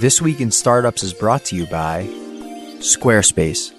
[0.00, 2.06] This Week in Startups is brought to you by
[2.78, 3.72] Squarespace.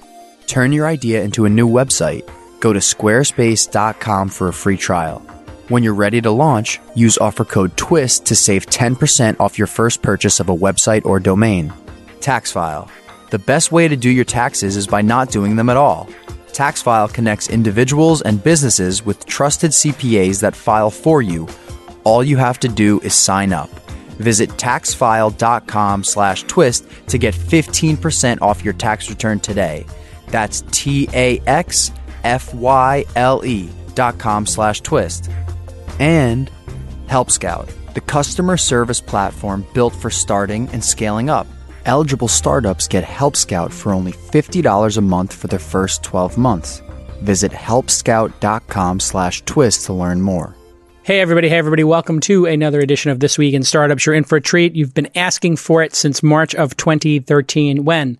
[0.47, 2.29] Turn your idea into a new website.
[2.61, 5.19] Go to squarespace.com for a free trial.
[5.67, 10.01] When you're ready to launch, use offer code TWIST to save 10% off your first
[10.01, 11.73] purchase of a website or domain.
[12.19, 12.89] Taxfyle.
[13.31, 16.07] The best way to do your taxes is by not doing them at all.
[16.53, 21.47] Taxfyle connects individuals and businesses with trusted CPAs that file for you.
[22.03, 23.69] All you have to do is sign up.
[24.13, 29.85] Visit taxfyle.com slash twist to get 15% off your tax return today.
[30.27, 31.91] That's T A X
[32.23, 35.29] F Y L E dot com slash twist.
[35.99, 36.49] And
[37.07, 41.47] Help Scout, the customer service platform built for starting and scaling up.
[41.85, 46.81] Eligible startups get Help Scout for only $50 a month for their first 12 months.
[47.21, 50.55] Visit helpscout.com slash twist to learn more.
[51.05, 51.49] Hey, everybody.
[51.49, 51.83] Hey, everybody.
[51.83, 54.05] Welcome to another edition of This Week in Startups.
[54.05, 54.73] You're in for a treat.
[54.73, 58.17] You've been asking for it since March of 2013 when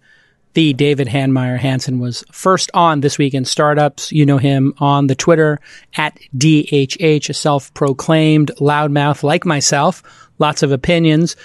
[0.53, 4.11] the David Heinemeier Hansson was first on This Week in Startups.
[4.11, 5.61] You know him on the Twitter
[5.95, 10.03] at DHH, a self-proclaimed loudmouth like myself.
[10.37, 11.37] Lots of opinions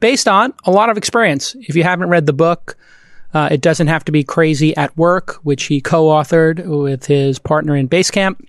[0.00, 1.56] based on a lot of experience.
[1.60, 2.76] If you haven't read the book,
[3.32, 7.74] uh, it doesn't have to be crazy at work, which he co-authored with his partner
[7.76, 8.44] in Basecamp.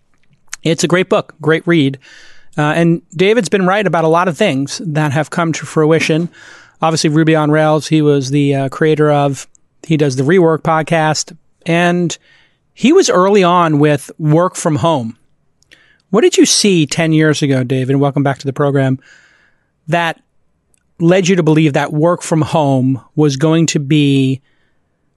[0.61, 1.99] It's a great book, great read.
[2.57, 6.29] Uh, and David's been right about a lot of things that have come to fruition.
[6.81, 9.47] Obviously, Ruby on Rails, he was the uh, creator of,
[9.83, 12.17] he does the Rework podcast, and
[12.73, 15.17] he was early on with work from home.
[16.09, 17.95] What did you see 10 years ago, David?
[17.95, 18.99] Welcome back to the program.
[19.87, 20.21] That
[20.99, 24.41] led you to believe that work from home was going to be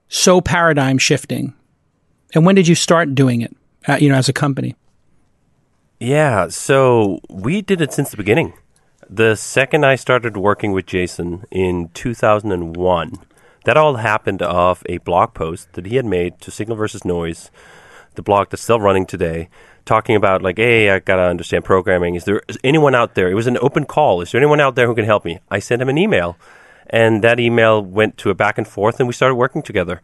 [0.08, 1.54] so paradigm shifting?
[2.34, 3.54] And when did you start doing it,
[3.88, 4.74] uh, you know, as a company?
[5.98, 8.52] Yeah, so we did it since the beginning.
[9.08, 13.12] The second I started working with Jason in 2001,
[13.64, 17.50] that all happened off a blog post that he had made to Signal versus Noise,
[18.14, 19.48] the blog that's still running today,
[19.86, 22.14] talking about like, hey, I gotta understand programming.
[22.14, 23.30] Is there anyone out there?
[23.30, 24.20] It was an open call.
[24.20, 25.38] Is there anyone out there who can help me?
[25.50, 26.36] I sent him an email,
[26.90, 30.02] and that email went to a back and forth, and we started working together.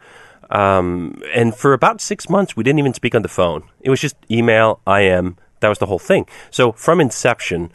[0.49, 3.65] Um, and for about six months, we didn't even speak on the phone.
[3.83, 5.37] It was just email, IM.
[5.62, 6.27] That was the whole thing.
[6.50, 7.73] So from inception,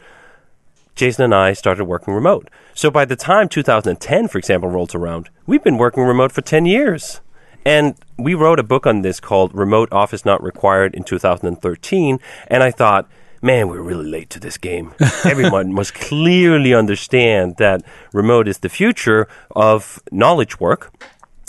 [0.94, 2.48] Jason and I started working remote.
[2.74, 6.66] So by the time 2010, for example, rolls around, we've been working remote for 10
[6.66, 7.20] years.
[7.64, 12.18] And we wrote a book on this called Remote Office Not Required in 2013.
[12.46, 13.08] And I thought,
[13.40, 14.94] man, we're really late to this game.
[15.24, 17.82] Everyone must clearly understand that
[18.12, 20.92] remote is the future of knowledge work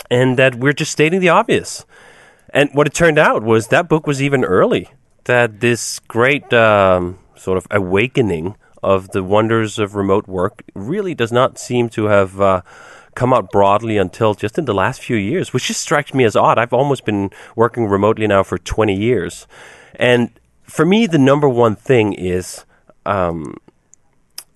[0.10, 1.86] and that we're just stating the obvious.
[2.54, 4.90] And what it turned out was that book was even early
[5.26, 11.32] that this great um, sort of awakening of the wonders of remote work really does
[11.32, 12.62] not seem to have uh,
[13.16, 16.36] come out broadly until just in the last few years, which just strikes me as
[16.36, 16.58] odd.
[16.58, 19.48] I've almost been working remotely now for 20 years.
[19.96, 20.32] And
[20.64, 22.64] for me, the number one thing is
[23.06, 23.58] um,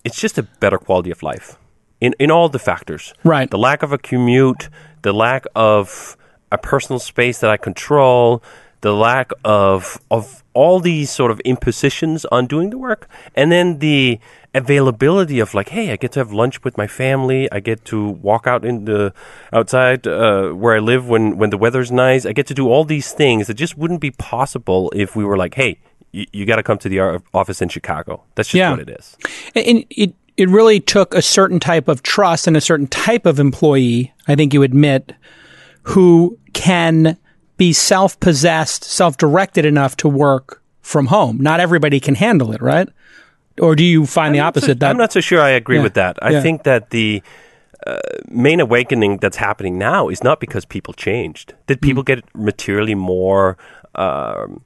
[0.04, 1.58] it's just a better quality of life
[2.00, 3.12] in, in all the factors.
[3.24, 3.50] Right.
[3.50, 4.68] The lack of a commute,
[5.02, 6.16] the lack of
[6.50, 8.42] a personal space that I control,
[8.84, 13.02] the lack of of all these sort of impositions on doing the work,
[13.34, 14.20] and then the
[14.54, 17.50] availability of like, hey, I get to have lunch with my family.
[17.50, 19.12] I get to walk out in the
[19.52, 22.24] outside uh, where I live when when the weather's nice.
[22.26, 25.36] I get to do all these things that just wouldn't be possible if we were
[25.44, 25.78] like, hey,
[26.12, 27.00] you, you got to come to the
[27.32, 28.22] office in Chicago.
[28.36, 28.70] That's just Yeah.
[28.70, 29.16] what it is.
[29.54, 33.38] And it it really took a certain type of trust and a certain type of
[33.40, 35.12] employee, I think you admit,
[35.94, 37.16] who can
[37.56, 41.38] be self-possessed, self-directed enough to work from home.
[41.40, 42.88] Not everybody can handle it, right?
[43.60, 44.80] Or do you find the I'm so- opposite?
[44.80, 45.82] that I'm not so sure I agree Yeah.
[45.82, 46.18] with that.
[46.22, 46.42] I Yeah.
[46.42, 47.22] think that the
[47.86, 47.98] uh,
[48.28, 51.52] main awakening that's happening now is not because people changed.
[51.66, 52.06] Did people Mm.
[52.06, 53.56] get materially more
[53.94, 54.62] um,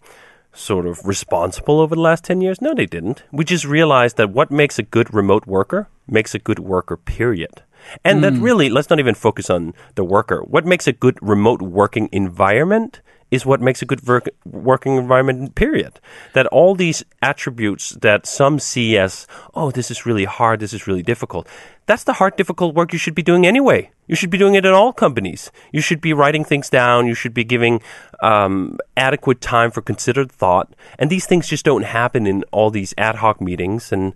[0.53, 2.63] sort of responsible over the last 10 years?
[2.63, 3.25] No, they didn't.
[3.33, 7.63] We just realized that what makes a good remote worker makes a good worker, period.
[8.05, 8.23] And Mm.
[8.23, 10.43] that really, let's not even focus on the worker.
[10.47, 13.01] What makes a good remote working environment
[13.31, 16.01] is what makes a good work, working environment, period.
[16.33, 20.87] That all these attributes that some see as, oh, this is really hard, this is
[20.87, 21.47] really difficult,
[21.85, 23.91] that's the hard, difficult work you should be doing anyway.
[24.07, 25.53] You should be doing it in all companies.
[25.73, 27.07] You should be writing things down.
[27.07, 27.83] You should be giving
[28.23, 30.73] um, adequate time for considered thought.
[30.99, 33.93] And these things just don't happen in all these ad hoc meetings.
[33.93, 34.15] And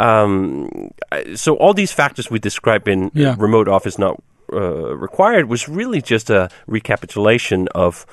[0.00, 0.90] um,
[1.34, 3.36] so all these factors we describe in Yeah.
[3.38, 4.14] remote office not
[4.52, 8.06] uh, required was really just a recapitulation of,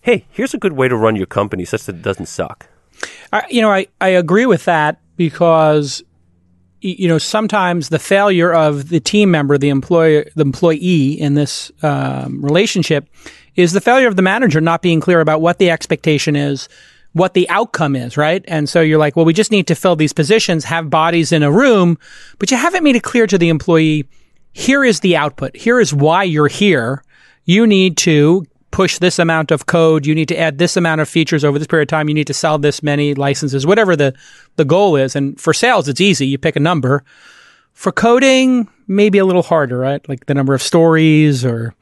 [0.00, 2.66] hey, here's a good way to run your company such that it doesn't suck.
[3.32, 6.02] I, you know, I, I agree with that because
[6.84, 11.70] you know, sometimes the failure of the team member, the employer, the employee in this
[11.82, 13.08] um, relationship,
[13.54, 16.68] is the failure of the manager not being clear about what the expectation is,
[17.12, 18.44] what the outcome is, right?
[18.48, 21.42] And so you're like, well, we just need to fill these positions, have bodies in
[21.42, 21.98] a room,
[22.38, 24.06] but you haven't made it clear to the employee.
[24.52, 25.56] Here is the output.
[25.56, 27.02] Here is why you're here.
[27.44, 30.06] You need to push this amount of code.
[30.06, 32.08] You need to add this amount of features over this period of time.
[32.08, 34.14] You need to sell this many licenses, whatever the,
[34.56, 35.14] the goal is.
[35.14, 36.26] And for sales, it's easy.
[36.26, 37.04] You pick a number.
[37.74, 40.06] For coding, maybe a little harder, right?
[40.08, 41.74] Like the number of stories or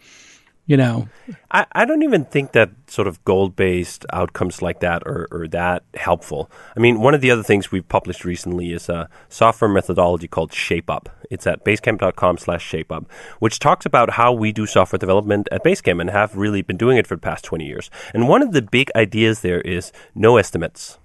[0.71, 1.09] you know.
[1.51, 5.49] I, I don't even think that sort of goal based outcomes like that are, are
[5.49, 6.49] that helpful.
[6.77, 10.53] I mean, one of the other things we've published recently is a software methodology called
[10.53, 11.07] ShapeUp.
[11.29, 13.07] It's at basecamp.com slash ShapeUp,
[13.41, 16.99] which talks about how we do software development at Basecamp and have really been doing
[16.99, 17.91] it for the past 20 years.
[18.15, 21.01] And one of the big ideas there is no estimates.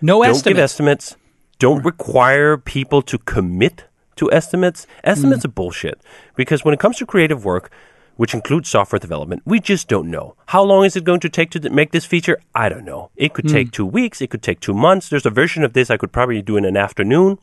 [0.00, 0.42] No don't estimates.
[0.44, 1.16] give estimates.
[1.58, 4.86] Don't require people to commit to estimates.
[5.02, 5.46] Estimates mm.
[5.46, 6.00] are bullshit
[6.36, 7.72] because when it comes to creative work,
[8.16, 10.36] which includes software development, we just don't know.
[10.46, 12.40] How long is it going to take to make this feature?
[12.54, 13.10] I don't know.
[13.16, 13.52] It could mm.
[13.52, 15.08] take two weeks, it could take two months.
[15.08, 17.38] There's a version of this I could probably do in an afternoon.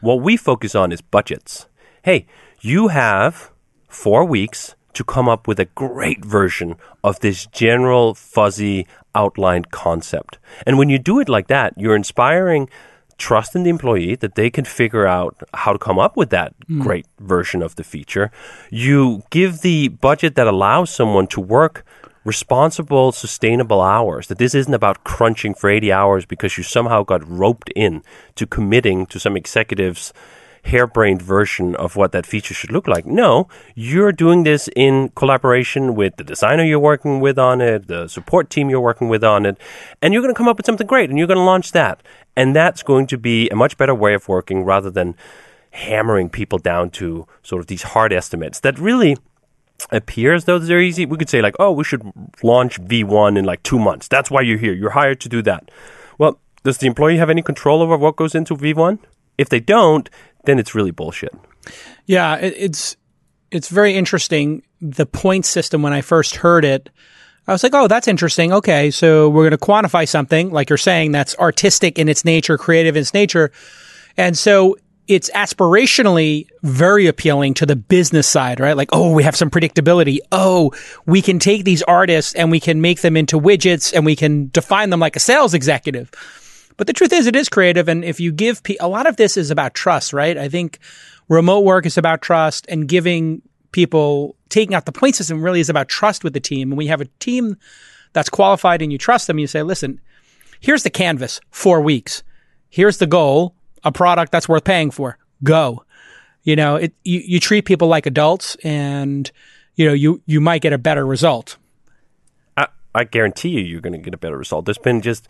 [0.00, 1.66] What we focus on is budgets.
[2.02, 2.26] Hey,
[2.60, 3.50] you have
[3.88, 10.38] four weeks to come up with a great version of this general, fuzzy, outlined concept.
[10.66, 12.68] And when you do it like that, you're inspiring
[13.18, 16.54] trust in the employee that they can figure out how to come up with that
[16.68, 16.80] mm.
[16.80, 18.30] great version of the feature.
[18.70, 21.84] You give the budget that allows someone to work
[22.24, 24.26] responsible, sustainable hours.
[24.26, 28.02] That this isn't about crunching for 80 hours because you somehow got roped in
[28.34, 30.12] to committing to some executives
[30.66, 33.06] harebrained version of what that feature should look like.
[33.06, 38.08] No, you're doing this in collaboration with the designer you're working with on it, the
[38.08, 39.56] support team you're working with on it,
[40.02, 42.02] and you're going to come up with something great and you're going to launch that.
[42.36, 45.16] And that's going to be a much better way of working rather than
[45.70, 49.16] hammering people down to sort of these hard estimates that really
[49.90, 51.06] appears though they're easy.
[51.06, 52.02] We could say like, oh, we should
[52.42, 54.08] launch V1 in like two months.
[54.08, 54.72] That's why you're here.
[54.72, 55.70] You're hired to do that.
[56.18, 58.98] Well, does the employee have any control over what goes into V1?
[59.38, 60.08] If they don't,
[60.44, 61.34] then it's really bullshit.
[62.06, 62.96] Yeah, it's
[63.50, 64.62] it's very interesting.
[64.80, 66.90] The point system when I first heard it,
[67.48, 68.52] I was like, oh, that's interesting.
[68.52, 72.58] Okay, so we're going to quantify something like you're saying that's artistic in its nature,
[72.58, 73.52] creative in its nature,
[74.16, 74.76] and so
[75.08, 78.76] it's aspirationally very appealing to the business side, right?
[78.76, 80.18] Like, oh, we have some predictability.
[80.32, 80.72] Oh,
[81.06, 84.48] we can take these artists and we can make them into widgets and we can
[84.50, 86.10] define them like a sales executive.
[86.76, 87.88] But the truth is, it is creative.
[87.88, 90.36] And if you give pe- a lot of this is about trust, right?
[90.36, 90.78] I think
[91.28, 93.42] remote work is about trust and giving
[93.72, 96.72] people taking out the point system really is about trust with the team.
[96.72, 97.56] And we have a team
[98.12, 100.00] that's qualified and you trust them, you say, listen,
[100.60, 102.22] here's the canvas, four weeks.
[102.70, 103.54] Here's the goal,
[103.84, 105.18] a product that's worth paying for.
[105.42, 105.84] Go.
[106.42, 109.30] You know, it, you, you treat people like adults and,
[109.74, 111.58] you know, you, you might get a better result.
[112.56, 114.64] I, I guarantee you, you're going to get a better result.
[114.64, 115.28] There's been just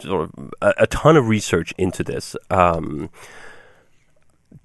[0.00, 2.36] sort of a, a ton of research into this.
[2.50, 3.10] Um,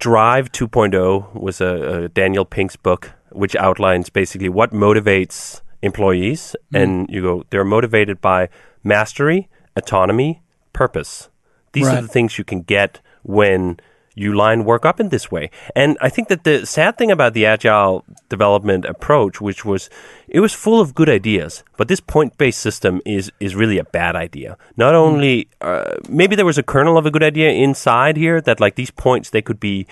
[0.00, 6.56] Drive 2.0 was a, a, Daniel Pink's book, which outlines basically what motivates employees.
[6.72, 6.82] Mm.
[6.82, 8.48] And you go, they're motivated by
[8.82, 10.42] mastery, autonomy,
[10.72, 11.28] purpose.
[11.72, 11.98] These right.
[11.98, 13.78] are the things you can get when
[14.20, 15.50] you line work up in this way.
[15.74, 19.88] And I think that the sad thing about the agile development approach, which was
[20.28, 23.84] it was full of good ideas, but this point based system is is really a
[23.84, 24.56] bad idea.
[24.76, 25.00] Not hmm.
[25.00, 28.74] only uh, maybe there was a kernel of a good idea inside here that like
[28.76, 29.86] these points they could be.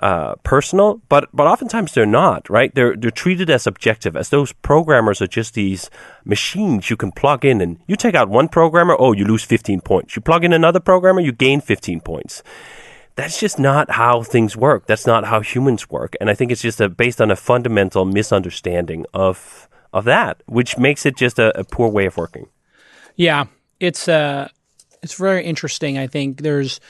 [0.00, 2.74] Uh, personal, but but oftentimes they're not, right?
[2.74, 5.90] They're they're treated as objective, as those programmers are just these
[6.24, 9.80] machines you can plug in, and you take out one programmer, oh, you lose fifteen
[9.80, 10.16] points.
[10.16, 12.42] You plug in another programmer, you gain fifteen points
[13.14, 14.86] that's just not how things work.
[14.86, 16.14] That's not how humans work.
[16.20, 20.78] And I think it's just a, based on a fundamental misunderstanding of of that, which
[20.78, 22.48] makes it just a, a poor way of working.
[23.16, 23.44] Yeah,
[23.78, 24.48] it's uh,
[25.02, 25.98] it's very interesting.
[25.98, 26.80] I think there's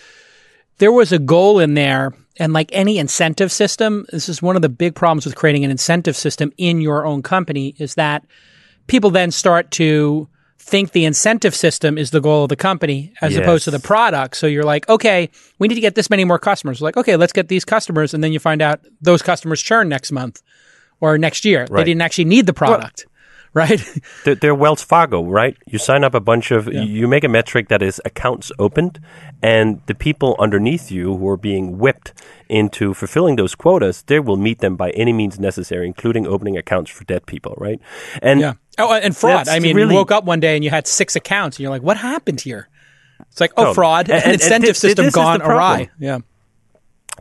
[0.78, 4.62] there was a goal in there, and like any incentive system, this is one of
[4.62, 8.24] the big problems with creating an incentive system in your own company is that
[8.86, 10.28] people then start to
[10.62, 13.42] think the incentive system is the goal of the company as yes.
[13.42, 14.36] opposed to the product.
[14.36, 15.28] So you're like, okay,
[15.58, 16.80] we need to get this many more customers.
[16.80, 18.14] Like, okay, let's get these customers.
[18.14, 20.40] And then you find out those customers churn next month
[21.00, 21.66] or next year.
[21.68, 21.80] Right.
[21.80, 23.06] They didn't actually need the product.
[23.06, 23.11] Well,
[23.54, 23.82] right?
[24.24, 25.56] they're, they're, Wells Fargo, right?
[25.66, 26.82] You sign up a bunch of, yeah.
[26.82, 29.00] you make a metric that is accounts opened,
[29.42, 32.12] and the people underneath you who are being whipped
[32.48, 36.90] into fulfilling those quotas, they will meet them by any means necessary, including opening accounts
[36.90, 37.80] for dead people, right?
[38.20, 38.54] And yeah.
[38.78, 39.48] Oh, and fraud.
[39.48, 41.70] I mean, really, you woke up one day and you had six accounts, and you're
[41.70, 42.70] like, "What happened here?"
[43.30, 45.90] It's like, oh, fraud, and, and incentive and system gone awry.
[45.98, 46.20] Yeah.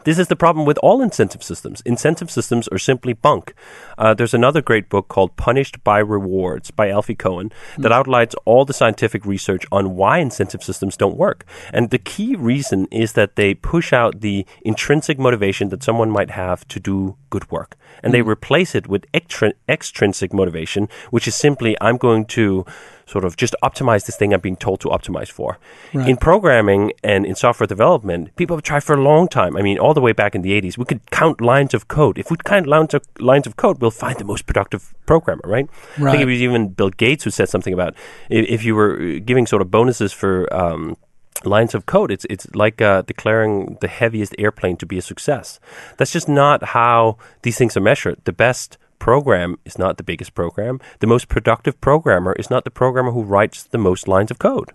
[0.03, 1.81] This is the problem with all incentive systems.
[1.85, 3.53] Incentive systems are simply bunk.
[3.99, 8.65] Uh, there's another great book called Punished by Rewards by Alfie Kohn that outlines all
[8.65, 11.45] the scientific research on why incentive systems don't work.
[11.71, 16.31] And the key reason is that they push out the intrinsic motivation that someone might
[16.31, 17.77] have to do good work.
[18.01, 22.65] And they replace it with extrin- extrinsic motivation, which is simply, I'm going to
[23.11, 25.57] sort of just optimize this thing I'm being told to optimize for.
[25.93, 26.07] Right.
[26.07, 29.57] In programming and in software development, people have tried for a long time.
[29.57, 32.17] I mean, all the way back in the 80s, we could count lines of code.
[32.17, 35.67] If we count lines of, lines of code, we'll find the most productive programmer, right?
[35.97, 37.95] I think it was even Bill Gates who said something about
[38.29, 40.95] if, if you were giving sort of bonuses for um,
[41.43, 45.59] lines of code, it's it's like uh, declaring the heaviest airplane to be a success.
[45.97, 48.19] That's just not how these things are measured.
[48.23, 50.79] The best program is not the biggest program.
[50.99, 54.69] The most productive programmer is not the programmer who writes the most lines of code.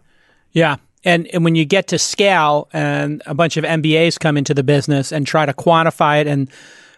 [0.51, 0.77] Yeah.
[1.05, 4.65] And, and when you get to scale and a bunch of MBAs come into the
[4.65, 6.51] business and try to quantify it, and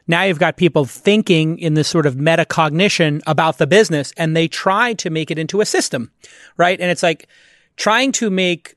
[0.06, 4.48] now you've got people thinking in this sort of metacognition about the business and they
[4.48, 6.10] try to make it into a system,
[6.56, 6.80] right?
[6.80, 7.28] And it's like
[7.76, 8.74] trying to make,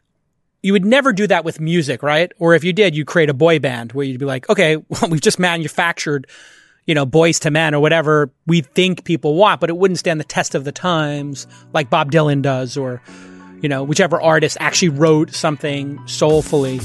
[0.61, 2.29] you would never do that with music, right?
[2.37, 5.09] Or if you did, you'd create a boy band where you'd be like, okay, well,
[5.09, 6.27] we've just manufactured
[6.85, 10.19] you know, Boyz II Men or whatever we think people want, but it wouldn't stand
[10.19, 13.01] the test of the times like Bob Dylan does or,
[13.61, 16.79] you know, whichever artist actually wrote something soulfully.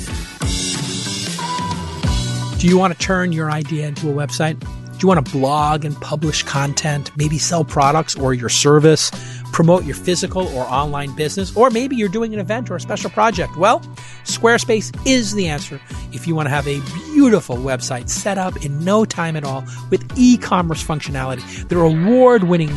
[2.58, 4.58] Do you want to turn your idea into a website?
[4.60, 9.10] Do you want to blog and publish content, maybe sell products or your service,
[9.56, 13.08] promote your physical or online business, or maybe you're doing an event or a special
[13.08, 13.56] project?
[13.56, 13.80] Well,
[14.24, 15.80] Squarespace is the answer
[16.12, 16.78] if you want to have a
[17.14, 22.44] beautiful website set up in no time at all with e commerce functionality, their award
[22.44, 22.68] winning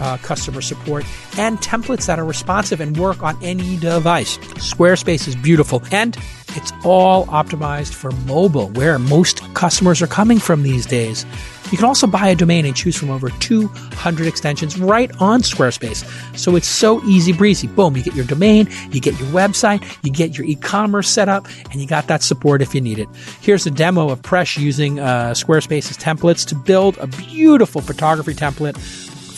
[0.00, 1.04] uh, customer support,
[1.38, 4.38] and templates that are responsive and work on any device.
[4.58, 6.16] Squarespace is beautiful and
[6.56, 11.26] it's all optimized for mobile, where most customers are coming from these days.
[11.70, 16.02] You can also buy a domain and choose from over 200 extensions right on Squarespace.
[16.36, 17.66] So it's so easy breezy.
[17.66, 21.28] Boom, you get your domain, you get your website, you get your e commerce set
[21.28, 23.08] up, and you got that support if you need it.
[23.42, 28.76] Here's a demo of Presh using uh, Squarespace's templates to build a beautiful photography template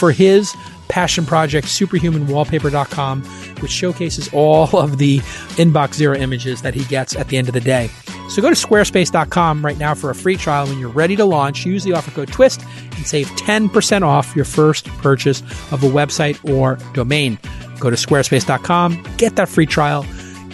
[0.01, 0.57] for his
[0.89, 3.23] passion project, superhumanwallpaper.com,
[3.61, 5.19] which showcases all of the
[5.59, 7.89] inbox zero images that he gets at the end of the day.
[8.29, 10.67] So go to squarespace.com right now for a free trial.
[10.67, 12.65] When you're ready to launch, use the offer code TWIST
[12.97, 15.43] and save 10% off your first purchase
[15.73, 17.39] of a website or domain.
[17.79, 20.03] Go to squarespace.com, get that free trial.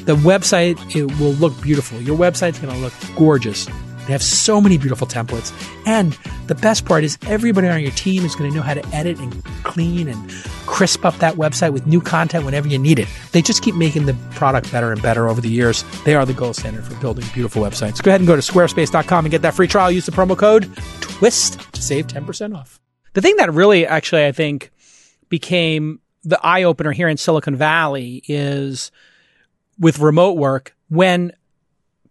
[0.07, 2.01] The website it will look beautiful.
[2.01, 3.69] Your website's going to look gorgeous.
[4.07, 5.53] They have so many beautiful templates.
[5.87, 8.87] And the best part is everybody on your team is going to know how to
[8.95, 10.31] edit and clean and
[10.67, 13.09] crisp up that website with new content whenever you need it.
[13.33, 15.85] They just keep making the product better and better over the years.
[16.05, 18.03] They are the gold standard for building beautiful websites.
[18.03, 19.91] Go ahead and go to squarespace.com and get that free trial.
[19.91, 20.65] Use the promo code
[21.01, 22.81] TWIST to save 10% off.
[23.15, 24.71] The thing that really actually I think
[25.29, 28.91] became the eye opener here in Silicon Valley is
[29.79, 31.33] with remote work when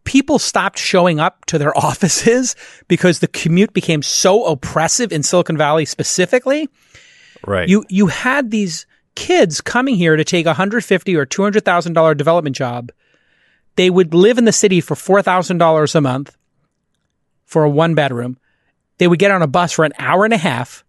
[0.06, 2.56] people stopped showing up to their offices
[2.88, 6.70] because the commute became so oppressive in Silicon Valley specifically.
[7.46, 7.68] Right.
[7.68, 8.86] You you had these
[9.16, 12.92] kids coming here to take a hundred fifty or two hundred thousand dollar development job.
[13.76, 16.36] They would live in the city for four thousand dollars a month
[17.46, 18.38] for a one bedroom.
[18.98, 20.86] They would get on a bus for an hour and a half,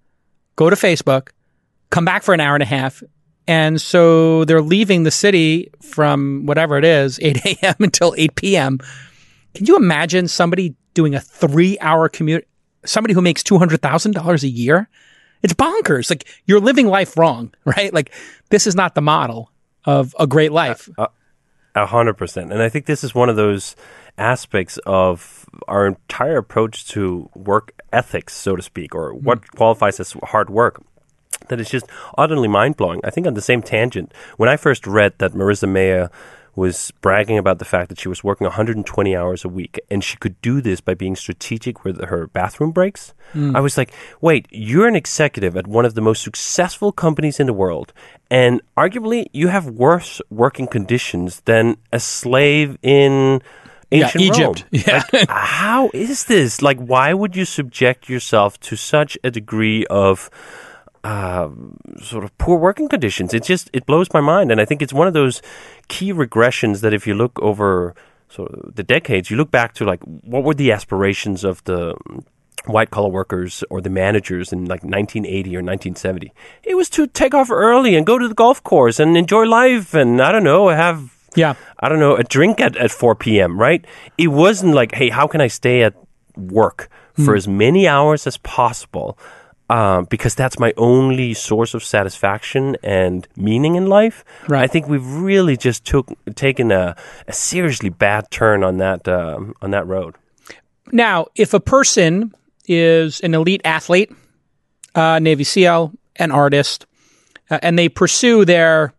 [0.55, 1.31] go to Facebook,
[1.91, 3.03] come back for an hour and a half.
[3.49, 7.75] And so they're leaving the city from whatever it is, 8 a.m.
[7.81, 8.81] until 8 p.m.
[9.57, 12.47] Can you imagine somebody doing a three hour commute?
[12.85, 14.89] Somebody who makes $200,000 a year?
[15.43, 16.11] It's bonkers.
[16.11, 17.93] Like you're living life wrong, right?
[17.93, 18.13] Like
[18.51, 19.51] this is not the model
[19.87, 20.91] of a great life.
[21.75, 22.53] A hundred percent.
[22.53, 23.77] And I think this is one of those
[24.19, 29.25] aspects of our entire approach to work ethics, so to speak, or hmm.
[29.25, 30.83] what qualifies as hard work.
[31.49, 31.87] That is just
[32.19, 33.01] utterly mind blowing.
[33.05, 36.11] I think on the same tangent, when I first read that Marissa Mayer
[36.57, 40.17] was bragging about the fact that she was working 120 hours a week and she
[40.17, 43.13] could do this by being strategic with her bathroom breaks.
[43.33, 43.55] Hmm.
[43.55, 47.47] I was like, wait, you're an executive at one of the most successful companies in
[47.47, 47.93] the world,
[48.31, 53.43] and arguably you have worse working conditions than a slave in
[53.93, 54.65] ancient Egypt.
[54.73, 54.83] Rome.
[54.87, 55.03] Yeah.
[55.13, 56.63] Like, how is this?
[56.63, 60.31] Like, why would you subject yourself to such a degree of
[61.07, 61.49] uh,
[62.03, 63.33] sort of poor working conditions.
[63.33, 65.41] It just it blows my mind, and I think it's one of those
[65.87, 67.95] key regressions that if you look over
[68.29, 71.95] sort of the decades, you look back to like what were the aspirations of the
[72.65, 76.33] white collar workers or the managers in like 1980 or 1970.
[76.65, 79.95] It was to take off early and go to the golf course and enjoy life,
[79.95, 81.55] and I don't know, have Yeah.
[81.79, 83.87] I don't know, a drink at, at 4 p.m., right?
[84.19, 85.95] It wasn't like, hey, how can I stay at
[86.37, 86.89] work
[87.25, 89.17] for as many hours as possible
[89.69, 94.25] um, because that's my only source of satisfaction and meaning in life.
[94.49, 94.63] Right.
[94.63, 96.97] I think we've really just took taken a,
[97.27, 100.15] a seriously bad turn on that um, on that road.
[100.93, 102.33] Now, if a person
[102.69, 104.13] is an elite athlete,
[104.95, 106.87] uh, Navy SEAL, an artist,
[107.51, 108.95] uh, and they pursue their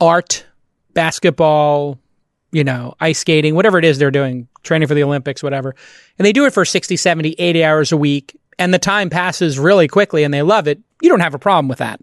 [0.00, 0.46] art,
[0.92, 1.98] basketball,
[2.52, 5.74] you know, ice skating, whatever it is they're doing, training for the Olympics, whatever,
[6.18, 9.58] and they do it for 60, 70, 80 hours a week, and the time passes
[9.58, 12.00] really quickly and they love it, you don't have a problem with that.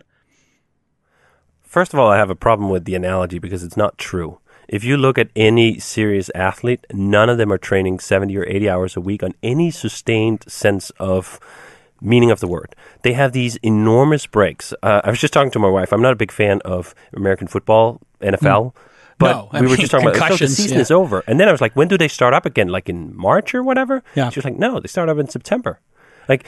[1.62, 4.39] First of all, I have a problem with the analogy because it's not true.
[4.68, 8.70] If you look at any serious athlete, none of them are training 70 or 80
[8.70, 11.39] hours a week on any sustained sense of
[12.01, 12.75] meaning of the word.
[13.01, 14.74] They have these enormous breaks.
[14.84, 15.91] Uh, I was just talking to my wife.
[15.91, 18.74] I'm not a big fan of American football, NFL.
[19.18, 20.82] But No, we were just talking about so the season yeah.
[20.82, 21.24] is over.
[21.27, 22.70] And then I was like, when do they start up again?
[22.70, 24.01] Like in March or whatever?
[24.15, 24.29] Yeah.
[24.29, 25.79] She was like, no, they start up in September.
[26.30, 26.46] Like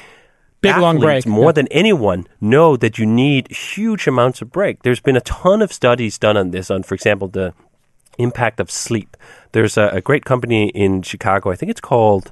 [0.62, 1.52] Big long break, More yeah.
[1.54, 4.84] than anyone know that you need huge amounts of break.
[4.84, 7.56] There's been a ton of studies done on this, on, for example, the
[8.20, 9.18] impact of sleep.
[9.54, 12.32] There's a, a great company in Chicago, I think it's called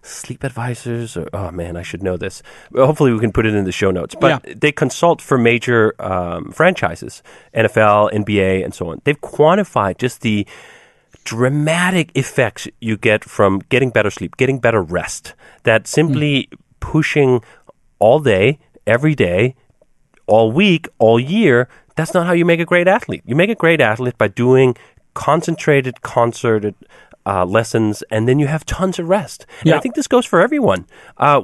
[0.00, 2.42] Sleep Advisors, or oh man, I should know this.
[2.74, 4.14] Hopefully, we can put it in the show notes.
[4.18, 4.54] But Yeah.
[4.56, 7.22] they consult for major um, franchises,
[7.54, 9.02] NFL, NBA, and so on.
[9.04, 10.46] They've quantified just the
[11.24, 15.34] dramatic effects you get from getting better sleep, getting better rest.
[15.64, 16.48] That simply
[16.92, 17.30] pushing
[17.98, 18.46] all day,
[18.86, 19.40] every day,
[20.26, 23.22] all week, all year, that's not how you make a great athlete.
[23.24, 24.76] You make a great athlete by doing
[25.14, 26.74] concentrated, concerted
[27.32, 29.46] uh, lessons, and then you have tons of rest.
[29.60, 29.76] And Yeah.
[29.76, 30.86] I think this goes for everyone,
[31.26, 31.40] uh,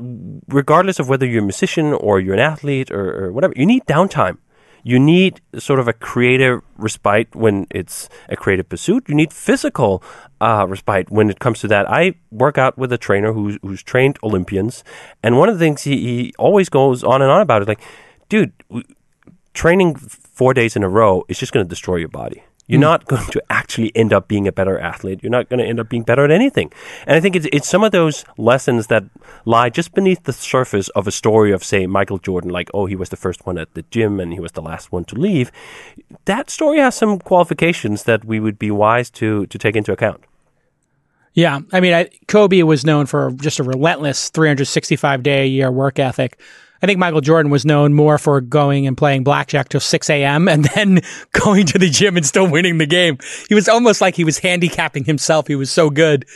[0.60, 3.54] regardless of whether you're a musician or you're an athlete or, or whatever.
[3.56, 4.36] You need downtime.
[4.84, 9.08] You need sort of a creative respite when it's a creative pursuit.
[9.08, 10.02] You need physical
[10.42, 11.88] uh, respite when it comes to that.
[11.88, 14.82] I work out with a trainer who's, who's trained Olympians,
[15.22, 17.80] and one of the things he, he always goes on and on about is like,
[18.28, 18.52] dude,
[19.54, 22.42] training four days in a row is just going to destroy your body.
[22.68, 25.20] You're not going to actually end up being a better athlete.
[25.22, 26.72] You're not going to end up being better at anything.
[27.06, 29.04] And I think it's, it's some of those lessons that
[29.44, 32.96] lie just beneath the surface of a story of, say, Michael Jordan, like, oh, he
[32.96, 35.52] was the first one at the gym and he was the last one to leave.
[36.24, 40.24] That story has some qualifications that we would be wise to, to take into account.
[41.34, 45.70] Yeah, I mean, I, Kobe was known for just a relentless 365 day a year
[45.70, 46.38] work ethic.
[46.82, 50.48] I think Michael Jordan was known more for going and playing blackjack till 6 a.m.
[50.48, 51.00] and then
[51.32, 53.18] going to the gym and still winning the game.
[53.48, 55.46] He was almost like he was handicapping himself.
[55.46, 56.26] He was so good.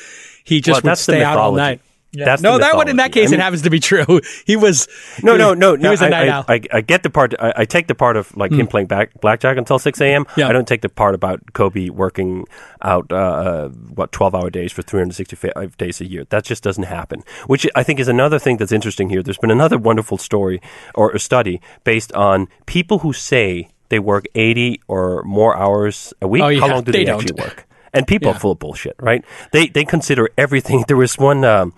[0.45, 1.81] He just Well, would stay out all night.
[2.13, 2.25] Yeah.
[2.25, 4.21] That's no, that one in that case, I mean- it happens to be true.
[4.47, 4.89] He was
[5.23, 5.91] No, he no, no, He no.
[5.91, 6.45] was a night I, owl.
[6.49, 7.35] I, I get the part.
[7.39, 10.25] I, I take the part of like him playing back, blackjack until six a.m.
[10.37, 10.49] Yeah.
[10.49, 12.47] I don't take the part about Kobe working
[12.81, 16.25] out uh, uh, what twelve hour days for three hundred sixty five days a year.
[16.31, 17.23] That just doesn't happen.
[17.49, 19.23] Which I think is another thing that's interesting here.
[19.23, 20.61] There's been another wonderful story
[20.95, 26.29] or a study based on people who say they work eighty or more hours a
[26.29, 26.43] week.
[26.43, 27.67] Oh, yeah, How long do they they, actually work?
[27.93, 28.37] And people Yeah.
[28.37, 29.25] are full of bullshit, right?
[29.53, 30.85] They they consider everything.
[30.89, 31.45] There was one.
[31.45, 31.73] Um,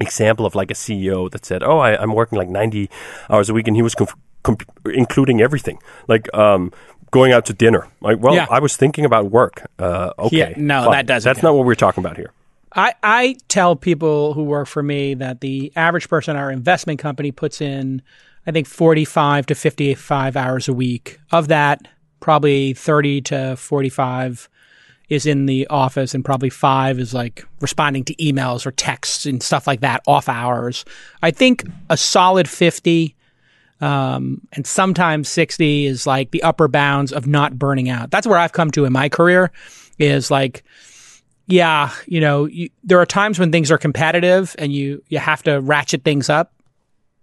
[0.00, 2.88] example of like a CEO that said, "Oh, I, I'm working like 90
[3.30, 3.94] hours a week," and he was
[4.86, 6.72] including everything, like um,
[7.10, 7.88] going out to dinner.
[8.00, 8.46] Like, well, Yeah.
[8.50, 9.66] I was thinking about work.
[9.78, 10.92] Uh, okay, no, fine.
[10.92, 11.52] that doesn't That's count.
[11.54, 12.32] not what we're talking about here.
[12.74, 16.98] I, I tell people who work for me that the average person in our investment
[16.98, 18.02] company puts in,
[18.46, 21.18] I think, 45 to 55 hours a week.
[21.32, 21.88] Of that,
[22.20, 24.48] probably 30 to 45
[25.08, 29.42] is in the office, and probably five is like responding to emails or texts and
[29.42, 30.84] stuff like that, off hours.
[31.22, 33.14] I think a solid 50
[33.80, 38.10] um, and sometimes 60 is like the upper bounds of not burning out.
[38.10, 39.52] That's where I've come to in my career
[39.98, 40.64] is like,
[41.46, 45.42] yeah, you know, you, there are times when things are competitive and you you have
[45.44, 46.52] to ratchet things up.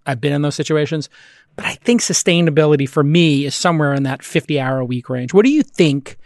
[0.05, 1.09] I've been in those situations,
[1.55, 5.33] but I think sustainability for me is somewhere in that 50 hour a week range.
[5.33, 6.17] What do you think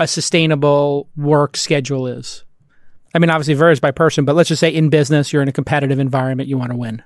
[0.00, 2.44] a sustainable work schedule is?
[3.14, 5.48] I mean, obviously it varies by person, but let's just say in business, you're in
[5.48, 7.02] a competitive environment, you want to win.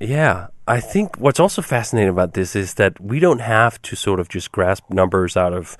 [0.00, 4.18] Yeah, I think what's also fascinating about this is that we don't have to sort
[4.18, 5.76] of just grasp numbers out of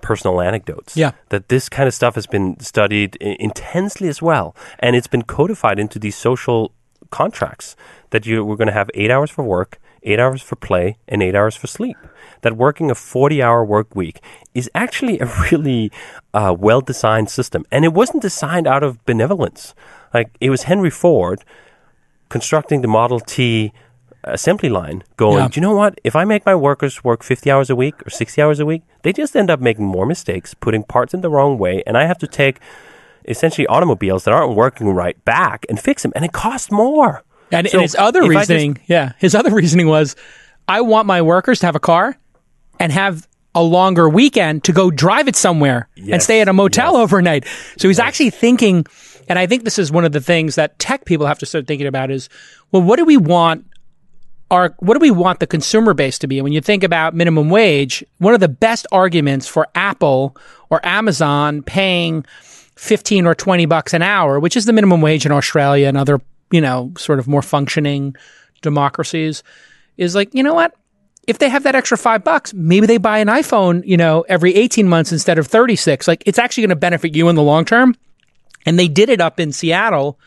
[0.00, 0.96] personal anecdotes.
[0.96, 1.12] Yeah.
[1.30, 5.78] That this kind of stuff has been studied intensely as well, and it's been codified
[5.78, 6.72] into these social
[7.10, 7.74] contracts
[8.10, 11.22] that you we're going to have eight hours for work, eight hours for play, and
[11.22, 11.96] eight hours for sleep.
[12.42, 14.20] That working a forty-hour work week
[14.54, 15.90] is actually a really
[16.32, 19.74] uh, well-designed system, and it wasn't designed out of benevolence.
[20.14, 21.44] Like it was Henry Ford
[22.28, 23.72] constructing the Model T
[24.24, 25.48] assembly line going, Yeah.
[25.48, 25.98] do you know what?
[26.04, 28.82] If I make my workers work 50 hours a week or 60 hours a week,
[29.02, 32.04] they just end up making more mistakes, putting parts in the wrong way, and I
[32.06, 32.58] have to take
[33.26, 37.22] essentially automobiles that aren't working right back and fix them, and it costs more.
[37.50, 40.16] And, So and his other I just- reasoning, yeah, his other reasoning was,
[40.66, 42.18] I want my workers to have a car
[42.78, 46.92] and have a longer weekend to go drive it somewhere and stay at a motel
[46.92, 47.00] yes.
[47.00, 47.46] overnight.
[47.76, 48.86] So he's actually thinking,
[49.28, 51.66] and I think this is one of the things that tech people have to start
[51.66, 52.28] thinking about is,
[52.70, 53.64] well, what do we want
[54.50, 56.38] our what do we want the consumer base to be?
[56.38, 60.36] And when you think about minimum wage, one of the best arguments for Apple
[60.70, 62.24] or Amazon paying
[62.76, 66.20] 15 or 20 bucks an hour, which is the minimum wage in Australia and other,
[66.50, 68.14] you know, sort of more functioning
[68.62, 69.42] democracies,
[69.96, 70.74] is like, you know what?
[71.28, 74.54] If they have that extra five bucks, maybe they buy an iPhone, you know, every
[74.54, 76.08] 18 months instead of 36.
[76.08, 77.94] Like it's actually going to benefit you in the long term.
[78.64, 80.18] And they did it up in Seattle.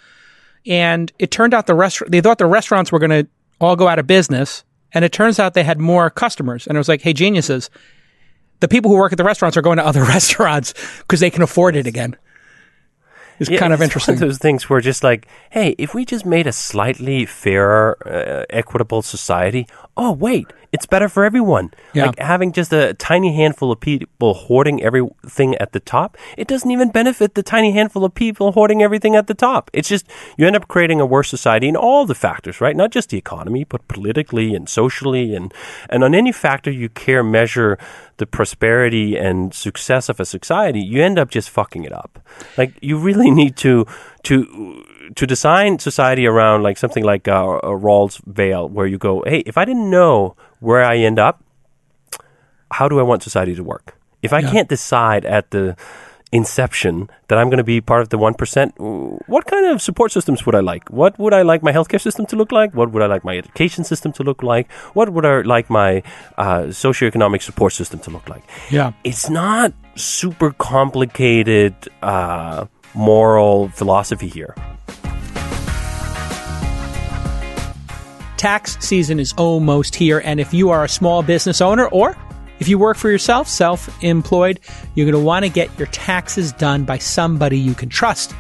[0.66, 3.28] And it turned out the restaurant, they thought the restaurants were going to
[3.60, 4.64] all go out of business.
[4.94, 6.68] And it turns out they had more customers.
[6.68, 7.72] And it was like, hey, geniuses,
[8.60, 11.42] the people who work at the restaurants are going to other restaurants because they can
[11.42, 12.16] afford it again.
[13.42, 14.16] It's Yeah, kind of it's interesting.
[14.16, 17.98] One of those things where just like, hey, if we just made a slightly fairer,
[18.06, 19.68] uh, equitable society,
[20.02, 21.70] oh wait, it's better for everyone.
[21.94, 22.08] Yeah.
[22.08, 26.72] Like having just a tiny handful of people hoarding everything at the top, it doesn't
[26.72, 29.70] even benefit the tiny handful of people hoarding everything at the top.
[29.74, 32.76] It's just you end up creating a worse society in all the factors, right?
[32.76, 35.54] Not just the economy, but politically and socially, and
[35.88, 37.78] and on any factor you care measure
[38.18, 42.20] the prosperity and success of a society, you end up just fucking it up.
[42.58, 43.86] Like you really need to
[44.24, 44.84] to
[45.16, 49.40] to design society around like something like uh, a Rawls Veil, where you go, hey,
[49.46, 51.44] if I didn't know where I end up,
[52.72, 53.98] how do I want society to work?
[54.22, 55.76] If I can't decide at the
[56.32, 60.46] inception that I'm going to be part of the 1%, what kind of support systems
[60.46, 60.90] would I like?
[60.90, 62.74] What would I like my healthcare system to look like?
[62.74, 64.72] What would I like my education system to look like?
[64.94, 66.04] What would I like my
[66.38, 68.44] uh, socioeconomic support system to look like?
[68.70, 68.94] Yeah.
[69.04, 74.56] It's not super complicated uh, moral philosophy here.
[78.42, 80.20] tax season is almost here.
[80.26, 82.18] And if you are a small business owner or
[82.60, 84.60] if you work for yourself, self employed,
[84.96, 88.32] you're going to want to get your taxes done by somebody you can trust.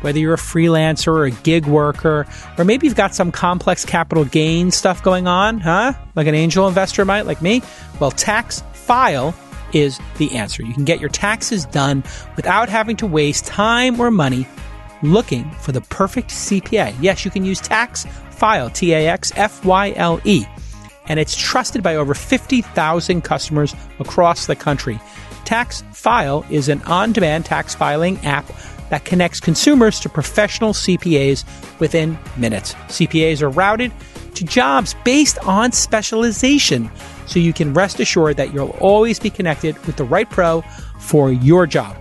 [0.00, 2.26] Whether you're a freelancer or a gig worker,
[2.58, 5.92] or maybe you've got some complex capital gain stuff going on, huh?
[6.16, 7.62] Like an angel investor might, like me.
[8.00, 9.34] Well, Tax File
[9.72, 10.62] is the answer.
[10.62, 12.04] You can get your taxes done
[12.36, 14.46] without having to waste time or money
[15.02, 16.94] looking for the perfect CPA.
[17.00, 20.44] Yes, you can use Tax File, T A X F Y L E,
[21.06, 25.00] and it's trusted by over 50,000 customers across the country.
[25.44, 28.46] Tax File is an on demand tax filing app
[28.92, 31.46] that connects consumers to professional CPAs
[31.80, 32.74] within minutes.
[32.88, 33.90] CPAs are routed
[34.34, 36.90] to jobs based on specialization,
[37.24, 40.60] so you can rest assured that you'll always be connected with the right pro
[41.00, 41.96] for your job.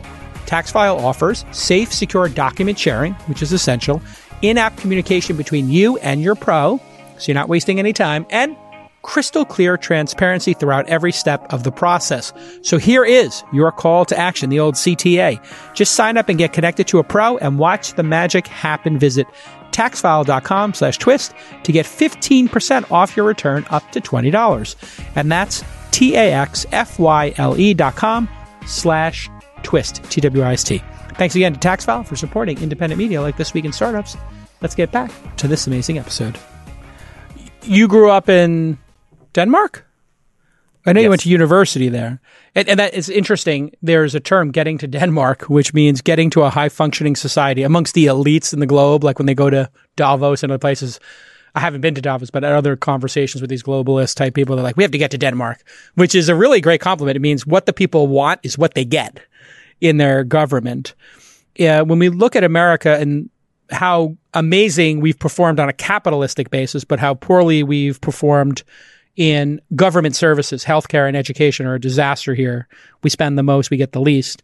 [0.45, 4.01] Taxfyle offers safe, secure document sharing, which is essential,
[4.41, 6.77] in app communication between you and your pro,
[7.17, 8.57] so you're not wasting any time, and
[9.01, 12.33] crystal clear transparency throughout every step of the process.
[12.61, 15.43] So here is your call to action, the old CTA.
[15.73, 18.99] Just sign up and get connected to a pro and watch the magic happen.
[18.99, 19.27] Visit
[19.71, 21.33] taxfyle.com slash twist
[21.63, 24.75] to get 15% off your return up to $20.
[25.15, 28.29] And that's T-A-X-F-Y-L-E dot com
[28.65, 29.29] slash
[29.63, 30.83] twist, T-W-I-S-T.
[31.15, 34.17] Thanks again to Taxfyle for supporting independent media like This Week in Startups.
[34.61, 36.37] Let's get back to this amazing episode.
[37.63, 38.77] You grew up in
[39.33, 39.85] Denmark?
[40.85, 42.19] I know you went to university there.
[42.55, 43.71] And, and that is interesting.
[43.81, 47.93] There's a term, getting to Denmark, which means getting to a high functioning society amongst
[47.93, 50.99] the elites in the globe, like when they go to Davos and other places.
[51.53, 54.63] I haven't been to Davos, but at other conversations with these globalist type people, they're
[54.63, 55.63] like, we have to get to Denmark,
[55.95, 57.15] which is a really great compliment.
[57.15, 59.19] It means what the people want is what they get
[59.81, 60.95] in their government.
[61.55, 63.29] Yeah, when we look at America and
[63.69, 68.63] how amazing we've performed on a capitalistic basis, but how poorly we've performed
[69.15, 72.67] in government services, healthcare and education are a disaster here.
[73.03, 74.43] We spend the most, we get the least.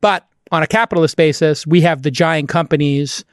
[0.00, 3.24] But on a capitalist basis, we have the giant companies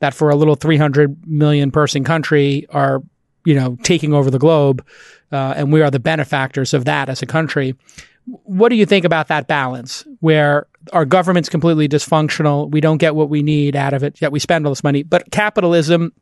[0.00, 3.02] that for a little 300 million person country are,
[3.44, 4.84] you know, taking over the globe.
[5.32, 7.74] Uh, and we are the benefactors of that as a country.
[8.26, 12.70] What do you think about that balance where our government's completely dysfunctional?
[12.70, 15.02] We don't get what we need out of it, yet we spend all this money.
[15.02, 16.12] But capitalism,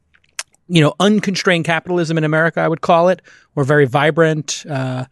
[0.68, 3.22] you know, unconstrained capitalism in America, I would call it,
[3.55, 5.07] or very vibrant, uh,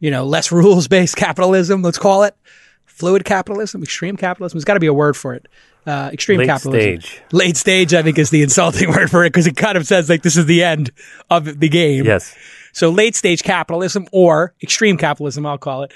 [0.00, 2.36] you know, less rules based capitalism, let's call it.
[2.84, 4.58] Fluid capitalism, extreme capitalism.
[4.58, 5.48] There's got to be a word for it.
[5.84, 6.72] Uh, extreme capitalism.
[6.72, 7.20] Late capitalism.
[7.20, 7.32] stage.
[7.32, 10.08] Late stage, I think, is the insulting word for it because it kind of says
[10.08, 10.90] like this is the end
[11.30, 12.04] of the game.
[12.04, 12.36] Yes.
[12.72, 15.92] So late stage capitalism or extreme capitalism, I'll call it.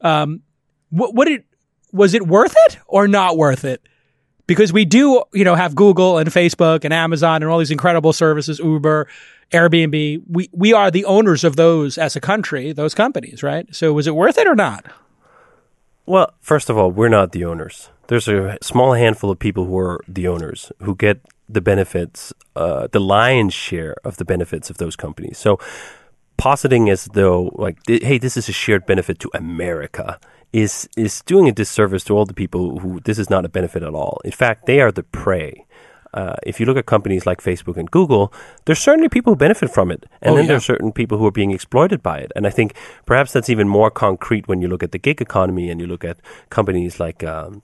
[0.00, 0.42] Um,
[0.90, 1.44] what, what it
[1.92, 3.82] was it worth it or not worth it
[4.50, 8.12] because we do, you know, have Google and Facebook and Amazon and all these incredible
[8.12, 9.06] services, Uber,
[9.52, 10.22] Airbnb.
[10.28, 13.72] We we are the owners of those as a country, those companies, right?
[13.72, 14.86] So was it worth it or not?
[16.04, 17.90] Well, first of all, we're not the owners.
[18.08, 22.88] There's a small handful of people who are the owners who get the benefits, uh,
[22.90, 25.38] the lion's share of the benefits of those companies.
[25.38, 25.60] So,
[26.38, 30.18] positing as though like, hey, this is a shared benefit to America
[30.52, 33.82] is is doing a disservice to all the people who this is not a benefit
[33.82, 34.20] at all.
[34.24, 35.64] In fact, they are the prey.
[36.12, 38.32] Uh, if you look at companies like Facebook and Google,
[38.64, 40.54] there's certainly people who benefit from it, and Oh, then yeah.
[40.56, 42.32] are certain people who are being exploited by it.
[42.34, 42.74] And I think
[43.06, 46.04] perhaps that's even more concrete when you look at the gig economy and you look
[46.04, 46.18] at
[46.50, 47.62] companies like um,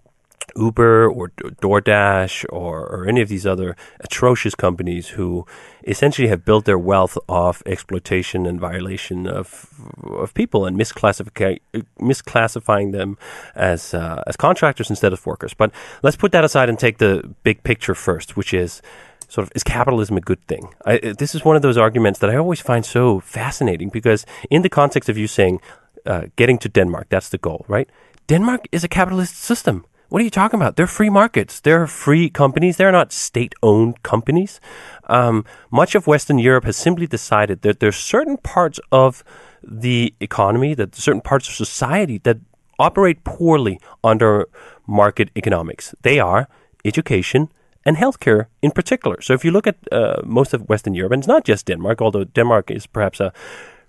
[0.55, 5.47] Uber or DoorDash or, or any of these other atrocious companies who
[5.85, 9.67] essentially have built their wealth off exploitation and violation of
[10.05, 11.59] of people and misclassify,
[12.01, 13.19] misclassifying them
[13.55, 15.55] as uh, as contractors instead of workers.
[15.55, 18.83] But let's put that aside and take the big picture first, which is
[19.29, 20.69] sort of is capitalism a good thing?
[20.85, 24.27] I, uh, this is one of those arguments that I always find so fascinating because
[24.51, 25.61] in the context of you saying
[26.07, 27.89] uh, getting to Denmark, that's the goal, right?
[28.29, 29.85] Denmark is a capitalist system.
[30.09, 30.77] What are you talking about?
[30.77, 31.59] They're free markets.
[31.61, 32.77] They're free companies.
[32.77, 34.61] They're not state-owned companies.
[35.09, 39.25] Um, much of Western Europe has simply decided that there's certain parts of
[39.62, 42.38] the economy, that certain parts of society that
[42.79, 44.47] operate poorly under
[44.87, 45.95] market economics.
[46.03, 46.49] They are
[46.85, 47.49] education
[47.85, 49.21] and healthcare in particular.
[49.21, 52.01] So if you look at uh, most of Western Europe, and it's not just Denmark,
[52.01, 53.33] although Denmark is perhaps a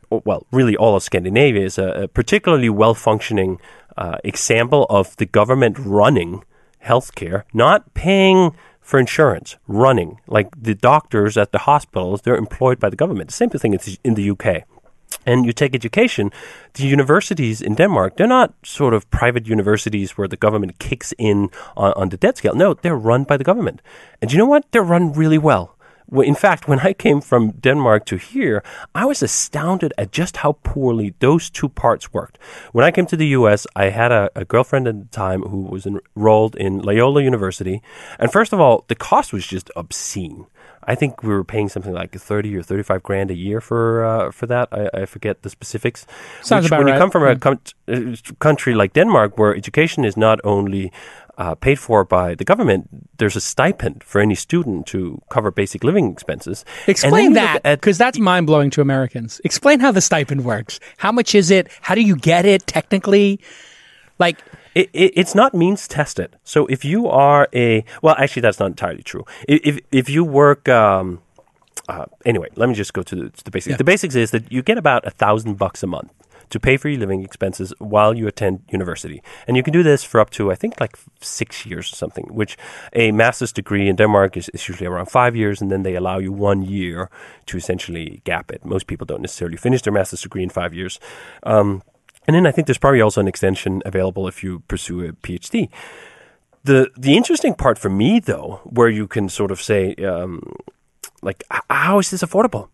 [0.10, 3.60] well, really all of Scandinavia is a, a particularly well functioning
[3.98, 6.44] uh, example of the government running
[6.84, 10.20] healthcare, not paying for insurance, running.
[10.28, 13.28] Like the doctors at the hospitals, they're employed by the government.
[13.30, 14.64] The same thing in the UK.
[15.26, 16.32] And you take education,
[16.74, 21.50] the universities in Denmark, they're not sort of private universities where the government kicks in
[21.76, 22.56] on, on the debt scale.
[22.56, 23.82] No, they're run by the government.
[24.22, 24.72] And you know what?
[24.72, 25.77] They're run really well.
[26.12, 28.64] In fact, when I came from Denmark to here,
[28.96, 32.38] I was astounded at just how poorly those two parts worked.
[32.72, 35.62] When I came to the US, I had a, a girlfriend at the time who
[35.64, 37.82] was enrolled in Loyola University.
[38.20, 40.46] And first of all, the cost was just obscene.
[40.90, 44.32] I think we were paying something like thirty or thirty-five grand a year for uh,
[44.32, 44.70] for that.
[44.72, 46.08] I, I forget the specifics.
[46.42, 46.94] Sounds Which, about when right.
[46.94, 50.94] you come from a com- uh, country like Denmark, where education is not only
[51.38, 55.84] uh, paid for by the government, there's a stipend for any student to cover basic
[55.84, 56.66] living expenses.
[56.88, 59.40] Explain that because that's mind blowing to Americans.
[59.44, 60.80] Explain how the stipend works.
[60.98, 61.68] How much is it?
[61.82, 63.40] How do you get it technically?
[64.20, 64.40] Like,
[64.74, 66.36] It, it, it's not means tested.
[66.44, 69.26] So if you are a well, actually, that's not entirely true.
[69.48, 71.22] If if you work, um,
[71.88, 73.72] uh, anyway, let me just go to the, to the basics.
[73.72, 73.78] Yeah.
[73.78, 76.12] The basics is that you get about a thousand bucks a month
[76.50, 80.04] to pay for your living expenses while you attend university, and you can do this
[80.04, 82.26] for up to I think like six years or something.
[82.32, 82.58] Which
[82.94, 86.20] a master's degree in Denmark is, is usually around five years, and then they allow
[86.20, 87.10] you one year
[87.46, 88.66] to essentially gap it.
[88.66, 91.00] Most people don't necessarily finish their master's degree in five years.
[91.44, 91.82] Um,
[92.28, 95.70] and then I think there's probably also an extension available if you pursue a PhD.
[96.64, 100.42] The the interesting part for me though, where you can sort of say, um,
[101.22, 102.68] like, how is this affordable?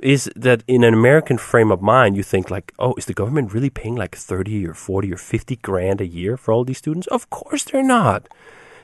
[0.00, 3.54] Is that in an American frame of mind, you think like, oh, is the government
[3.54, 7.06] really paying like thirty or forty or fifty grand a year for all these students?
[7.08, 8.28] Of course they're not.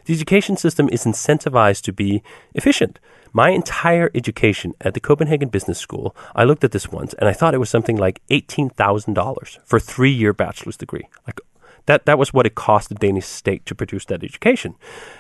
[0.05, 2.23] The education system is incentivized to be
[2.55, 2.99] efficient.
[3.33, 7.33] My entire education at the Copenhagen Business School, I looked at this once and I
[7.33, 11.09] thought it was something like $18,000 for a three year bachelor's degree.
[11.27, 11.41] Like
[11.87, 14.75] that, that was what it cost the Danish state to produce that education.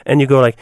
[0.05, 0.59] And you go like,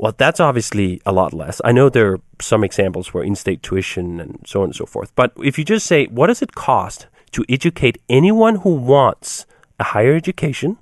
[0.00, 1.60] well, that's obviously a lot less.
[1.62, 5.14] I know there are some examples where in-state tuition and so on and so forth.
[5.14, 9.44] But if you just say, what does it cost to educate anyone who wants
[9.78, 10.78] a higher education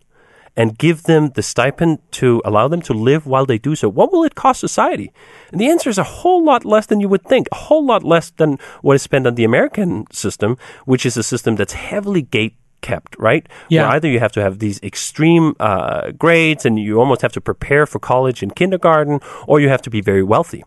[0.57, 4.13] and give them the stipend to allow them to live while they do so, what
[4.13, 5.13] will it cost society?
[5.51, 8.05] And the answer is a whole lot less than you would think, a whole lot
[8.05, 12.23] less than what is spent on the American system, which is a system that's heavily
[12.23, 13.47] gate kept, right?
[13.69, 13.83] Yeah.
[13.83, 17.41] Where either you have to have these extreme uh, grades and you almost have to
[17.41, 20.65] prepare for college and kindergarten, or you have to be very wealthy.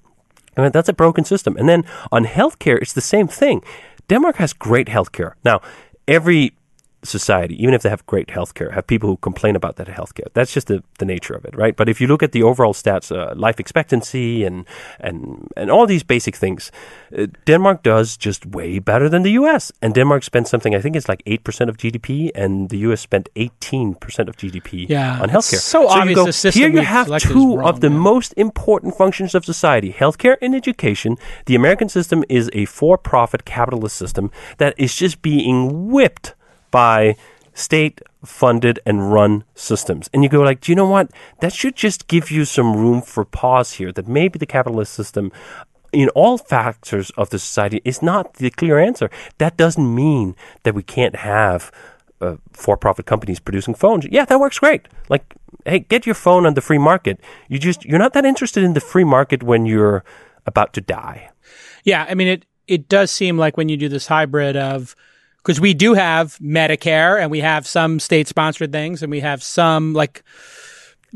[0.58, 1.56] I mean, that's a broken system.
[1.58, 3.64] And then on healthcare, it's the same thing.
[4.08, 5.34] Denmark has great healthcare.
[5.44, 5.62] Now,
[6.08, 6.54] every
[7.04, 10.28] society, even if they have great healthcare, have people who complain about that healthcare.
[10.34, 11.76] That's just the, the nature of it, right?
[11.76, 14.66] But if you look at the overall stats, uh, life expectancy and
[15.00, 16.72] and and all these basic things,
[17.18, 19.72] uh, Denmark does just way better than the U.S.
[19.82, 23.02] And Denmark spends something I think it's like eight percent of GDP, and the U.S.
[23.02, 25.60] spent eighteen percent of GDP Yeah, on healthcare.
[25.60, 27.98] so you obvious go, the system here you have two wrong, of the yeah.
[27.98, 31.18] most important functions of society healthcare and education.
[31.46, 36.36] The American system is a for profit capitalist system that is just being whipped
[36.72, 37.16] by
[37.54, 40.10] state funded and run systems.
[40.14, 41.12] And you go like, do you know what?
[41.42, 45.32] That should just give you some room for pause here that maybe the capitalist system
[45.92, 49.10] in all factors of the society is not the clear answer.
[49.38, 51.72] That doesn't mean that we can't have
[52.22, 54.06] uh, for-profit companies producing phones.
[54.10, 54.88] Yeah, that works great.
[55.10, 57.20] Like, hey, get your phone on the free market.
[57.50, 60.04] You just you're not that interested in the free market when you're
[60.46, 61.32] about to die.
[61.84, 62.46] Yeah, I mean it.
[62.68, 64.96] It does seem like when you do this hybrid of
[65.44, 69.94] because we do have Medicare and we have some state-sponsored things and we have some
[69.94, 70.24] like.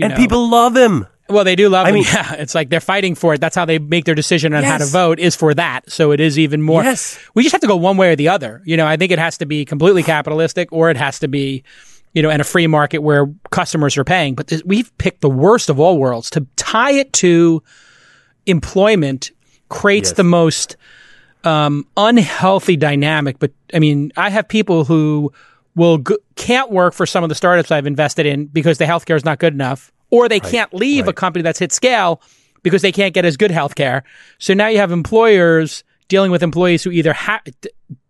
[0.01, 1.07] and know, people love him.
[1.27, 1.95] Well, they do love I him.
[1.95, 3.41] mean- yeah, it's like they're fighting for it.
[3.41, 5.89] That's how they make their decision on how to vote is for that.
[5.91, 6.83] So it is even more.
[6.83, 7.17] Yes.
[7.33, 8.61] We just have to go one way or the other.
[8.65, 11.63] You know, I think it has to be completely capitalistic or it has to be,
[12.13, 14.35] you know, in a free market where customers are paying.
[14.35, 17.63] But this, we've picked the worst of all worlds to tie it to
[18.45, 19.31] employment
[19.69, 20.17] creates Yes.
[20.17, 20.77] the most
[21.45, 23.39] um, unhealthy dynamic.
[23.39, 25.31] But I mean, I have people who
[25.75, 26.03] will
[26.35, 29.39] can't work for some of the startups I've invested in because the healthcare is not
[29.39, 32.21] good enough, or they can't leave a company that's hit scale
[32.63, 34.01] because they can't get as good healthcare.
[34.39, 37.41] So now you have employers dealing with employees who either ha-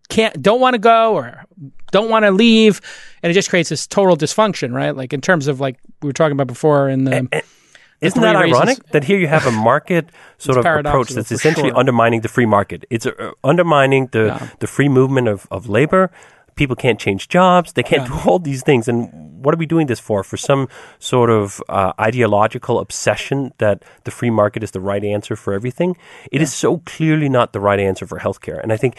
[0.10, 1.44] can't don't want to go or
[1.92, 2.82] don't want to leave,
[3.24, 4.96] and it just creates this total dysfunction, right?
[4.96, 7.44] Like in terms of like we were talking about before in the.
[8.08, 10.06] Isn't that reasons- ironic that here you have a market
[10.38, 11.78] sort of approach that's essentially sure.
[11.80, 12.86] undermining the free market?
[12.90, 14.48] It's uh, undermining the, Yeah.
[14.60, 16.12] the free movement of, of labor.
[16.56, 17.74] People can't change jobs.
[17.74, 18.22] They can't Yeah.
[18.24, 18.88] do all these things.
[18.88, 19.10] And
[19.44, 20.24] what are we doing this for?
[20.24, 20.68] For some
[21.00, 25.98] sort of uh, ideological obsession that the free market is the right answer for everything?
[26.32, 28.60] It is so clearly not the right answer for healthcare.
[28.64, 28.96] And I think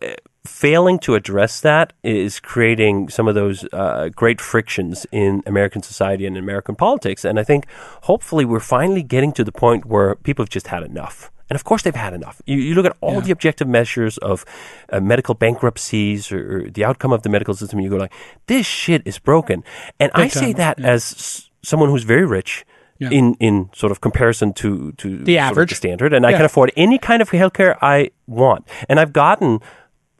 [0.00, 5.82] uh, failing to address that is creating some of those uh, great frictions in American
[5.82, 7.24] society and American politics.
[7.24, 7.66] And I think
[8.02, 11.30] hopefully we're finally getting to the point where people have just had enough.
[11.48, 12.40] And of course, they've had enough.
[12.46, 14.44] You, you look at all the objective measures of
[14.90, 18.12] uh, medical bankruptcies or, or the outcome of the medical system, and you go like,
[18.46, 19.62] "This shit is broken."
[20.00, 22.64] And I say time, that as s- someone who's very rich,
[22.98, 23.10] Yeah.
[23.10, 25.68] in in sort of comparison to to The sort of average.
[25.70, 29.60] the standard, and I can afford any kind of healthcare I want, and I've gotten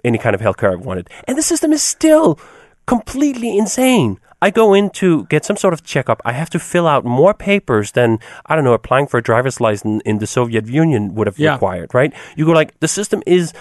[0.04, 2.38] any kind of healthcare I've wanted, and the system is still
[2.86, 4.18] completely insane.
[4.40, 6.20] I go in to get some sort of checkup.
[6.24, 9.60] I have to fill out more papers than I don't know applying for a driver's
[9.60, 11.52] license in the Soviet Union would have Yeah.
[11.52, 11.94] required.
[11.94, 12.12] Right?
[12.36, 13.52] You go like the system is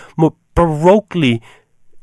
[0.56, 1.42] baroquely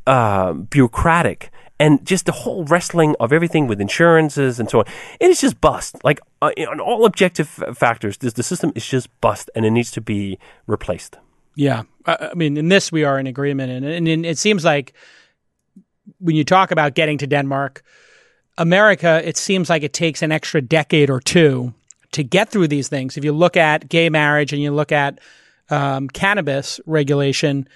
[0.07, 4.85] uh, bureaucratic and just the whole wrestling of everything with insurances and so on.
[5.20, 5.96] It is just bust.
[6.05, 9.70] Like uh, on all objective f- factors, this, the system is just bust and it
[9.70, 11.18] needs to be replaced.
[11.59, 14.92] Yeah, I, mean, in this we are in agreement, and, and, and it seems like
[16.21, 17.83] when you talk about getting to Denmark,
[18.59, 21.75] America, it seems like it takes an extra decade or two
[22.12, 23.16] to get through these things.
[23.16, 25.18] If you look at gay marriage and you look at
[25.68, 27.68] um, cannabis regulation,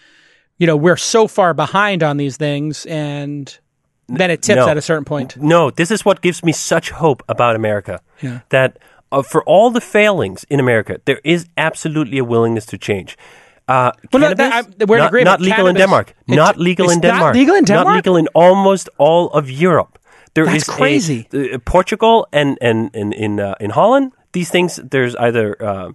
[0.59, 3.59] you know we're so far behind on these things, and
[4.07, 4.69] then it tips no.
[4.69, 5.37] at a certain point.
[5.39, 8.01] No, this is what gives me such hope about America.
[8.21, 8.43] Yeah.
[8.51, 8.79] That
[9.11, 13.19] uh, for all the failings in America, there is absolutely a willingness to change.
[13.69, 15.25] Uh, Well, no, cannabis, that- I- we're in not, agreement.
[15.33, 16.15] not legal in Denmark.
[16.27, 17.35] Not legal in not Denmark.
[17.35, 17.87] legal in Denmark?
[17.87, 19.99] Not legal in almost all of Europe.
[20.35, 21.27] There That's is a- crazy.
[21.35, 25.89] uh, Portugal and and, and in uh, in Holland, these things there's either uh,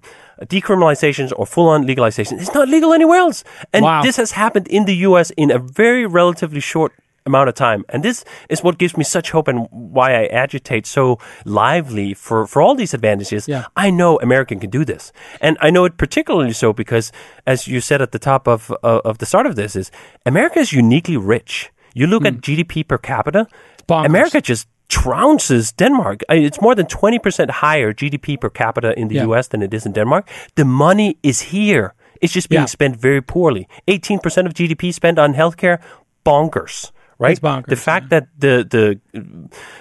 [0.45, 2.39] decriminalizations or full on legalization.
[2.39, 4.01] It's not legal anywhere else, and Wow.
[4.03, 5.31] this has happened in the U.S.
[5.35, 6.91] in a very relatively short
[7.27, 7.83] amount of time.
[7.89, 12.47] And this is what gives me such hope and why I agitate so lively for,
[12.47, 13.47] for all these advantages.
[13.47, 13.65] Yeah.
[13.75, 15.11] I know American can do this.
[15.41, 17.11] And I know it particularly so because,
[17.45, 19.91] as you said at the top of, uh, of the start of this, is
[20.25, 21.71] America is uniquely rich.
[21.93, 23.47] You look at GDP per capita,
[23.87, 24.05] bonkers.
[24.05, 26.21] America just trounces Denmark.
[26.29, 29.27] It's more than 20% higher GDP per capita in the Yeah.
[29.33, 30.29] US than it is in Denmark.
[30.55, 31.93] The money is here.
[32.21, 32.77] It's just being Yeah.
[32.77, 33.67] spent very poorly.
[33.87, 35.77] 18% of GDP spent on healthcare,
[36.25, 36.91] bonkers.
[37.19, 37.39] Right?
[37.41, 38.99] Bonkers, the fact that the the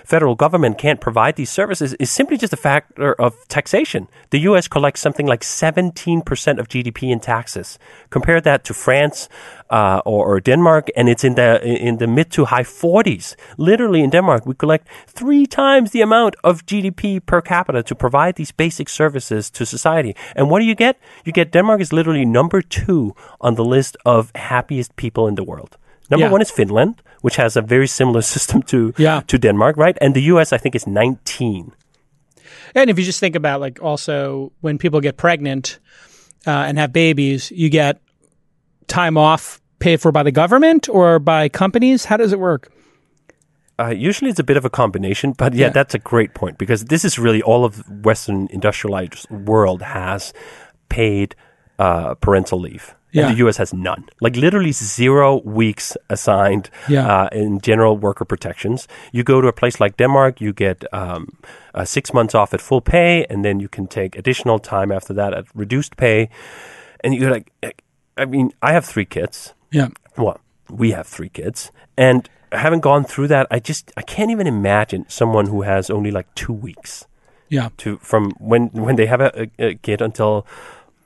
[0.05, 4.09] federal government can't provide these services is simply just a factor of taxation.
[4.31, 4.68] The U.S.
[4.68, 7.79] collects something like 17% of GDP in taxes.
[8.09, 9.29] Compare that to France
[9.68, 13.35] uh, or, or Denmark, and it's in the in the mid to high 40s.
[13.59, 18.37] Literally in Denmark, we collect three times the amount of GDP per capita to provide
[18.37, 20.17] these basic services to society.
[20.35, 20.98] And what do you get?
[21.25, 25.44] You get Denmark is literally number two on the list of happiest people in the
[25.44, 25.77] world.
[26.11, 26.33] Number Yeah.
[26.33, 29.21] one is Finland, which has a very similar system to Yeah.
[29.27, 29.98] to Denmark, right?
[30.00, 30.52] And the U.S.
[30.52, 31.73] I think is 19.
[32.75, 35.79] And if you just think about like also when people get pregnant
[36.46, 38.00] uh, and have babies, you get
[38.87, 42.04] time off paid for by the government or by companies.
[42.07, 42.69] How does it work?
[43.79, 45.73] Uh, usually it's a bit of a combination, but yeah, Yeah.
[45.73, 50.33] that's a great point because this is really all of Western industrialized world has
[50.88, 51.35] paid
[51.79, 52.94] uh, parental leave.
[53.17, 53.27] Yeah.
[53.29, 53.56] And the U.S.
[53.58, 54.04] has none.
[54.21, 57.06] Like literally zero weeks assigned Yeah.
[57.06, 58.88] uh, in general worker protections.
[59.12, 61.27] You go to a place like Denmark, you get um,
[61.75, 65.14] uh, six months off at full pay, and then you can take additional time after
[65.14, 66.29] that at reduced pay.
[67.04, 67.52] And you're like,
[68.17, 69.54] I mean, I have three kids.
[69.73, 69.88] Yeah.
[70.17, 70.38] Well,
[70.71, 75.04] we have three kids, and having gone through that, I just I can't even imagine
[75.08, 77.06] someone who has only like two weeks
[77.50, 77.69] Yeah.
[77.77, 80.44] to from when when they have a, a, a kid until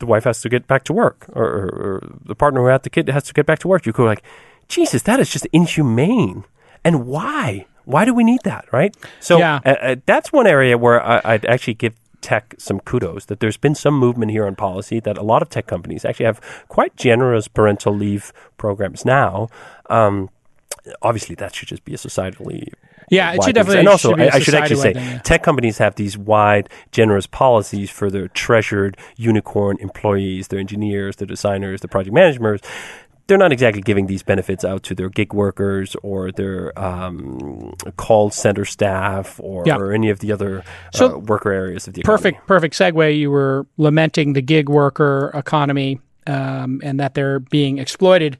[0.00, 2.82] the wife has to get back to work or, or, or the partner who had
[2.82, 3.86] the kid has to get back to work.
[3.86, 4.22] You go like,
[4.68, 6.44] Jesus, that is just inhumane.
[6.84, 7.66] And why?
[7.84, 8.64] Why do we need that?
[8.72, 8.94] Right?
[9.20, 9.60] So Yeah.
[9.64, 13.56] uh, uh, that's one area where I, I'd actually give tech some kudos that there's
[13.56, 16.94] been some movement here on policy that a lot of tech companies actually have quite
[16.96, 19.48] generous parental leave programs now.
[19.88, 20.28] Um,
[21.02, 22.72] obviously, that should just be a societally
[23.10, 25.18] Yeah, it should definitely And also, should I, I should actually say, thing, yeah.
[25.18, 31.26] tech companies have these wide, generous policies for their treasured unicorn employees, their engineers, their
[31.26, 32.60] designers, their project managers.
[33.26, 38.30] They're not exactly giving these benefits out to their gig workers or their um, call
[38.30, 39.76] center staff or, Yeah.
[39.76, 42.16] or any of the other So- uh, worker areas of the economy.
[42.32, 47.78] perfect perfect segue you were lamenting the gig worker economy um, and that they're being
[47.78, 48.36] exploited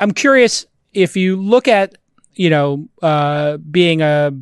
[0.00, 1.94] i'm curious if you look at
[2.36, 4.32] you know uh, being a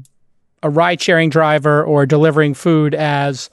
[0.62, 3.50] a ride sharing driver or delivering food as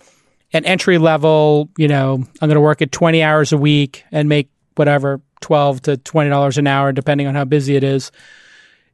[0.54, 4.30] an entry level you know i'm going to work at 20 hours a week and
[4.30, 8.12] make whatever 12 to 20 dollars an hour depending on how busy it is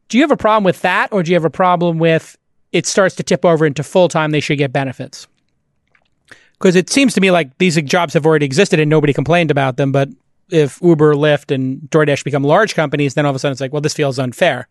[0.09, 2.37] do you have a problem with that or do you have a problem with
[2.71, 5.27] it starts to tip over into full time they should get benefits
[6.59, 9.77] because it seems to me like these jobs have already existed and nobody complained about
[9.77, 9.91] them.
[9.91, 10.09] But
[10.49, 13.73] if Uber, Lyft, and DoorDash become large companies, then all of a sudden it's like,
[13.73, 14.67] well, this feels unfair.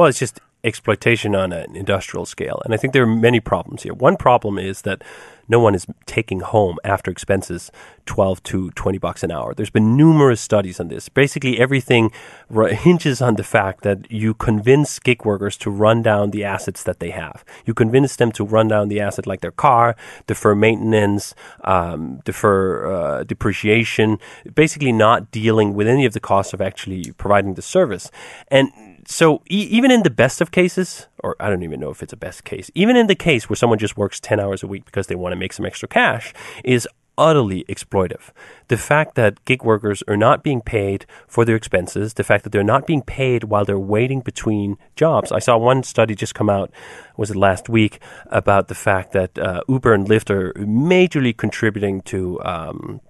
[0.00, 2.62] Well, it's just exploitation on an industrial scale.
[2.64, 3.92] And I think there are many problems here.
[3.92, 5.04] One problem is that
[5.46, 7.70] no one is taking home after expenses
[8.06, 9.52] 12 to 20 bucks an hour.
[9.52, 11.10] There's been numerous studies on this.
[11.10, 12.12] Basically, everything
[12.50, 17.00] hinges on the fact that you convince gig workers to run down the assets that
[17.00, 17.44] they have.
[17.66, 19.96] You convince them to run down the asset like their car,
[20.26, 21.34] defer maintenance,
[21.64, 24.18] um, defer uh, depreciation,
[24.54, 28.10] basically not dealing with any of the costs of actually providing the service.
[28.48, 28.70] And
[29.06, 32.12] so e- even in the best of cases, or I don't even know if it's
[32.12, 34.84] a best case, even in the case where someone just works 10 hours a week
[34.84, 36.32] because they want to make some extra cash,
[36.64, 36.86] is
[37.18, 38.30] utterly exploitive.
[38.68, 42.50] The fact that gig workers are not being paid for their expenses, the fact that
[42.50, 45.30] they're not being paid while they're waiting between jobs.
[45.30, 46.70] I saw one study just come out,
[47.16, 52.00] was it last week, about the fact that uh, Uber and Lyft are majorly contributing
[52.02, 53.00] to um,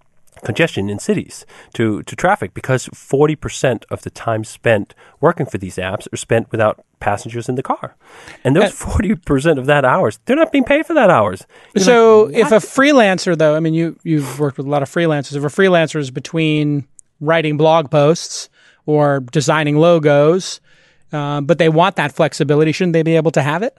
[0.41, 5.77] congestion in cities to, to traffic because 40% of the time spent working for these
[5.77, 7.97] apps are spent without passengers in the car.
[8.45, 11.47] And those 40% of that hours, they're not being paid for that hours.
[11.75, 14.83] You're so like, if a freelancer, though, I mean, you you've worked with a lot
[14.83, 15.37] of freelancers.
[15.37, 16.87] If a freelancer is between
[17.21, 18.49] writing blog posts
[18.87, 20.61] or designing logos,
[21.13, 23.77] um, but they want that flexibility, shouldn't they be able to have it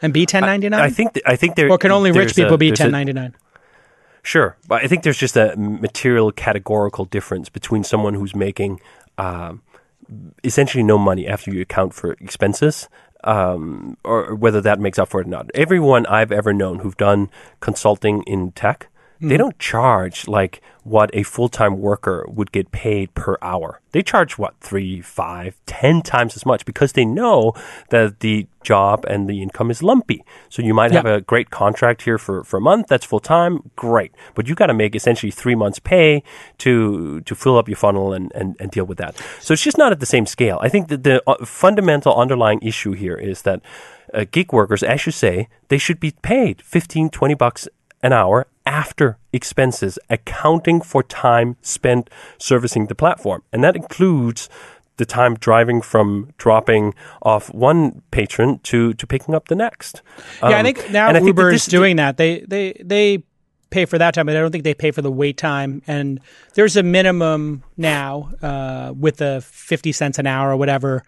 [0.00, 0.80] and be 1099?
[0.80, 2.80] I think th- I think there or can only rich there's a- people be there's
[2.80, 3.34] a- 1099?
[4.22, 8.80] Sure, but I think there's just a material categorical difference between someone who's making
[9.18, 9.62] um,
[10.44, 12.88] essentially no money after you account for expenses,
[13.24, 15.50] um, or whether that makes up for it or not.
[15.54, 18.88] Everyone I've ever known who've done consulting in tech,
[19.28, 23.80] they don't charge like what a full time worker would get paid per hour.
[23.92, 27.52] They charge what three, five, ten times as much because they know
[27.90, 30.24] that the job and the income is lumpy.
[30.48, 33.70] So you might have a great contract here for, for a month that's full time,
[33.76, 34.12] great.
[34.34, 36.22] But you got to make essentially three months' pay
[36.58, 39.16] to to fill up your funnel and, and, and deal with that.
[39.40, 40.58] So it's just not at the same scale.
[40.60, 43.62] I think that the uh, fundamental underlying issue here is that
[44.12, 47.68] uh, gig workers, as you say, they should be paid 15, 20 bucks
[48.02, 53.42] an hour after expenses, accounting for time spent servicing the platform.
[53.52, 54.48] And that includes
[54.98, 60.02] the time driving from dropping off one patron to, to picking up the next.
[60.42, 62.16] yeah, I Um, think now I Uber this- is doing that.
[62.18, 63.24] They they they
[63.70, 65.80] pay for that time, but I don't think they pay for the wait time.
[65.86, 66.20] And
[66.54, 71.04] there's a minimum now uh, with the fifty cents an hour or whatever,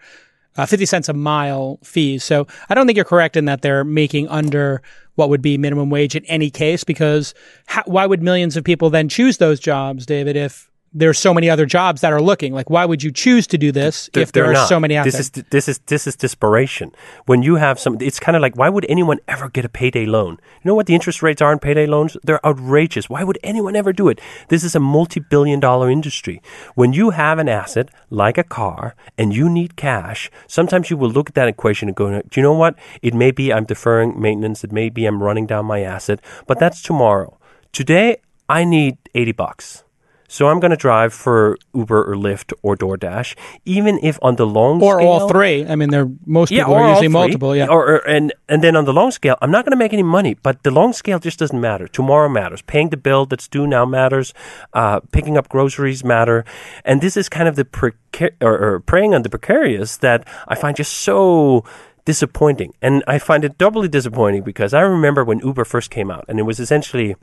[0.57, 2.23] uh, fifty cents a mile fees.
[2.23, 4.81] So I don't think you're correct in that they're making under
[5.15, 6.83] what would be minimum wage in any case.
[6.83, 7.33] Because
[7.67, 10.35] how, why would millions of people then choose those jobs, David?
[10.35, 13.57] If there's so many other jobs that are looking, like why would you choose to
[13.57, 14.69] do this They're- if there are not.
[14.69, 15.43] so many out this there?
[15.43, 16.91] is this is this is desperation.
[17.25, 20.05] When you have some, it's kind of like why would anyone ever get a payday
[20.05, 20.37] loan?
[20.61, 22.15] You know what the interest rates are on payday loans?
[22.23, 23.09] They're outrageous.
[23.09, 24.19] Why would anyone ever do it?
[24.47, 26.41] This is a multi-billion-dollar industry.
[26.75, 31.09] When you have an asset like a car and you need cash, sometimes you will
[31.11, 32.75] look at that equation and go, "Do you know what?
[33.01, 34.63] It may be I'm deferring maintenance.
[34.63, 37.37] It may be I'm running down my asset, but that's tomorrow.
[37.71, 38.17] Today
[38.49, 39.84] I need eighty bucks."
[40.27, 44.45] So I'm going to drive for Uber or Lyft or DoorDash, even if on the
[44.45, 45.65] long or scale, all three.
[45.65, 47.55] I mean, they're most people or are using multiple.
[47.55, 47.67] Yeah.
[47.67, 50.03] Or, or and and then on the long scale, I'm not going to make any
[50.03, 51.87] money, but the long scale just doesn't matter.
[51.87, 52.61] Tomorrow matters.
[52.61, 54.33] Paying the bill that's due now matters.
[54.73, 56.43] Uh, picking up groceries matter,
[56.83, 60.55] and this is kind of the precar- or, or preying on the precarious that I
[60.55, 61.63] find just so
[62.05, 66.25] disappointing, and I find it doubly disappointing because I remember when Uber first came out,
[66.27, 67.15] and it was essentially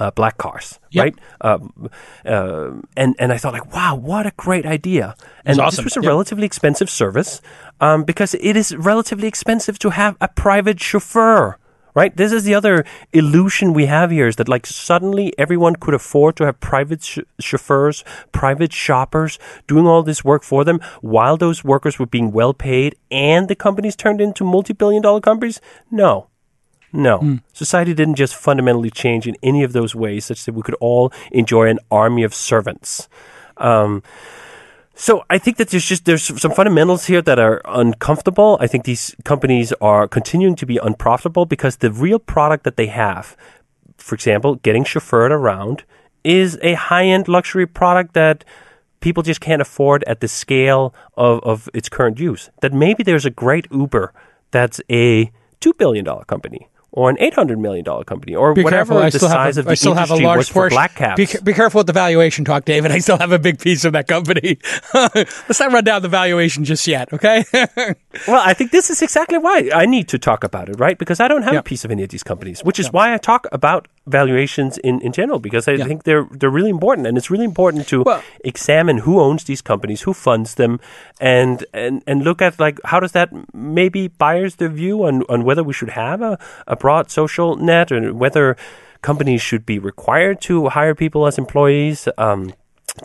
[0.00, 1.02] uh, black cars, Yep.
[1.04, 1.14] right?
[1.40, 1.90] Um,
[2.24, 5.16] uh, and and I thought like, wow, what a great idea!
[5.44, 5.84] And awesome.
[5.84, 6.08] this was a Yep.
[6.08, 7.40] relatively expensive service
[7.80, 11.58] um, because it is relatively expensive to have a private chauffeur.
[11.94, 15.92] Right, this is the other illusion we have here is that like suddenly everyone could
[15.92, 19.38] afford to have private ch- chauffeurs, private shoppers
[19.68, 23.54] doing all this work for them while those workers were being well paid and the
[23.54, 25.60] companies turned into multi-billion dollar companies.
[25.90, 26.28] No,
[26.92, 27.38] no.
[27.52, 31.12] Society didn't just fundamentally change in any of those ways such that we could all
[31.30, 33.08] enjoy an army of servants.
[33.56, 34.02] Um,
[34.94, 38.58] so I think that there's just there's some fundamentals here that are uncomfortable.
[38.60, 42.88] I think these companies are continuing to be unprofitable because the real product that they
[42.88, 43.36] have,
[43.96, 45.84] for example, getting chauffeured around,
[46.24, 48.44] is a high-end luxury product that
[49.00, 52.50] people just can't afford at the scale of, of its current use.
[52.60, 54.12] That maybe there's a great Uber
[54.50, 58.62] that's a two billion dollar company or an eight hundred million dollar company or Be
[58.62, 59.18] whatever careful.
[59.18, 60.76] The size have of a, the I still have a large was for portion.
[60.76, 61.16] black caps.
[61.16, 62.92] Be, be careful with the valuation talk, David.
[62.92, 64.58] I still have a big piece of that company.
[64.94, 67.44] Let's not run down the valuation just yet, okay?
[68.28, 70.98] Well, I think this is exactly why I need to talk about it, right?
[70.98, 73.16] Because I don't have a piece of any of these companies, which is why I
[73.18, 75.84] talk about valuations in, in general, because I Yeah.
[75.86, 79.62] think they're they're really important, and it's really important to Well- examine who owns these
[79.62, 80.80] companies, who funds them,
[81.20, 85.44] and and and look at like how does that maybe bias their view on on
[85.44, 88.56] whether we should have a, a broad social net or whether
[89.02, 92.08] companies should be required to hire people as employees.
[92.18, 92.54] Um, these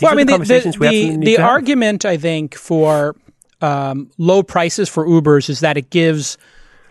[0.02, 3.16] well, are I mean, the the, conversations the, we the, the argument, I think, for
[3.62, 6.38] um, low prices for Ubers is that it gives,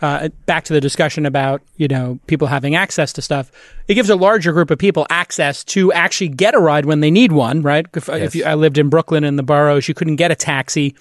[0.03, 3.51] uh, back to the discussion about, you know, people having access to stuff,
[3.89, 7.11] it gives a larger group of people access to actually get a ride when they
[7.11, 7.87] need one, right?
[7.95, 10.95] If, if you, I lived in Brooklyn in the boroughs, you couldn't get a taxi.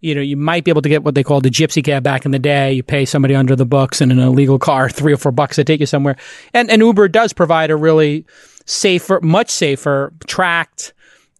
[0.00, 2.24] You know, you might be able to get what they called a gypsy cab back
[2.24, 2.72] in the day.
[2.72, 5.64] You pay somebody under the books in an illegal car, three or four bucks to
[5.64, 6.16] take you somewhere.
[6.54, 8.24] And, and Uber does provide a really
[8.64, 10.94] safer, much safer, tracked,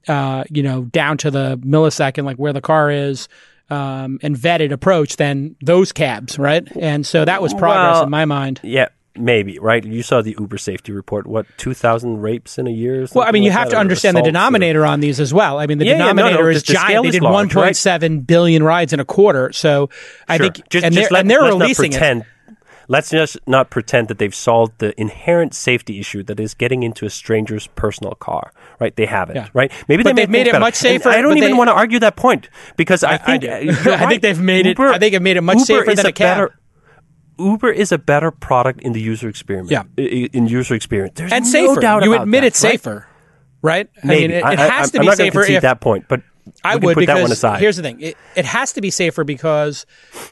[0.08, 3.28] uh, you know, down to the millisecond, like where the car is,
[3.70, 6.66] um, and vetted approach than those cabs, right?
[6.76, 8.60] And so that was progress Well, in my mind.
[8.62, 9.84] Yeah, maybe right.
[9.84, 11.26] You saw the Uber safety report.
[11.26, 13.02] What two thousand rapes in a year?
[13.04, 15.20] or Well, I mean, you like have to understand the assaults or- denominator on these
[15.20, 15.58] as well.
[15.58, 17.04] I mean, the Yeah, yeah, no, no, denominator is the giant.
[17.04, 17.72] They did large, right?
[17.74, 19.52] 1.7 billion rides in a quarter.
[19.52, 19.88] So
[20.28, 20.46] I Sure.
[20.50, 22.22] think, just, and just they're, let, and they're releasing it.
[22.88, 27.06] Let's just not pretend that they've solved the inherent safety issue that is getting into
[27.06, 28.52] a stranger's personal car.
[28.82, 28.94] Right?
[28.96, 29.36] They haven't.
[29.36, 29.48] Yeah.
[29.54, 29.70] Right?
[29.88, 30.60] Maybe But they they've made it better.
[30.60, 33.16] much And safer, I don't even they- want to argue that point because I I
[33.18, 35.84] think uh, you're I think they've made it- I think they've made it much Uber
[35.84, 36.36] safer than a cab.
[36.36, 36.58] better-
[37.38, 39.70] Uber is a better product in the user experience.
[39.70, 39.84] Yeah.
[39.98, 41.14] i- i- in user experience.
[41.16, 41.80] There's and no safer.
[41.80, 42.72] doubt you admit that, it's right?
[42.72, 43.06] safer,
[43.62, 43.88] right?
[44.02, 44.20] I Maybe.
[44.28, 46.22] mean, it, it has I, to I'm be not gonna safer if that point, but
[46.64, 47.60] I would put that one aside.
[47.60, 49.86] here's the thing: it, it has to be safer because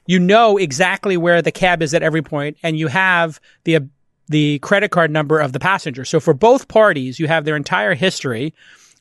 [0.07, 3.88] you know exactly where the cab is at every point, and you have the
[4.30, 6.04] the credit card number of the passenger.
[6.04, 8.54] So for both parties, you have their entire history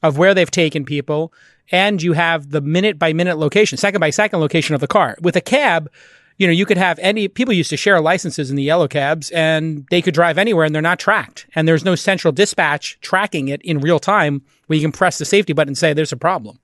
[0.04, 1.32] of where they've taken people,
[1.72, 5.16] and you have the minute by minute location, second by second location of the car.
[5.22, 5.90] With a cab,
[6.38, 9.30] you know, you could have any people used to share licenses in the yellow cabs
[9.32, 11.46] and they could drive anywhere and they're not tracked.
[11.54, 15.26] And there's no central dispatch tracking it in real time where you can press the
[15.26, 16.58] safety button and say there's a problem.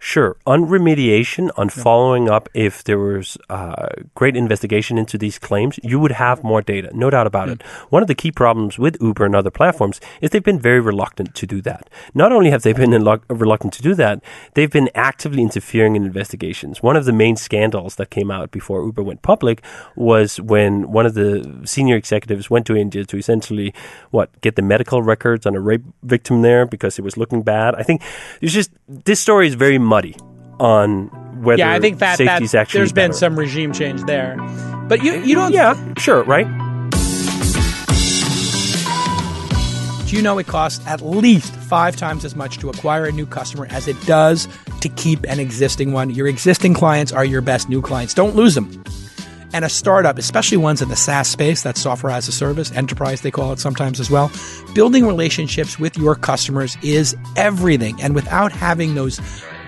[0.00, 0.36] Sure.
[0.46, 5.98] On remediation, on following up, if there was uh, great investigation into these claims, you
[5.98, 7.62] would have more data, no doubt about it.
[7.90, 11.34] One of the key problems with Uber and other platforms is they've been very reluctant
[11.34, 11.90] to do that.
[12.14, 14.22] Not only have they been inlo- reluctant to do that,
[14.54, 16.80] they've been actively interfering in investigations.
[16.80, 19.64] One of the main scandals that came out before Uber went public
[19.96, 23.74] was when one of the senior executives went to India to essentially,
[24.12, 27.74] what, get the medical records on a rape victim there because it was looking bad.
[27.74, 28.00] I think
[28.40, 30.14] it's just, this story is very muddy
[30.60, 31.08] on
[31.42, 34.36] whether yeah, I think that, that actually there's been some regime change there.
[34.88, 36.46] But you you don't Yeah, sure, right?
[40.08, 43.26] Do you know it costs at least five times as much to acquire a new
[43.26, 44.48] customer as it does
[44.80, 46.08] to keep an existing one?
[46.08, 48.14] Your existing clients are your best new clients.
[48.14, 48.82] Don't lose them.
[49.52, 53.20] And a startup, especially ones in the SaaS space, that's software as a service, enterprise
[53.20, 54.30] they call it sometimes as well,
[54.74, 58.00] building relationships with your customers is everything.
[58.00, 59.20] And without having those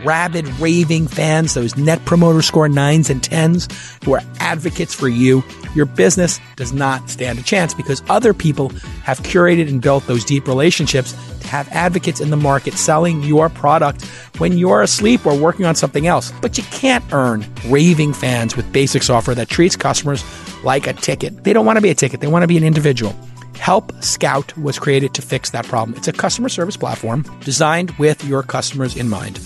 [0.05, 3.69] rabid, raving fans, those net promoter score nines and tens
[4.05, 5.43] who are advocates for you,
[5.75, 8.71] your business does not stand a chance because other people
[9.05, 13.49] have curated and built those deep relationships to have advocates in the market selling your
[13.49, 14.05] product
[14.39, 16.33] when you're asleep or working on something else.
[16.41, 20.25] But you can't earn raving fans with basic software that treats customers
[20.65, 21.45] like a ticket.
[21.45, 23.15] They don't want to be a ticket, they want to be an individual.
[23.61, 25.97] Help Scout was created to fix that problem.
[25.97, 29.39] It's a customer service platform designed with your customers in mind.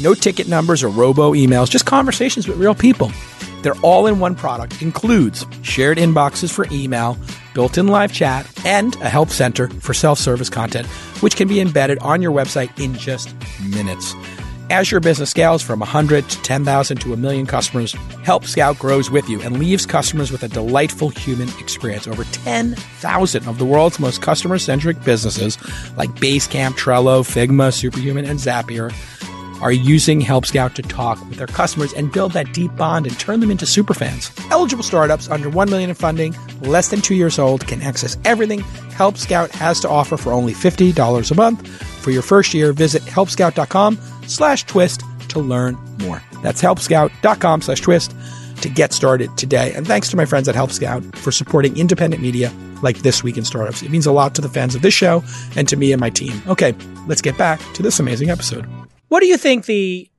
[0.00, 3.12] No ticket numbers or robo emails, just conversations with real people.
[3.62, 7.16] Their all in one product includes shared inboxes for email,
[7.54, 10.86] built in live chat, and a help center for self service content,
[11.20, 14.14] which can be embedded on your website in just minutes.
[14.70, 17.92] As your business scales from 100 to 10,000 to a million customers,
[18.22, 22.08] Help Scout grows with you and leaves customers with a delightful human experience.
[22.08, 25.58] Over 10,000 of the world's most customer centric businesses
[25.96, 28.90] like Basecamp, Trello, Figma, Superhuman, and Zapier
[29.64, 33.18] are using Help Scout to talk with their customers and build that deep bond and
[33.18, 34.30] turn them into superfans.
[34.50, 38.62] Eligible startups under 1 million in funding, less than 2 years old can access everything
[38.94, 41.66] Help Scout has to offer for only $50 a month.
[42.02, 46.22] For your first year, visit helpscout.com/twist to learn more.
[46.42, 48.14] That's helpscout.com/twist
[48.60, 49.72] to get started today.
[49.74, 52.52] And thanks to my friends at Help Scout for supporting independent media
[52.82, 53.82] like This Week in Startups.
[53.82, 55.24] It means a lot to the fans of this show
[55.56, 56.40] and to me and my team.
[56.46, 56.72] Okay,
[57.08, 58.64] let's get back to this amazing episode.
[59.14, 60.10] What do you think the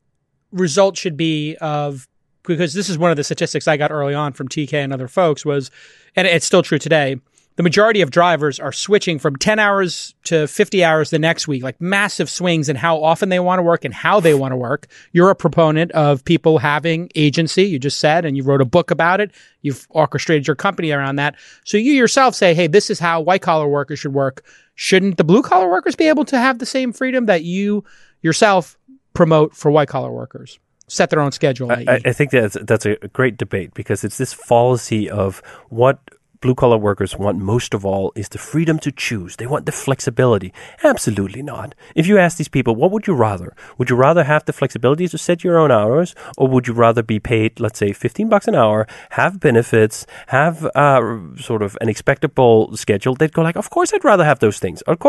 [0.54, 2.08] result should be of
[2.44, 5.10] because this is one of the statistics I got early on from TK and other
[5.10, 5.70] folks was
[6.16, 7.18] and it's still true today.
[7.58, 11.62] The majority of drivers are switching from 10 hours to 50 hours the next week,
[11.62, 14.58] like massive swings in how often they want to work and how they want to
[14.58, 14.88] work.
[15.12, 18.92] You're a proponent of people having agency, you just said, and you wrote a book
[18.92, 19.32] about it.
[19.62, 21.36] You've orchestrated your company around that.
[21.66, 24.46] So you yourself say, hey, this is how white collar workers should work.
[24.76, 27.84] Shouldn't the blue collar workers be able to have the same freedom that you
[28.26, 28.76] yourself
[29.16, 30.60] promote for white collar workers?
[30.88, 31.72] Set their own schedule.
[31.72, 36.00] I, I think that's that's a great debate because it's this fallacy of what
[36.46, 39.38] blue collar workers want most of all is the freedom to choose.
[39.38, 40.54] They want the flexibility.
[40.84, 41.74] Absolutely not.
[41.96, 43.56] If you ask these people, what would you rather?
[43.80, 47.02] Would you rather have the flexibility to set your own hours, or would you rather
[47.02, 51.90] be paid, let's say, 15 bucks an hour, have benefits, have uh, sort of an
[51.90, 53.16] expectable schedule?
[53.16, 54.84] They'd go like, of course, I'd rather have those things.
[54.88, 55.00] I'd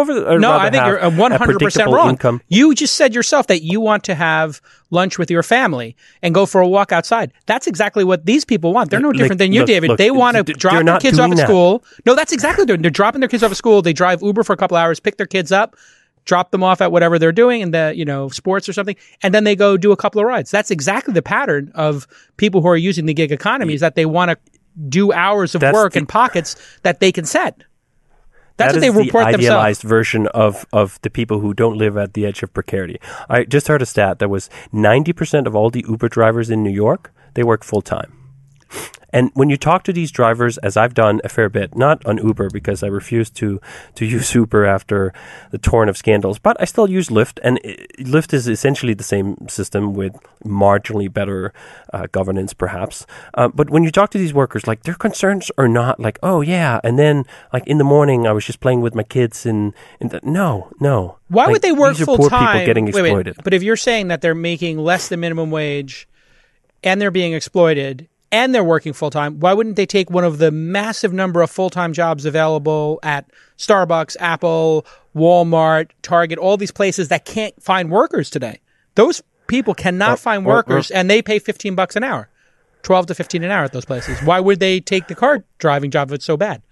[0.41, 2.11] no, I think you're 100% wrong.
[2.11, 2.41] Income.
[2.49, 6.47] You just said yourself that you want to have lunch with your family and go
[6.47, 7.32] for a walk outside.
[7.47, 8.91] That's exactly what these people want.
[8.91, 9.89] They're no different than you, look, David.
[9.91, 11.84] Look, they want to drop their kids off at school.
[12.05, 12.82] No, that's exactly what they're doing.
[12.82, 13.82] They're dropping their kids off at school.
[13.82, 15.76] They drive Uber for a couple hours, pick their kids up,
[16.24, 19.34] drop them off at whatever they're doing in the, you know, sports or something, and
[19.34, 20.51] then they go do a couple of rides.
[20.51, 22.07] That's exactly the pattern of
[22.37, 24.39] people who are using the gig economy is that they want to
[24.89, 27.62] do hours of That's work the- in pockets that they can set.
[28.57, 29.82] That's That what they is the idealized themselves.
[29.82, 32.98] version of, of the people who don't live at the edge of precarity.
[33.28, 36.70] I just heard a stat that was 90% of all the Uber drivers in New
[36.70, 38.12] York, they work full time.
[39.16, 42.18] And when you talk to these drivers, as I've done a fair bit, not on
[42.18, 43.60] Uber because I refuse to,
[43.94, 45.12] to use Uber after
[45.52, 47.38] the torrent of scandals, but I still use Lyft.
[47.42, 47.76] And i-
[48.14, 50.12] Lyft is essentially the same system with
[50.44, 51.52] marginally better
[51.94, 53.06] uh, governance, perhaps.
[53.34, 56.40] Uh, but when you talk to these workers, like their concerns are not like, oh
[56.42, 59.72] yeah, and then like in the morning I was just playing with my kids and,
[60.00, 61.16] and the, no, no.
[61.28, 62.52] Why Like, would they work full poor time?
[62.52, 63.36] people getting Wait, wait, exploited.
[63.42, 66.06] but if you're saying that they're making less than minimum wage
[66.84, 70.39] and they're being exploited and they're working full time, why wouldn't they take one of
[70.39, 76.70] the massive number of full time jobs available at Starbucks, Apple, Walmart, Target, all these
[76.72, 78.61] places that can't find workers today?
[78.95, 82.29] Those people cannot Or- find or- or- workers and they pay 15 bucks an hour.
[82.83, 84.18] 12 to 15 an hour at those places.
[84.22, 86.62] Why would they take the car driving job if it's so bad?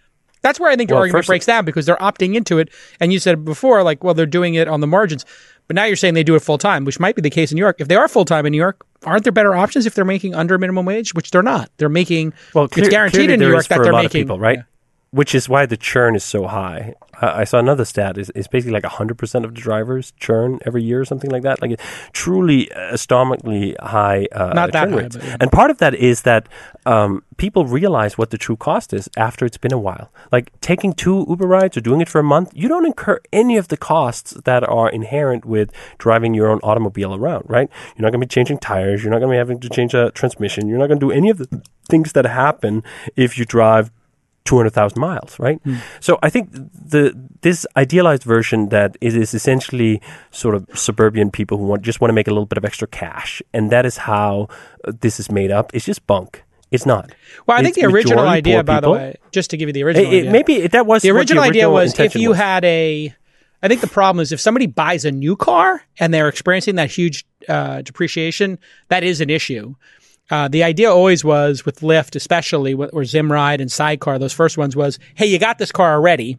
[0.43, 2.69] That's where I think your Well, argument breaks down because they're opting into it.
[3.01, 5.25] And you said before, like, well, they're doing it on the margins.
[5.67, 7.57] But now you're saying they do it full time, which might be the case in
[7.57, 7.77] New York.
[7.81, 10.35] If they are full time in New York, aren't there better options if they're making
[10.35, 11.15] under minimum wage?
[11.15, 11.71] Which they're not.
[11.79, 14.23] They're making, Well, clear- it's guaranteed in New York that for they're a lot making.
[14.23, 14.59] of people, right?
[14.59, 14.63] Yeah.
[15.19, 16.81] Which is why the churn is so high.
[17.27, 20.83] I I saw another stat is, is basically like 100% of the drivers churn every
[20.89, 21.57] year or something like that.
[21.63, 21.73] Like
[22.23, 22.61] truly
[22.97, 25.17] astronomically high uh, Not that churn high, rates.
[25.17, 25.37] yeah.
[25.41, 26.43] And part of that is that
[26.95, 30.07] um, people realize what the true cost is after it's been a while.
[30.33, 33.57] Like taking two Uber rides or doing it for a month, you don't incur any
[33.63, 37.69] of the costs that are inherent with driving your own automobile around, right?
[37.95, 38.99] You're not going to be changing tires.
[39.03, 40.61] You're not going to be having to change a transmission.
[40.69, 41.49] You're not going to do any of the
[41.93, 42.83] things that happen
[43.25, 43.87] if you drive
[44.45, 45.59] 200,000 miles, right?
[46.01, 51.57] So I think the this idealized version that it is essentially sort of suburban people
[51.59, 53.97] who want just want to make a little bit of extra cash, and that is
[53.97, 54.49] how
[54.85, 55.71] this is made up.
[55.75, 56.43] It's just bunk.
[56.71, 57.13] It's not.
[57.47, 59.83] Well, I think It's the original idea, by the way, just to give you the
[59.85, 60.33] original It- it- idea.
[60.33, 63.15] maybe that was the what original idea was if you had a
[63.63, 66.91] I think the problem is if somebody buys a new car and they're experiencing that
[66.91, 69.75] huge uh, depreciation, that is an issue.
[70.31, 74.75] Uh, the idea always was with Lyft, especially or Zimride and Sidecar, those first ones
[74.75, 76.39] was, hey, you got this car already.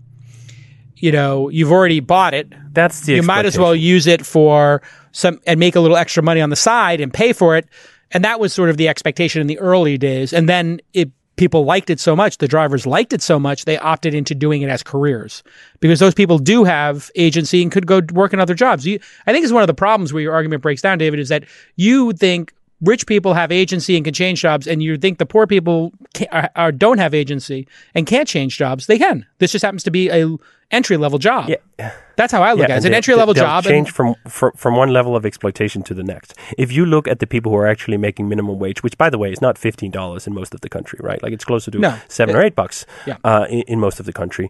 [0.96, 2.52] You know, you've already bought it.
[2.74, 4.82] That's the you might as well use it for
[5.12, 7.68] some and make a little extra money on the side and pay for it.
[8.12, 10.34] And that was sort of the expectation in the early days.
[10.34, 13.78] And then it people liked it so much, the drivers liked it so much, they
[13.78, 15.44] opted into doing it as careers
[15.82, 18.88] because those people do have agency and could go work in other jobs.
[18.88, 21.30] You, I think is one of the problems where your argument breaks down, David, is
[21.30, 21.44] that
[21.76, 25.48] you think rich people have agency and can change jobs, and you think the poor
[25.48, 25.94] people
[26.32, 28.88] are, are, don't have agency and can't change jobs.
[28.88, 29.26] They can.
[29.40, 30.36] This just happens to be a
[30.72, 31.50] entry level job.
[31.50, 31.92] Yeah.
[32.18, 32.78] That's how I look yeah, at it.
[32.78, 33.64] It's an entry level job.
[33.64, 36.34] Change from, from from one level of exploitation to the next.
[36.58, 39.18] If you look at the people who are actually making minimum wage, which by the
[39.18, 41.22] way is not fifteen dollars in most of the country, right?
[41.22, 43.18] Like it's closer to no, seven it, or eight bucks yeah.
[43.24, 44.50] uh, in, in, most of the country.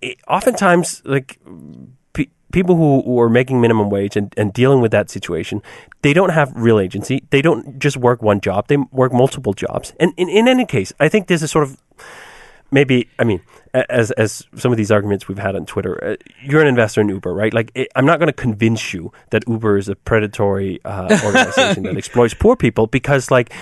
[0.00, 1.38] It, oftentimes, like
[2.52, 5.62] people who, who, are making minimum wage and, and dealing with that situation,
[6.02, 7.22] they don't have real agency.
[7.30, 8.68] They don't just work one job.
[8.68, 9.92] They work multiple jobs.
[10.00, 11.80] And in, in any case, I think this is sort of
[12.70, 13.40] maybe I mean,
[13.74, 17.08] as as some of these arguments we've had on Twitter, uh, you're an investor in
[17.08, 17.52] Uber, right?
[17.52, 21.84] Like, it, I'm not going to convince you that Uber is a predatory uh, organization
[21.84, 23.52] that exploits poor people because, like.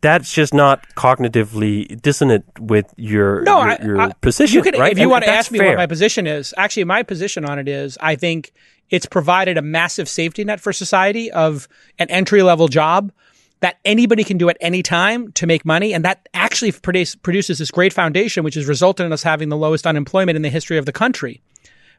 [0.00, 4.56] That's just not cognitively dissonant with your no, your, your I, position.
[4.56, 4.92] You can, right?
[4.92, 5.70] If you and, want to ask me fair.
[5.70, 8.52] what my position is, actually, my position on it is, I think
[8.90, 11.68] it's provided a massive safety net for society of
[11.98, 13.12] an entry level job
[13.60, 15.92] that anybody can do at any time to make money.
[15.92, 19.56] And that actually produce, produces this great foundation, which has resulted in us having the
[19.56, 21.40] lowest unemployment in the history of the country.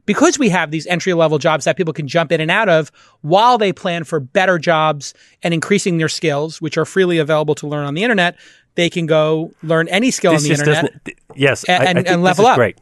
[0.06, 2.92] Because we have these entry level jobs that people can jump in and out of
[3.22, 7.68] while they plan for better jobs and increasing their skills, which are freely available to
[7.68, 8.36] learn on the internet,
[8.76, 11.10] they can go learn any skill this on the internet.
[11.36, 12.56] Yes, and, I, I and level up.
[12.56, 12.80] Great,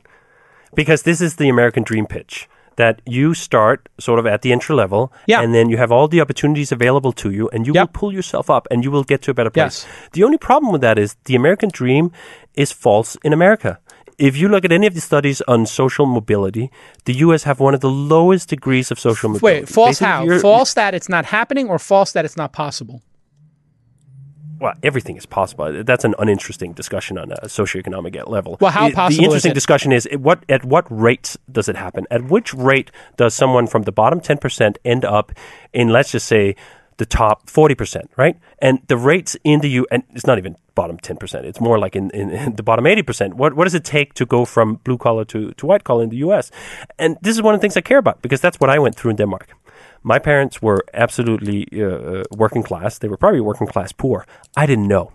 [0.74, 2.47] because this is the American dream pitch
[2.78, 5.41] that you start sort of at the entry level yeah.
[5.41, 7.88] and then you have all the opportunities available to you and you yep.
[7.88, 9.86] will pull yourself up and you will get to a better place.
[9.86, 10.09] Yes.
[10.13, 12.11] The only problem with that is the American dream
[12.53, 13.80] is false in America.
[14.18, 16.72] If you look at any of the studies on social mobility,
[17.05, 17.43] the U.S.
[17.43, 19.61] have one of the lowest degrees of social mobility.
[19.61, 20.39] Wait, false Basically, how?
[20.39, 23.03] False that it's not happening or false that it's not possible?
[24.59, 25.84] well, everything is possible.
[25.84, 28.57] That's an uninteresting discussion on a socioeconomic level.
[28.59, 29.22] Well, how possible?
[29.22, 32.07] The interesting discussion is what at what rates does it happen?
[32.09, 35.32] At which rate does someone from the bottom ten percent end up
[35.74, 36.55] in, let's just say,
[36.97, 38.37] the top forty percent, right?
[38.59, 41.45] And the rates in the U, and it's not even bottom ten percent.
[41.45, 43.35] It's more like in, in, in the bottom eighty percent.
[43.35, 46.09] What what does it take to go from blue collar to to white collar in
[46.09, 46.51] the U.S.?
[46.99, 48.95] And this is one of the things I care about because that's what I went
[48.95, 49.49] through in Denmark.
[50.03, 52.97] My parents were absolutely uh, uh, working class.
[52.99, 54.25] They were probably working class poor.
[54.55, 55.11] I didn't know.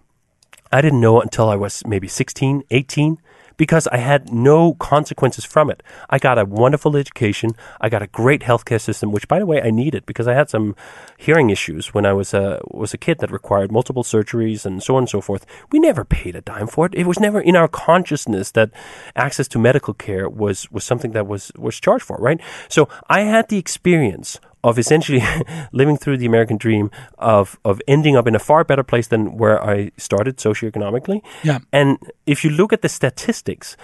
[0.70, 3.18] I didn't know until I was maybe 16, 18
[3.56, 5.82] because I had no consequences from it.
[6.10, 7.50] I got a wonderful education.
[7.80, 10.50] I got a great healthcare system, which, by the way, I needed because I had
[10.50, 10.76] some
[11.16, 14.96] hearing issues when I was a was a kid that required multiple surgeries and so
[14.96, 15.46] on and so forth.
[15.70, 16.94] We never paid a dime for it.
[16.94, 18.70] It was never in our consciousness that
[19.16, 22.16] access to medical care was was something that was was charged for.
[22.16, 22.40] Right.
[22.68, 25.22] So I had the experience of essentially
[25.72, 29.36] living through the American dream of of ending up in a far better place than
[29.36, 31.22] where I started socioeconomically.
[31.42, 31.58] Yeah.
[31.72, 33.76] And if you look at the statistics,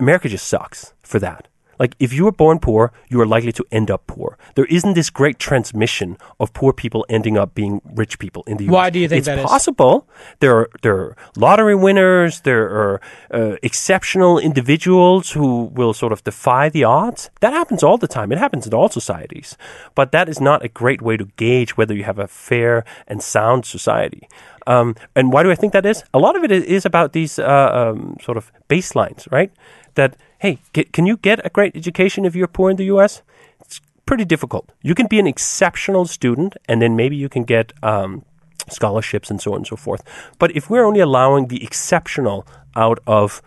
[0.00, 1.48] America just sucks for that.
[1.78, 4.38] Like, if you were born poor, you are likely to end up poor.
[4.54, 8.64] There isn't this great transmission of poor people ending up being rich people in the
[8.64, 8.72] U.S.
[8.72, 9.44] Why do you think it's that is?
[9.44, 10.08] possible.
[10.40, 12.40] There are there are lottery winners.
[12.40, 13.00] There are
[13.32, 17.30] uh, exceptional individuals who will sort of defy the odds.
[17.40, 18.32] That happens all the time.
[18.32, 19.56] It happens in all societies.
[19.94, 23.22] But that is not a great way to gauge whether you have a fair and
[23.22, 24.28] sound society.
[24.68, 26.04] Um, and why do I think that is?
[26.12, 29.50] A lot of it is about these uh, um, sort of baselines, right?
[29.98, 30.60] That hey,
[30.92, 33.22] can you get a great education if you're poor in the U.S.?
[33.60, 34.70] It's pretty difficult.
[34.80, 38.24] You can be an exceptional student, and then maybe you can get um,
[38.70, 40.02] scholarships and so on and so forth.
[40.38, 42.46] But if we're only allowing the exceptional
[42.76, 43.42] out of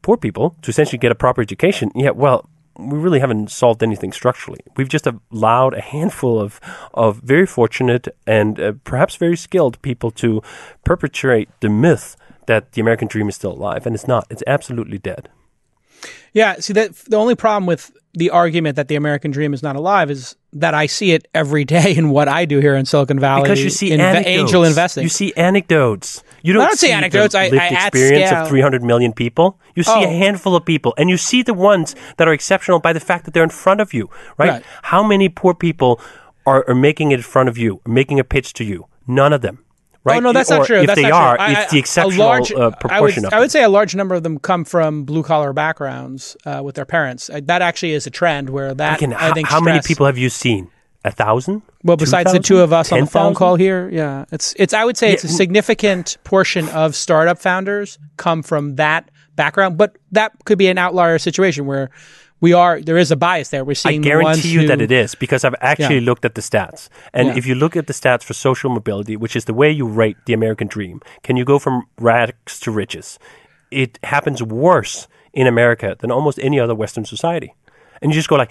[0.00, 2.48] poor people to essentially get a proper education, yeah, well,
[2.78, 4.60] we really haven't solved anything structurally.
[4.76, 6.58] We've just allowed a handful of,
[6.94, 10.42] of very fortunate and uh, perhaps very skilled people to
[10.84, 14.26] perpetuate the myth that the American dream is still alive, and it's not.
[14.30, 15.28] It's absolutely dead.
[16.32, 19.76] Yeah, see that the only problem with the argument that the American dream is not
[19.76, 23.18] alive is that I see it every day in what I do here in Silicon
[23.18, 23.42] Valley.
[23.42, 24.28] Because you see in anecdotes.
[24.28, 25.02] angel investing.
[25.04, 26.22] You see anecdotes.
[26.42, 27.32] You don't, I don't see, see anecdotes.
[27.32, 28.42] The I, lived I experience scale.
[28.42, 29.58] of 300 million people.
[29.74, 30.04] You see Oh.
[30.04, 33.24] a handful of people, and you see the ones that are exceptional by the fact
[33.26, 34.08] that they're in front of you.
[34.38, 34.48] Right?
[34.50, 34.64] Right.
[34.84, 36.00] How many poor people
[36.46, 38.86] are, are making it in front of you, making a pitch to you?
[39.06, 39.64] None of them.
[40.04, 40.16] Right?
[40.16, 40.80] Oh no, that's or not true.
[40.80, 41.44] If that's they are, true.
[41.46, 43.68] I- it's the I- exceptional large, uh, I would, proportion of I would say a
[43.68, 47.28] large number of them come from blue collar backgrounds uh, with their parents.
[47.30, 50.06] Uh, that actually is a trend where that Again, I how, think how many people
[50.06, 50.70] have you seen?
[51.02, 51.62] A thousand?
[51.82, 53.34] Well, besides the two of us on the phone 10,000?
[53.36, 54.74] call here, yeah, it's it's.
[54.74, 59.96] I would say it's a significant portion of startup founders come from that background, but
[60.12, 61.88] that could be an outlier situation where
[62.40, 63.64] we are there is a bias there.
[63.64, 66.06] We're I seeing the ones guarantee you who, that it is because I've actually Yeah.
[66.10, 66.88] looked at the stats.
[67.12, 67.36] And Yeah.
[67.36, 70.16] if you look at the stats for social mobility, which is the way you rate
[70.26, 73.18] the American dream, can you go from rags to riches?
[73.70, 77.54] It happens worse in America than almost any other Western society.
[78.02, 78.50] And you just go like,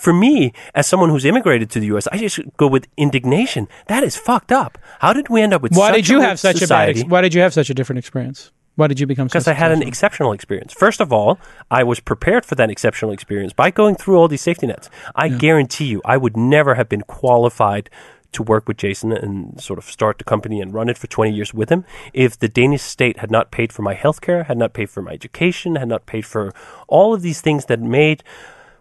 [0.00, 3.66] for me, as someone who's immigrated to the U.S., I just go with indignation.
[3.88, 4.78] That is fucked up.
[5.00, 6.92] How did we end up with Why such did you a have such society?
[6.92, 7.00] a bad?
[7.02, 8.52] Ex- why did you have such a different experience?
[8.82, 9.28] Why did you become?
[9.28, 10.72] because I had an exceptional experience.
[10.72, 11.38] First of all,
[11.70, 14.90] I was prepared for that exceptional experience by going through all these safety nets.
[15.14, 17.88] I guarantee you, I would never have been qualified
[18.32, 21.30] to work with Jason and sort of start the company and run it for 20
[21.30, 24.72] years with him if the Danish state had not paid for my healthcare, had not
[24.72, 26.52] paid for my education, had not paid for
[26.88, 28.24] all of these things that made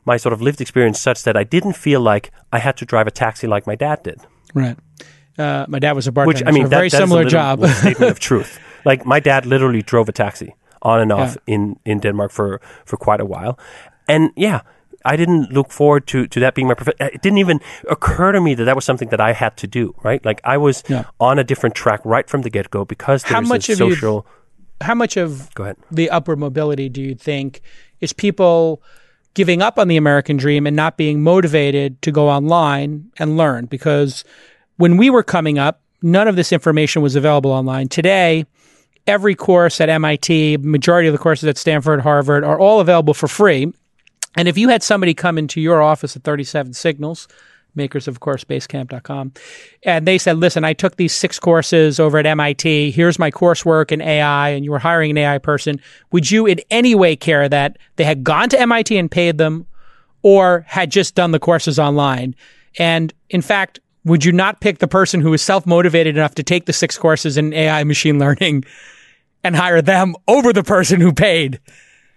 [0.03, 3.05] my sort of lived experience such that I didn't feel like I had to drive
[3.05, 4.19] a taxi like my dad did.
[4.55, 4.77] right.
[5.37, 6.39] Uh, my dad was a bartender.
[6.39, 7.65] Which I mean, so a that, very that similar job.
[7.65, 8.59] statement of truth.
[8.85, 12.97] Like my dad literally drove a taxi on and off in in Denmark for for
[12.97, 13.57] quite a while,
[14.07, 14.61] and yeah.
[15.03, 17.09] I didn't look forward to, to that being my profession.
[17.13, 17.59] It didn't even
[17.89, 20.23] occur to me that that was something that I had to do, right?
[20.23, 21.05] Like I was Yeah.
[21.17, 23.77] on a different track right from the get go because How there's much a you-
[23.77, 24.25] social.
[24.81, 25.77] How much of Go ahead.
[25.95, 27.61] the upward mobility do you think
[27.99, 28.83] is people
[29.33, 33.65] giving up on the American dream and not being motivated to go online and learn?
[33.65, 34.23] Because
[34.77, 37.87] when we were coming up, none of this information was available online.
[37.87, 38.45] Today,
[39.07, 43.27] every course at MIT, majority of the courses at Stanford, Harvard are all available for
[43.27, 43.71] free.
[44.37, 47.27] And if you had somebody come into your office at 37 Signals,
[47.75, 49.33] makers of course basecamp.com,
[49.83, 52.91] and they said, listen, I took these six courses over at MIT.
[52.91, 55.79] Here's my coursework in AI, and you were hiring an AI person.
[56.11, 59.65] Would you in any way care that they had gone to MIT and paid them
[60.21, 62.35] or had just done the courses online?
[62.77, 66.43] And in fact, would you not pick the person who is self motivated enough to
[66.43, 68.65] take the six courses in AI machine learning
[69.43, 71.59] and hire them over the person who paid?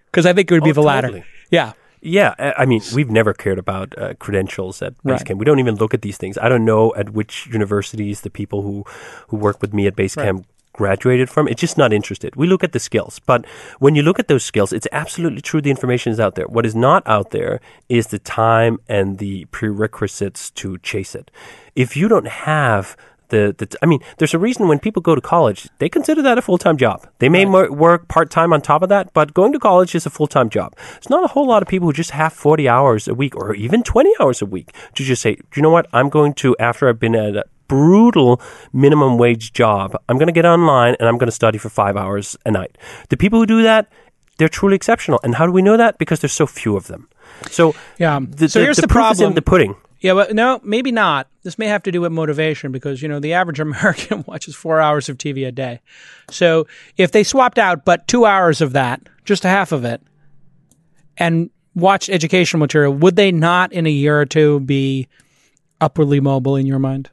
[0.07, 1.25] Because I think it would be Oh, the latter.
[1.51, 1.73] Yeah.
[2.07, 5.19] Yeah, I mean, we've never cared about uh, credentials at Right.
[5.19, 5.39] Basecamp.
[5.39, 6.37] We don't even look at these things.
[6.37, 8.85] I don't know at which universities the people who
[9.29, 10.45] who work with me at Basecamp
[10.75, 11.49] graduated from.
[11.49, 12.37] It's just not interested.
[12.37, 13.47] We look at the skills, but
[13.79, 15.63] when you look at those skills, it's absolutely true.
[15.63, 16.47] The information is out there.
[16.47, 21.31] What is not out there is the time and the prerequisites to chase it.
[21.75, 22.97] If you don't have
[23.29, 26.39] the, the I mean, there's a reason when people go to college, they consider that
[26.39, 27.09] a full time job.
[27.19, 30.07] They may mo- work part time on top of that, but going to college is
[30.07, 30.77] a full time job.
[30.97, 33.55] It's not a whole lot of people who just have 40 hours a week or
[33.55, 36.89] even 20 hours a week to just say, you know what, I'm going to, after
[36.89, 38.41] I've been at a brutal
[38.73, 41.97] minimum wage job, I'm going to get online and I'm going to study for five
[41.97, 42.77] hours a night.
[43.09, 43.91] The people who do that,
[44.39, 45.21] they're truly exceptional.
[45.23, 45.99] And how do we know that?
[45.99, 47.09] Because there's so few of them.
[47.51, 48.19] So, Yeah.
[48.21, 49.35] the, So the- here's the the proof is in problem.
[49.35, 49.77] the pudding.
[50.01, 51.29] Yeah, but no, maybe not.
[51.45, 54.79] This may have to do with motivation because, you know, the average American watches four
[54.81, 55.81] hours of TV a day.
[56.31, 56.67] So
[56.99, 60.03] if they swapped out but two hours of that, just a half of it,
[61.17, 65.09] and watched educational material, would they not in a year or two be
[65.81, 67.09] upwardly mobile in your mind?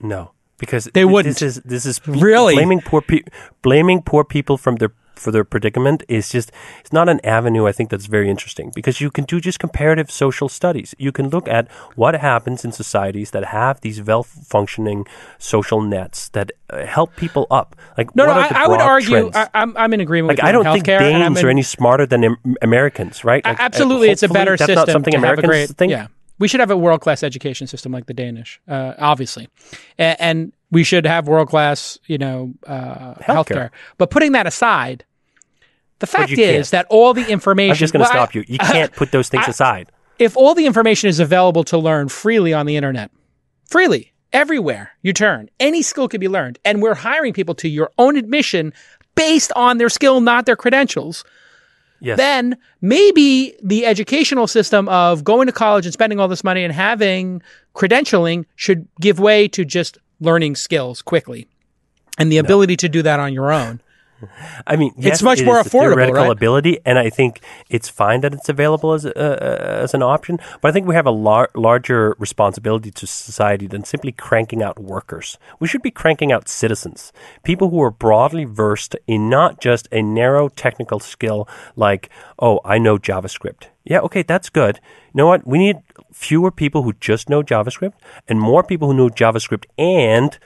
[0.00, 1.38] No, because They th- wouldn't.
[1.38, 2.54] This is this is Really?
[2.54, 3.22] blaming poor pe-
[3.62, 7.72] blaming poor people from their for their predicament is just it's not an avenue I
[7.72, 10.94] think that's very interesting because you can do just comparative social studies.
[10.98, 15.06] You can look at what happens in societies that have these well functioning
[15.38, 17.74] social nets that uh, help people up.
[17.96, 19.30] Like No, no, I, I would argue.
[19.30, 19.36] trends?
[19.36, 21.62] I, I'm, I'm in agreement like with I don't think I'm Danes in- are any
[21.62, 23.42] smarter than Am- Americans, right?
[23.42, 25.68] Like, Absolutely, it's a better that's system not something to have a Americans great.
[25.78, 25.90] think.
[25.92, 26.08] Yeah,
[26.38, 29.48] we should have a world class education system like the Danish, uh, obviously,
[29.98, 33.70] and, and we should have world class, you know, uh, healthcare.
[33.98, 35.04] But putting that aside,
[35.98, 36.70] the fact is can't.
[36.72, 37.72] that all the information.
[37.72, 38.44] I'm just going to well, I- stop you.
[38.46, 39.90] You can't put those things aside.
[40.18, 43.10] If all the information is available to learn freely on the internet,
[43.68, 47.90] freely everywhere you turn, any skill can be learned, and we're hiring people to your
[47.98, 48.72] own admission
[49.14, 51.24] based on their skill, not their credentials
[52.00, 52.18] Yes.
[52.18, 56.72] then maybe the educational system of going to college and spending all this money and
[56.72, 57.42] having
[57.74, 61.48] credentialing should give way to just learning skills quickly
[62.18, 63.80] and the ability to do that on your own.
[64.66, 66.30] I mean, yes, much it more affordable, theoretical right?
[66.30, 70.38] ability, and I think it's fine that it's available as uh, as an option.
[70.60, 74.78] But I think we have a lar- larger responsibility to society than simply cranking out
[74.78, 75.38] workers.
[75.60, 77.12] We should be cranking out citizens,
[77.44, 82.08] people who are broadly versed in not just a narrow technical skill like,
[82.38, 83.68] oh, I know JavaScript.
[83.84, 84.80] Yeah, okay, that's good.
[85.12, 85.46] You know what?
[85.46, 85.76] We need
[86.12, 87.94] fewer people who just know JavaScript
[88.26, 90.36] and more people who know JavaScript and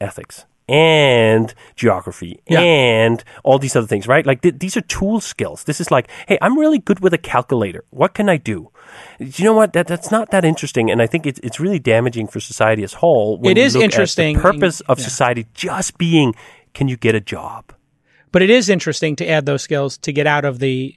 [0.00, 0.44] ethics.
[0.68, 2.60] And geography Yeah.
[2.60, 4.24] and all these other things, right?
[4.26, 5.64] Like th- these are tool skills.
[5.64, 7.84] This is like, hey, I'm really good with a calculator.
[7.90, 8.70] What can I do?
[9.18, 9.72] Do you know what?
[9.74, 12.94] That that's not that interesting, and I think it's it's really damaging for society as
[12.94, 13.38] a whole.
[13.38, 15.04] When It is interesting The purpose of yeah.
[15.04, 16.34] society just being,
[16.74, 17.72] can you get a job?
[18.32, 20.94] But it is interesting to add those skills to get out of the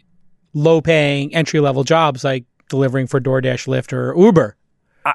[0.54, 4.57] low paying entry level jobs like delivering for DoorDash, Lyft, or Uber.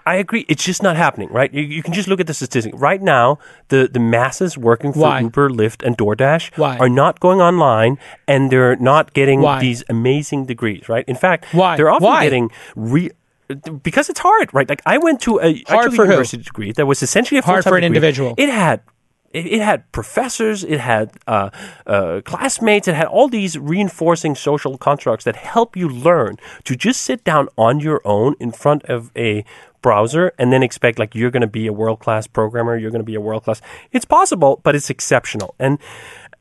[0.07, 0.47] I, agree.
[0.49, 1.53] It's just not happening, right?
[1.53, 2.73] You, you can just look at the statistic.
[2.77, 3.39] Right now,
[3.69, 5.21] the, the masses working for Why?
[5.21, 6.79] Uber, Lyft, and DoorDash Why?
[6.79, 9.61] are not going online and they're not getting Why?
[9.61, 11.05] these amazing degrees, right?
[11.07, 11.77] In fact, Why?
[11.77, 13.11] they're often getting re-
[13.83, 14.69] because it's hard, right?
[14.69, 16.03] Like I went to a Hard took a who?
[16.05, 17.87] university degree that was essentially a Hard for an degree.
[17.87, 18.35] individual.
[18.39, 18.81] It had
[19.33, 21.51] it, it had professors, it had uh,
[21.87, 27.03] uh, classmates, it had all these reinforcing social constructs that help you learn to just
[27.03, 29.45] sit down on your own in front of a
[29.83, 33.01] browser and then expect like you're going to be a world class programmer, you're going
[33.01, 33.61] to be a world class.
[33.91, 35.55] It's possible, but it's exceptional.
[35.59, 35.79] And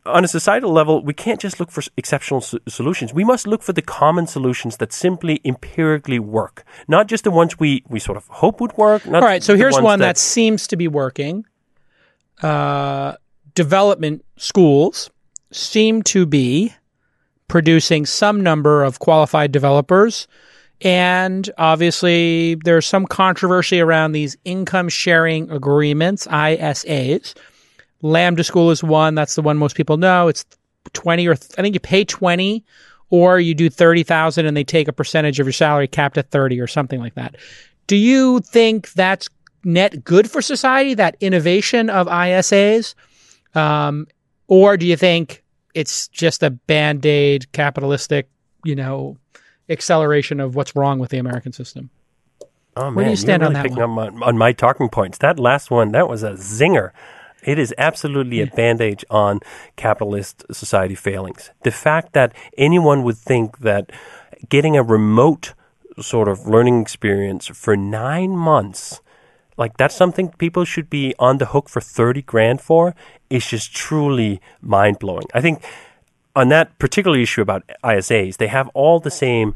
[0.06, 3.14] on a societal level, we can't just look for exceptional s- solutions.
[3.14, 7.60] We must look for the common solutions that simply empirically work, not just the ones
[7.60, 9.06] we, we sort of hope would work.
[9.06, 11.46] Not All right, so here's one that, seems to be working.
[12.42, 13.14] Uh,
[13.54, 15.12] development schools
[15.52, 16.74] seem to be
[17.48, 20.28] producing some number of qualified developers.
[20.82, 27.36] And obviously, there's some controversy around these income sharing agreements, ISAs.
[28.02, 29.14] Lambda School is one.
[29.14, 30.28] That's the one most people know.
[30.28, 30.44] It's
[30.94, 32.66] 20 or I think you pay 20
[33.12, 36.60] or you do 30,000 and they take a percentage of your salary capped at 30
[36.60, 37.36] or something like that.
[37.88, 39.30] Do you think that's
[39.64, 42.96] net good for society, that innovation of ISAs?
[43.54, 44.08] Um,
[44.48, 45.44] or do you think
[45.76, 48.30] it's just a band aid capitalistic,
[48.64, 49.18] you know,
[49.70, 51.90] acceleration of what's wrong with the American system?
[52.76, 54.90] Oh, man, Where do you stand you're on that picking up on, on my talking
[54.90, 55.18] points.
[55.18, 56.92] That last one, that was a zinger.
[57.44, 59.40] It is absolutely a bandage on
[59.76, 61.50] capitalist society failings.
[61.64, 63.92] The fact that anyone would think that
[64.48, 65.54] getting a remote
[66.00, 69.02] sort of learning experience for nine months,
[69.58, 72.96] like that's something people should be on the hook for 30 grand for,
[73.30, 75.26] is just truly mind blowing.
[75.34, 75.64] I think
[76.36, 79.54] on that particular issue about ISAs, they have all the same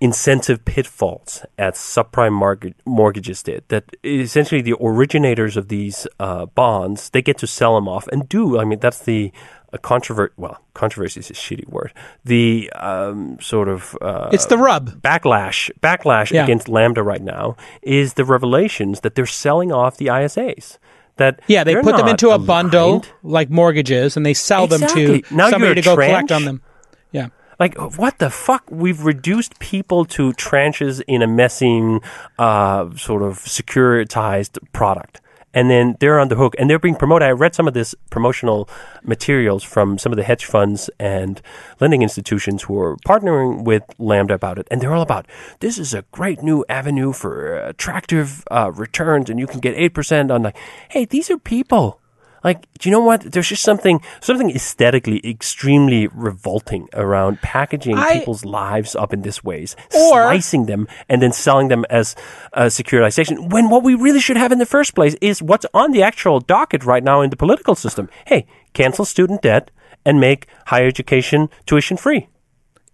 [0.00, 3.62] incentive pitfalls as subprime mortgage, mortgages did.
[3.68, 8.28] That essentially the originators of these uh, bonds they get to sell them off and
[8.28, 8.58] do.
[8.58, 9.30] I mean, that's the
[9.72, 10.32] uh, controvert.
[10.36, 11.92] Well, controversy is a shitty word.
[12.24, 15.00] The um, sort of uh, It's the rub.
[15.02, 16.42] backlash backlash Yeah.
[16.42, 20.78] against Lambda right now is the revelations that they're selling off the ISAs.
[21.16, 25.22] That Yeah, they put them into a bundle like mortgages and they sell them to
[25.30, 26.10] Now somebody to go tranche.
[26.10, 26.62] collect on them.
[27.10, 27.28] Yeah.
[27.60, 28.64] Like what the fuck?
[28.70, 32.00] We've reduced people to tranches in a messing,
[32.38, 35.20] uh, sort of securitized product,
[35.54, 37.26] and then they're on the hook and they're being promoted.
[37.26, 38.68] I read some of this promotional
[39.02, 41.40] materials from some of the hedge funds and
[41.80, 45.26] lending institutions who are partnering with Lambda about it, and they're all about
[45.60, 49.94] this is a great new avenue for attractive uh, returns, and you can get eight
[49.94, 50.56] percent on like,
[50.90, 52.01] hey, these are people.
[52.44, 53.22] Like, do you know what?
[53.22, 59.44] There's just something something aesthetically extremely revolting around packaging I- people's lives up in this
[59.44, 62.16] ways, Or- slicing them and then selling them as
[62.52, 63.50] a securitization.
[63.50, 66.40] When what we really should have in the first place is what's on the actual
[66.40, 68.08] docket right now in the political system.
[68.26, 69.70] Hey, cancel student debt
[70.04, 72.28] and make higher education tuition free.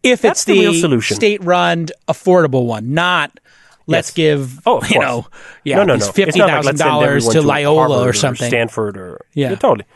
[0.03, 1.17] If That's it's the the, real solution.
[1.17, 3.41] state-run, affordable one, not
[3.89, 4.14] let's Yes.
[4.14, 5.26] give Oh, you know,
[5.64, 6.07] yeah, no, no, no.
[6.12, 8.47] fifty like, thousand send dollars everyone to Loyola or something.
[8.49, 9.57] Stanford or Yeah.
[9.57, 9.86] totally.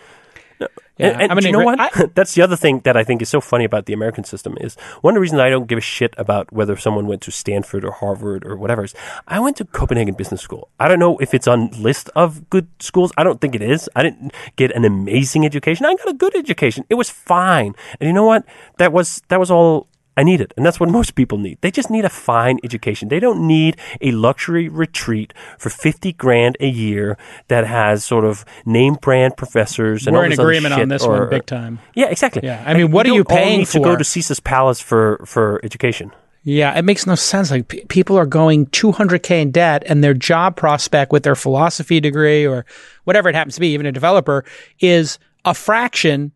[0.60, 0.66] No.
[0.98, 1.80] Yeah, and, and I'm do you know what?
[1.80, 4.56] I- That's the other thing that I think is so funny about the American system
[4.60, 7.30] is one of the reasons I don't give a shit about whether someone went to
[7.32, 8.94] Stanford or Harvard or whatever is
[9.26, 10.68] I went to Copenhagen Business School.
[10.78, 13.10] I don't know if it's on list of good schools.
[13.16, 13.88] I don't think it is.
[13.96, 15.86] I didn't get an amazing education.
[15.86, 16.84] I got a good education.
[16.90, 17.74] It was fine.
[17.98, 18.44] And you know what?
[18.76, 20.52] That was that was all I need it.
[20.56, 21.58] And that's what most people need.
[21.62, 23.08] They just need a fine education.
[23.08, 27.16] They don't need a luxury retreat for 50 grand a year
[27.48, 31.20] that has sort of name brand professors and We're all in agreement on this or-
[31.20, 31.78] one big time.
[31.94, 32.42] Yeah, exactly.
[32.44, 35.60] Yeah, I mean, what are you paying need to go to Caesar's Palace for for
[35.64, 36.12] education?
[36.44, 37.50] Yeah, it makes no sense.
[37.52, 42.00] Like p- people are going 200k in debt, and their job prospect with their philosophy
[42.00, 42.66] degree or
[43.04, 44.44] whatever it happens to be, even a developer,
[44.80, 46.32] is a fraction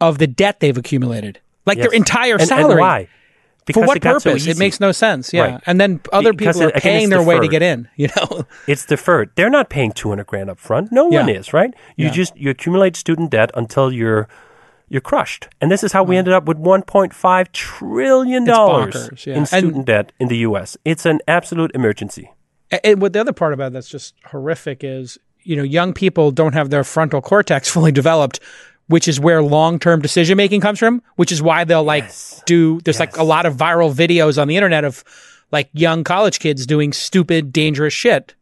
[0.00, 1.40] of the debt they've accumulated.
[1.66, 1.86] Like Yes.
[1.88, 2.80] their entire And- and salary.
[2.80, 3.08] why?
[3.72, 4.46] For what it got so purpose?
[4.46, 5.32] it makes no sense.
[5.32, 5.60] Yeah, Right.
[5.64, 7.88] and then other Because people it- are again, paying their way to get in.
[7.96, 9.30] You know, It's deferred.
[9.36, 10.92] They're not paying 200 grand up front.
[10.92, 11.72] No one is, right?
[11.96, 12.12] You Yeah.
[12.12, 14.28] just you accumulate student debt until you're
[14.90, 15.48] you're crushed.
[15.62, 19.32] And this is how we ended up with 1.5 trillion dollars yeah.
[19.32, 20.76] in And- student debt in the US.
[20.84, 22.30] It's an absolute emergency.
[22.84, 26.54] And what the other part about that's just horrific is you know, young people don't
[26.54, 28.40] have their frontal cortex fully developed,
[28.88, 32.42] which is where long term decision making comes from, which is why they'll like Yes.
[32.46, 35.04] do, there's like a lot of viral videos on the internet of
[35.52, 38.34] like young college kids doing stupid, dangerous shit.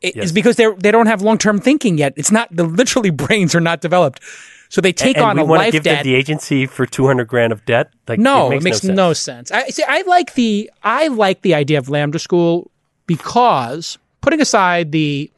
[0.00, 0.24] It- Yes.
[0.24, 2.12] It's because they're, they don't have long term thinking yet.
[2.16, 4.20] It's not, the literally brains are not developed.
[4.68, 5.98] So they take and on we a life give debt.
[5.98, 7.90] them the agency for 200 grand of debt?
[8.08, 9.50] Like, No, it makes, no, sense.
[9.52, 9.84] I see.
[9.86, 12.70] I like the I like the idea of lambda school
[13.06, 15.30] because putting aside the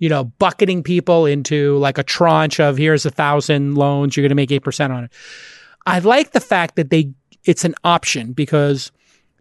[0.00, 4.30] you know bucketing people into like a tranche of here's a thousand loans you're going
[4.30, 5.12] to make eight percent on it.
[5.86, 7.12] I like the fact that they
[7.44, 8.90] it's an option because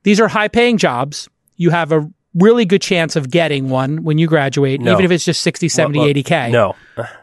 [0.04, 1.28] these are high paying jobs.
[1.56, 4.92] You have a really good chance of getting one when you graduate, No.
[4.94, 6.76] even if it's just 60, 70, Well, well, 80K No.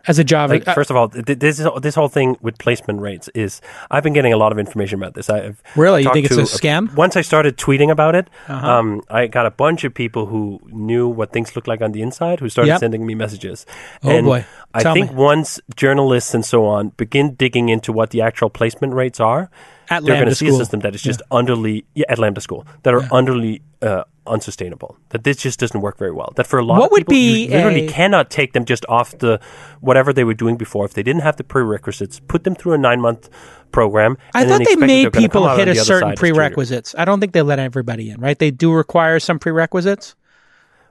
[0.08, 0.50] as a job.
[0.50, 3.60] Like, uh, first of all, th- this is, this whole thing with placement rates is
[3.88, 5.30] I've been getting a lot of information about this.
[5.30, 6.02] I've Really?
[6.02, 6.86] You think it's a scam?
[6.88, 6.94] Uh-huh.
[6.96, 11.06] Once I started tweeting about it, um, I got a bunch of people who knew
[11.06, 12.80] what things looked like on the inside who started Yep.
[12.80, 13.64] sending me messages.
[14.02, 14.44] Oh, and boy.
[14.74, 15.16] I Tell think me.
[15.16, 19.50] once journalists and so on begin digging into what the actual placement rates are,
[19.88, 22.66] At they're going to see a system that is just underly yeah, at Lambda School
[22.82, 24.96] that are underly uh, unsustainable.
[25.10, 26.32] That this just doesn't work very well.
[26.36, 28.64] That for a lot What of would people, you be literally a- cannot take them
[28.64, 29.40] just off the
[29.80, 32.20] whatever they were doing before if they didn't have the prerequisites.
[32.20, 33.28] Put them through a nine month
[33.72, 34.16] program.
[34.34, 36.32] I thought they made people hit a certain side as junior.
[36.34, 36.94] prerequisites.
[36.96, 38.38] I don't think they let everybody in, right?
[38.38, 40.14] They do require some prerequisites.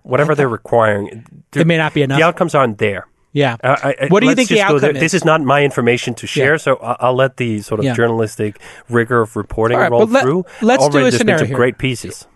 [0.04, 1.26] Whatever they're requiring,
[1.56, 2.20] It may not be enough.
[2.20, 3.08] the outcomes aren't there.
[3.34, 3.58] Yeah.
[3.64, 4.94] I- I- what do you think the outcome there.
[4.94, 5.22] This is?
[5.22, 6.58] is not my information to share, Yeah.
[6.58, 7.94] so I- I'll let the sort of Yeah.
[7.94, 10.46] journalistic rigor of reporting right, roll let- through.
[10.62, 11.56] let's do Already a there's been scenario here.
[11.58, 12.28] great pieces.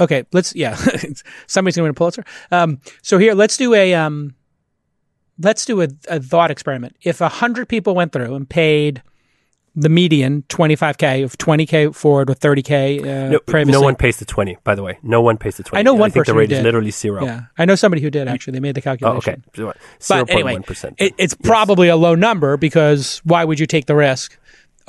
[0.00, 0.74] Okay, let's yeah.
[1.46, 2.24] Somebody's going to win a Pulitzer.
[2.50, 4.34] Um, so here, let's do a um,
[5.38, 6.96] let's do a, a thought experiment.
[7.02, 9.02] If a hundred people went through and paid
[9.74, 13.72] the median twenty five k of twenty k forward with thirty k uh, No, previously,
[13.72, 14.98] no one pays the 20, by the way.
[15.02, 15.78] No one pays the 20.
[15.78, 16.58] I know one I think person the who rate did.
[16.58, 17.24] is literally zero.
[17.24, 18.54] Yeah, I know somebody who did actually.
[18.54, 19.42] They made the calculation.
[19.58, 19.78] Oh, okay.
[20.08, 20.94] But anyway, 0.1%.
[20.98, 24.36] it, it's probably a low number because why would you take the risk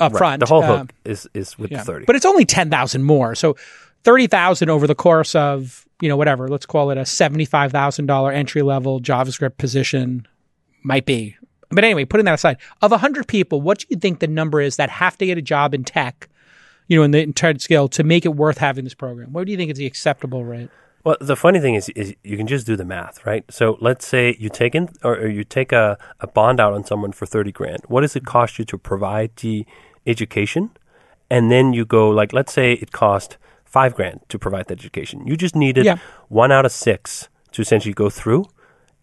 [0.00, 0.18] up Right.
[0.18, 0.40] front?
[0.40, 1.78] The whole Um, hook is, is with Yeah.
[1.78, 2.04] the 30.
[2.06, 3.34] But it's only 10,000 more.
[3.36, 3.56] So
[4.04, 9.00] 30,000 over the course of, you know, whatever, let's call it a $75,000 entry level
[9.00, 10.26] JavaScript position
[10.82, 11.36] might be.
[11.70, 14.76] But anyway, putting that aside, of 100 people, what do you think the number is
[14.76, 16.28] that have to get a job in tech,
[16.88, 19.32] you know, in the entire scale to make it worth having this program?
[19.32, 20.70] What do you think is the acceptable rate?
[21.04, 23.44] Well, the funny thing is, is you can just do the math, right?
[23.50, 26.84] So let's say you take in, or, or you take a, a bond out on
[26.84, 27.82] someone for 30 grand.
[27.86, 29.64] What does it cost you to provide the
[30.06, 30.70] education?
[31.30, 33.38] And then you go, like, let's say it cost
[33.70, 35.26] five grand to provide that education.
[35.26, 35.96] You just needed Yeah.
[36.28, 38.44] one out of six to essentially go through.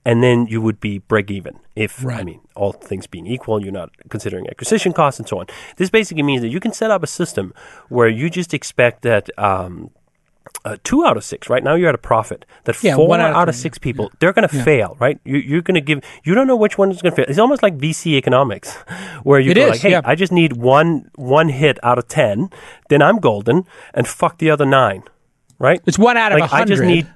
[0.05, 3.73] And then you would be break even if, I mean, all things being equal, you're
[3.73, 5.47] not considering acquisition costs and so on.
[5.75, 7.53] This basically means that you can set up a system
[7.89, 9.89] where you just expect that um,
[10.65, 11.49] uh, two out of six.
[11.49, 12.45] Right now, you're at a profit.
[12.65, 14.97] That Yeah, four out, out of three, six people they're going to fail.
[14.99, 15.19] Right?
[15.23, 16.03] You, you're going to give.
[16.23, 17.25] You don't know which one is going to fail.
[17.27, 18.73] It's almost like VC economics,
[19.23, 20.01] where you It go is, like, "Hey, yeah.
[20.03, 22.49] I just need one one hit out of ten,
[22.89, 25.03] then I'm golden, and fuck the other nine,
[25.59, 25.81] Right?
[25.85, 26.85] It's one out of like I just 100.
[26.85, 27.07] need.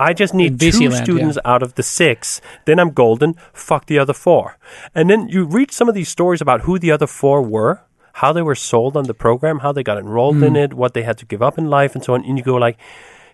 [0.00, 2.40] I just need two land, students out of the six.
[2.64, 3.34] Then I'm golden.
[3.52, 4.58] Fuck the other four.
[4.92, 7.80] And then you read some of these stories about who the other four were,
[8.14, 10.44] how they were sold on the program, how they got enrolled Hmm.
[10.44, 12.24] in it, what they had to give up in life, and so on.
[12.24, 12.76] And you go like,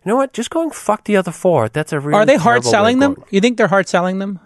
[0.05, 0.33] you know what?
[0.33, 1.69] Just going fuck the other four.
[1.69, 3.25] That's a really Are they hard terrible way of selling them?
[3.31, 4.41] You think they're hard selling them?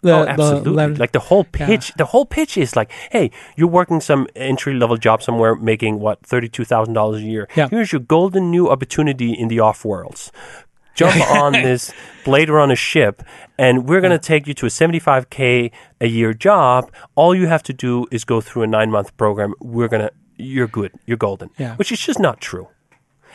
[0.00, 0.72] The, oh, absolutely.
[0.72, 4.74] lev- like the whole pitch, the whole pitch is like, hey, you're working some entry
[4.74, 7.48] level job somewhere, making what thirty two thousand dollars a year.
[7.56, 7.68] Yeah.
[7.70, 10.30] Here's your golden new opportunity in the off worlds.
[10.94, 11.92] Jump on this
[12.24, 13.22] Blade Runner ship,
[13.58, 15.70] and we're going to take you to a seventy five k
[16.00, 16.90] a year job.
[17.14, 19.54] All you have to do is go through a nine month program.
[19.60, 21.50] We're gonna, you're good, you're golden.
[21.58, 21.76] Yeah.
[21.76, 22.68] Which is just not true.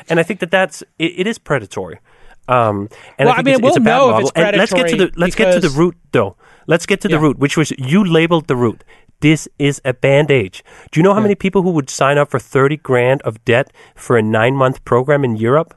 [0.10, 2.00] And I think that that's it, it is predatory.
[2.48, 2.90] Um,
[3.20, 4.32] and Well, I I mean, it's, we'll it's a bad know if model.
[4.36, 6.36] and let's get to the let's get to the root though.
[6.66, 7.22] Let's get to the Yeah.
[7.22, 8.84] root, which was you labeled the root.
[9.22, 10.62] This is a band aid.
[10.92, 13.72] Do you know how many people who would sign up for thirty grand of debt
[13.96, 15.76] for a nine month program in Europe?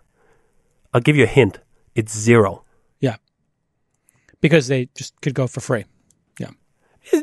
[0.94, 1.59] I'll give you a hint.
[1.94, 2.64] It's zero.
[3.01, 3.16] yeah.
[4.40, 5.85] Because they just could go for free.
[6.40, 6.51] Yeah.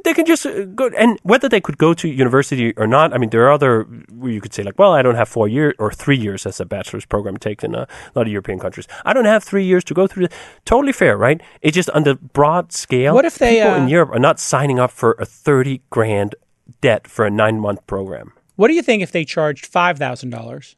[0.04, 3.14] They can just uh, go, and whether they could go to university or not.
[3.14, 5.48] I mean, there are other where you could say like, well, I don't have four
[5.48, 8.88] years or three years as a bachelor's program takes in a lot of European countries.
[9.06, 10.28] I don't have three years to go through.
[10.28, 10.36] The,
[10.66, 11.41] totally fair, right?
[11.62, 13.14] It's just on the broad scale.
[13.16, 16.36] What if they, people uh, in Europe are not signing up for a thirty grand
[16.82, 18.32] debt for a nine month program?
[18.56, 20.76] What do you think if they charged five thousand dollars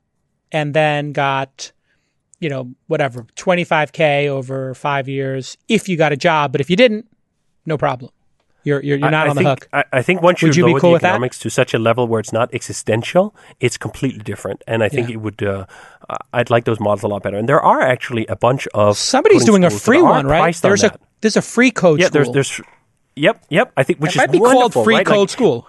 [0.52, 1.72] and then got,
[2.42, 6.60] you know, whatever twenty five k over five years if you got a job, but
[6.60, 7.08] if you didn't,
[7.66, 8.12] no problem.
[8.64, 9.70] You're you're, you're not I, on I the think, hook.
[9.74, 11.08] I, I think once Would you you be lower cool the that?
[11.08, 14.64] economics to such a level where it's not existential, it's completely different.
[14.68, 15.14] And I think Yeah.
[15.16, 15.42] it would.
[15.42, 15.66] Uh,
[16.34, 17.38] I'd like those models a lot better.
[17.38, 20.40] And there are actually a bunch of Somebody's doing a free one, right?
[20.40, 21.02] priced on There's a that.
[21.22, 22.14] There's a free code Yeah, school.
[22.14, 22.62] there's there's
[23.16, 23.74] Yep, yep.
[23.76, 25.06] I think which it might is be called free right?
[25.06, 25.68] code Like, school.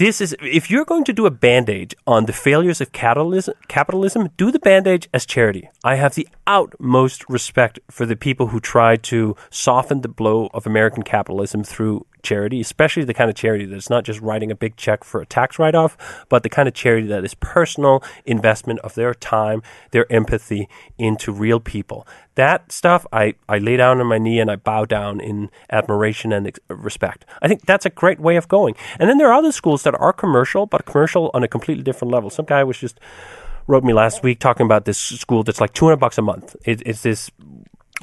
[0.00, 4.30] This is if you're going to do a bandage on the failures of capitalism, capitalism,
[4.38, 5.68] do the bandage as charity.
[5.84, 10.66] I have the utmost respect for the people who try to soften the blow of
[10.66, 14.76] American capitalism through charity, especially the kind of charity that's not just writing a big
[14.76, 18.94] check for a tax write-off, but the kind of charity that is personal investment of
[18.94, 20.66] their time, their empathy
[20.96, 22.06] into real people.
[22.40, 26.32] That stuff, I, I lay down on my knee and I bow down in admiration
[26.32, 27.26] and ex- respect.
[27.42, 28.76] I think that's a great way of going.
[28.98, 32.10] And then there are other schools that are commercial, but commercial on a completely different
[32.10, 32.30] level.
[32.30, 32.98] Some guy was just
[33.66, 36.56] wrote me last week talking about this school that's like 200 bucks a month.
[36.64, 37.30] It, it's this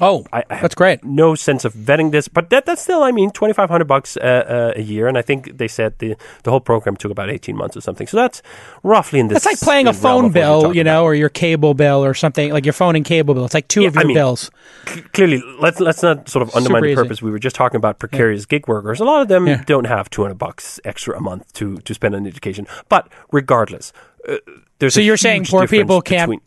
[0.00, 1.02] Oh, I, I that's great.
[1.02, 4.16] No sense of vetting this, but that that's still, I mean, twenty five hundred bucks
[4.16, 6.14] uh, uh, a year, and I think they said the
[6.44, 8.06] the whole program took about eighteen months or something.
[8.06, 8.40] So that's
[8.84, 9.38] roughly in this.
[9.38, 11.04] It's like playing a phone of what you're bill, you know, about.
[11.04, 13.44] or your cable bill or something like your phone and cable bill.
[13.44, 14.50] It's like two Yeah, of your I mean, bills.
[14.86, 17.02] C- clearly, let's let's not sort of undermine Super the easy.
[17.02, 17.22] purpose.
[17.22, 19.00] We were just talking about precarious gig workers.
[19.00, 19.64] A lot of them Yeah.
[19.66, 22.66] don't have two hundred bucks extra a month to to spend on education.
[22.88, 23.92] But regardless,
[24.28, 24.36] uh,
[24.78, 26.40] there's So a you're saying poor people can't between-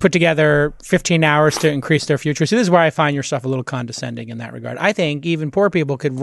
[0.00, 2.46] put together 15 hours to increase their future.
[2.46, 4.78] So this is where I find yourself a little condescending in that regard.
[4.78, 6.18] I think even poor people could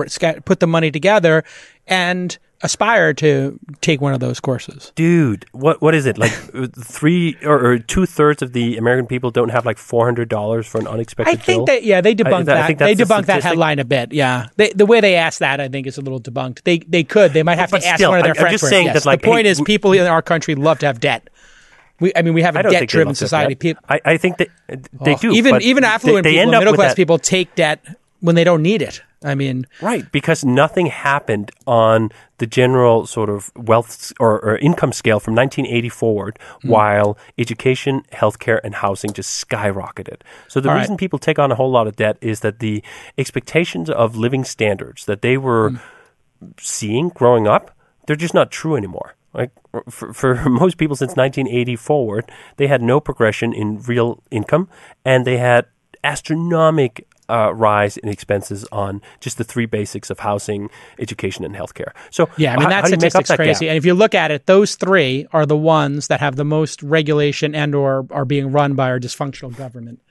[0.46, 1.44] put the money together
[1.86, 4.92] and aspire to take one of those courses.
[4.96, 6.32] Dude, what what is it like?
[6.56, 10.28] uh, three or, or two thirds of the American people don't have like four hundred
[10.30, 11.66] dollars for an unexpected I think bill.
[11.66, 12.68] that yeah, they debunked I that.
[12.68, 14.12] think They debunked that headline a bit.
[14.12, 16.64] Yeah, they, the way they asked that, I think, is a little debunked.
[16.64, 17.34] They they could.
[17.34, 18.62] They might have But to ask one of their I- I'm friends.
[18.62, 18.96] just saying yes.
[18.96, 21.30] that, like, the point hey, is, people in our country love to have debt.
[22.00, 23.56] We, I mean, we have a I don't think they debt-driven society.
[23.56, 25.32] People, I, I think that uh, they Oh, do.
[25.32, 27.84] Even even affluent they, people, middle class people take debt
[28.20, 29.02] when they don't need it.
[29.24, 34.94] I mean, Right, because nothing happened on the general sort of wealth or, or income
[34.94, 36.70] scale from 1980 forward, Hmm.
[36.70, 40.22] while education, healthcare, and housing just skyrocketed.
[40.48, 40.82] So the All right.
[40.82, 42.84] reason people take on a whole lot of debt is that the
[43.18, 45.78] expectations of living standards that they were Hmm.
[46.60, 47.72] seeing growing up,
[48.06, 49.16] they're just not true anymore.
[49.38, 49.52] Like
[49.90, 54.68] for, for most people since 1980 forward, they had no progression in real income,
[55.06, 55.68] and they had
[56.04, 61.92] astronomic uh, rise in expenses on just the three basics of housing, education, and healthcare.
[62.10, 63.66] So yeah, I mean how- that how do you make up statistic's that crazy.
[63.66, 63.72] gap?
[63.72, 66.82] And if you look at it, those three are the ones that have the most
[66.82, 70.02] regulation and or are being run by our dysfunctional government.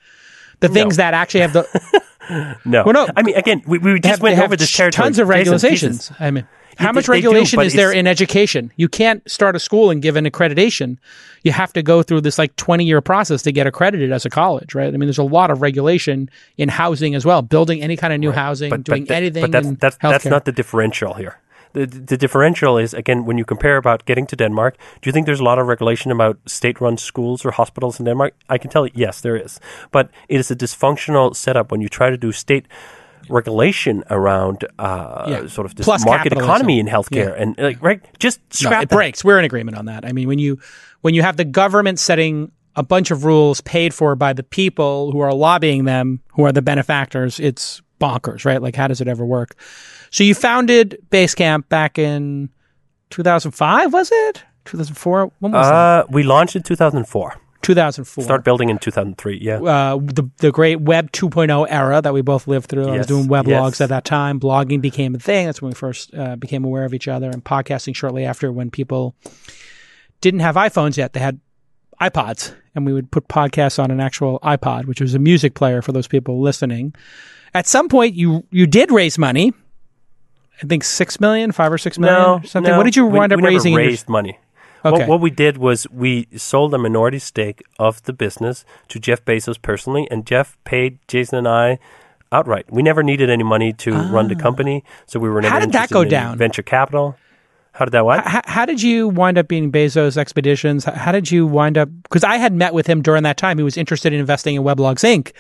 [0.61, 2.03] The things that actually have the
[2.65, 3.09] No, Well, no.
[3.17, 5.05] I mean again, we, we just have, went over this territory.
[5.05, 6.11] tons of regulations.
[6.19, 6.47] I mean,
[6.77, 8.73] how much they do, regulation is there in education?
[8.77, 10.99] You can't start a school and give an accreditation.
[11.43, 14.31] You have to go through this like 20 year process to get accredited as a
[14.31, 14.89] college, right?
[14.89, 18.21] I mean, there's a lot of regulation in housing as well, building any kind of
[18.21, 21.39] new housing, doing th- anything But that's in that's, that's not the differential here.
[21.73, 24.77] The, the differential is again when you compare about getting to Denmark.
[25.03, 28.35] Do you think there's a lot of regulation about state-run schools or hospitals in Denmark?
[28.49, 29.61] I can tell you, yes, there is.
[29.91, 32.67] But it is a dysfunctional setup when you try to do state
[33.29, 35.47] regulation around uh, Yeah.
[35.49, 36.51] sort of this Plus market capitalism.
[36.51, 37.43] economy in healthcare Yeah.
[37.43, 38.89] and like right just No, it that.
[38.89, 39.25] breaks.
[39.25, 40.05] We're in agreement on that.
[40.05, 40.59] I mean, when you
[41.03, 45.11] when you have the government setting a bunch of rules paid for by the people
[45.13, 48.61] who are lobbying them, who are the benefactors, it's bonkers, right?
[48.61, 49.55] Like, how does it ever work?
[50.11, 52.51] So you founded Basecamp back in
[53.11, 54.43] 2005, was it?
[54.67, 55.33] 2004?
[55.39, 55.75] When was that?
[55.75, 57.37] Uh, we launched in 2004.
[57.67, 58.25] 2004.
[58.25, 59.39] Start building in 2003.
[59.43, 59.61] Yeah.
[59.61, 62.89] uh, the the great Web 2.0 era that we both lived through.
[62.89, 63.81] I was doing weblogs yes.
[63.81, 64.39] at that time.
[64.39, 65.47] Blogging became a thing.
[65.47, 68.71] That's when we first uh, became aware of each other, and podcasting shortly after when
[68.71, 69.15] people
[70.21, 71.13] didn't have iPhones yet.
[71.13, 71.41] They had
[72.01, 75.83] iPods, and we would put podcasts on an actual iPod, which was a music player
[75.83, 76.95] for those people listening.
[77.53, 79.53] At some point, you you did raise money.
[80.63, 82.71] I think six million, five or six million, no, or something.
[82.71, 83.73] no, what did you we- wind up we never raising?
[83.73, 84.39] in your- raised money.
[84.87, 84.99] Okay.
[85.01, 89.25] What, what we did was we sold a minority stake of the business to Jeff
[89.25, 91.79] Bezos personally, and Jeff paid Jason and I
[92.33, 92.67] outright.
[92.71, 95.59] We never needed any money to run the company, so we were never Ah.
[95.59, 96.37] How did that go in down?
[96.39, 97.17] venture capital.
[97.73, 98.27] How did that what?
[98.27, 100.85] how, how did you wind up being Bezos Expeditions?
[100.85, 101.89] How, how did you wind up?
[102.05, 103.59] Because I had met with him during that time.
[103.59, 105.33] He was interested in investing in Weblogs Inc.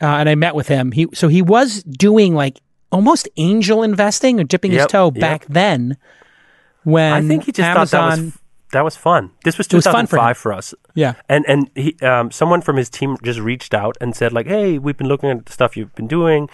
[0.00, 0.92] Uh, and I met with him.
[0.92, 2.58] He so he was doing like
[2.90, 5.20] almost angel investing or dipping his Yep, toe yep.
[5.20, 5.96] back then.
[6.84, 8.38] When I think he just Amazon, thought that was
[8.72, 9.30] that was fun.
[9.44, 10.74] This was was fun for 2005 for, us.
[10.94, 11.14] yeah.
[11.28, 14.78] And and he, um, someone from his team just reached out and said like, "Hey,
[14.78, 16.48] we've been looking at the stuff you've been doing.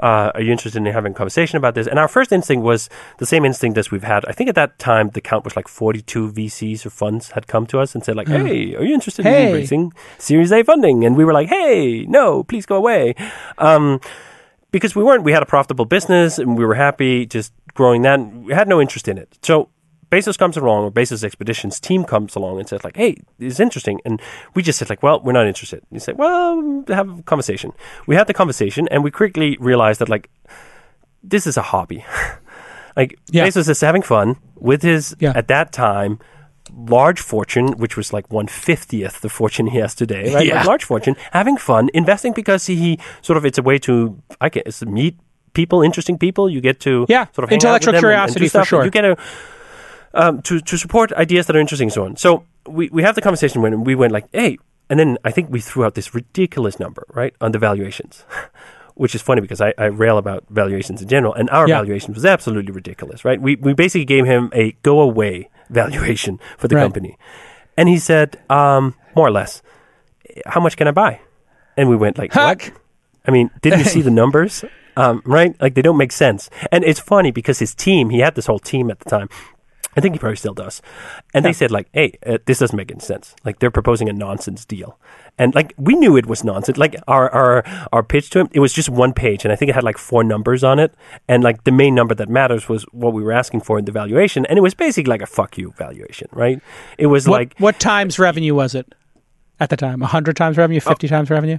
[0.00, 2.88] Uh, are you interested in having a conversation about this?" And our first instinct was
[3.18, 4.24] the same instinct as we've had.
[4.26, 7.66] I think at that time the count was like 42 VCs or funds had come
[7.66, 9.48] to us and said like, "Hey, are you interested Hey.
[9.48, 13.14] in raising Series A funding?" And we were like, "Hey, no, please go away."
[13.58, 14.00] Um,
[14.70, 18.20] because we weren't, we had a profitable business and we were happy just growing that.
[18.20, 19.38] We had no interest in it.
[19.42, 19.70] So
[20.10, 24.00] Bezos comes along, or Bezos Expeditions team comes along and says like, "Hey, it's interesting,"
[24.04, 24.20] and
[24.54, 27.72] we just said like, "Well, we're not interested." And he said, "Well, have a conversation."
[28.06, 30.30] We had the conversation, and we quickly realized that like,
[31.22, 32.04] this is a hobby.
[32.96, 33.46] like Yeah.
[33.46, 35.32] Bezos is having fun with his Yeah.
[35.34, 36.18] at that time
[36.76, 40.46] large fortune, which was like one fiftieth the fortune he has today, right?
[40.46, 40.56] Yeah.
[40.58, 44.48] Like large fortune, having fun, investing because he sort of it's a way to I
[44.48, 45.16] guess meet
[45.54, 46.48] people, interesting people.
[46.50, 48.68] You get to Yeah, sort of intellectual them and- and curiosity for stuff.
[48.68, 48.84] sure.
[48.84, 49.16] You get to
[50.14, 52.16] um, to to support ideas that are interesting and so on.
[52.16, 54.58] So we we have the conversation when we went like, hey,
[54.90, 58.24] and then I think we threw out this ridiculous number right on the valuations.
[58.94, 61.76] Which is funny because I, I rail about valuations in general, and our Yeah.
[61.78, 63.40] valuation was absolutely ridiculous, right?
[63.40, 66.82] We we basically gave him a go away valuation for the Right.
[66.82, 67.16] company,
[67.76, 69.62] and he said, um, more or less,
[70.46, 71.20] how much can I buy?
[71.76, 72.58] And we went like, Huck.
[72.62, 72.72] what?
[73.24, 74.64] I mean, didn't you see the numbers?
[74.96, 75.54] Um, right?
[75.60, 76.50] Like they don't make sense.
[76.72, 79.28] And it's funny because his team, he had this whole team at the time.
[79.98, 80.80] I think he probably still does.
[81.34, 83.34] And they said like, "Hey, uh, this doesn't make any sense.
[83.44, 84.98] Like they're proposing a nonsense deal."
[85.38, 86.78] And like we knew it was nonsense.
[86.78, 89.68] Like our our our pitch to him, it was just one page, and I think
[89.70, 90.94] it had like four numbers on it.
[91.26, 93.92] And like the main number that matters was what we were asking for in the
[93.92, 96.62] valuation, and it was basically like a "fuck you" valuation, right?
[96.96, 98.94] It was What, like what times revenue was it
[99.60, 99.98] at the time?
[100.00, 100.80] 100 times revenue?
[100.80, 101.58] 50 times revenue?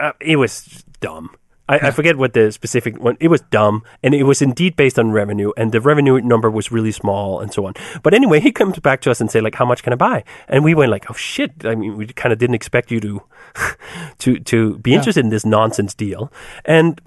[0.00, 1.30] uh, it was dumb.
[1.70, 3.16] I, I forget what the specific one.
[3.20, 6.72] It was dumb, and it was indeed based on revenue, and the revenue number was
[6.72, 7.74] really small, and so on.
[8.02, 10.24] But anyway, he comes back to us and say like, "How much can I buy?"
[10.48, 13.22] And we went like, "Oh shit!" I mean, we kind of didn't expect you to
[14.18, 16.32] to to be interested in this nonsense deal,
[16.64, 17.00] and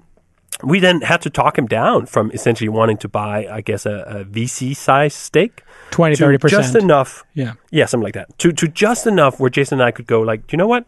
[0.62, 4.04] we then had to talk him down from essentially wanting to buy, I guess, a,
[4.06, 6.48] a VC size stake 20, 30%.
[6.48, 7.54] just enough yeah.
[7.70, 8.38] yeah, something like that.
[8.38, 10.86] To to just enough where Jason and I could go like, do you know what?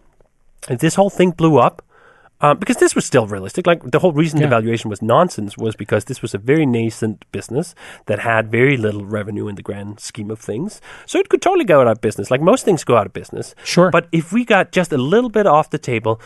[0.71, 1.83] If this whole thing blew up,
[2.41, 3.67] um, because this was still realistic.
[3.67, 4.47] Like the whole reason Yeah.
[4.47, 7.75] the valuation was nonsense was because this was a very nascent business
[8.07, 10.81] that had very little revenue in the grand scheme of things.
[11.07, 12.31] So it could totally go out of business.
[12.31, 13.55] Like most things go out of business.
[13.65, 13.91] Sure.
[13.91, 16.21] But if we got just a little bit off the table,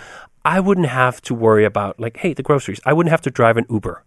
[0.44, 2.80] I wouldn't have to worry about like, hey, the groceries.
[2.84, 4.02] I wouldn't have to drive an Uber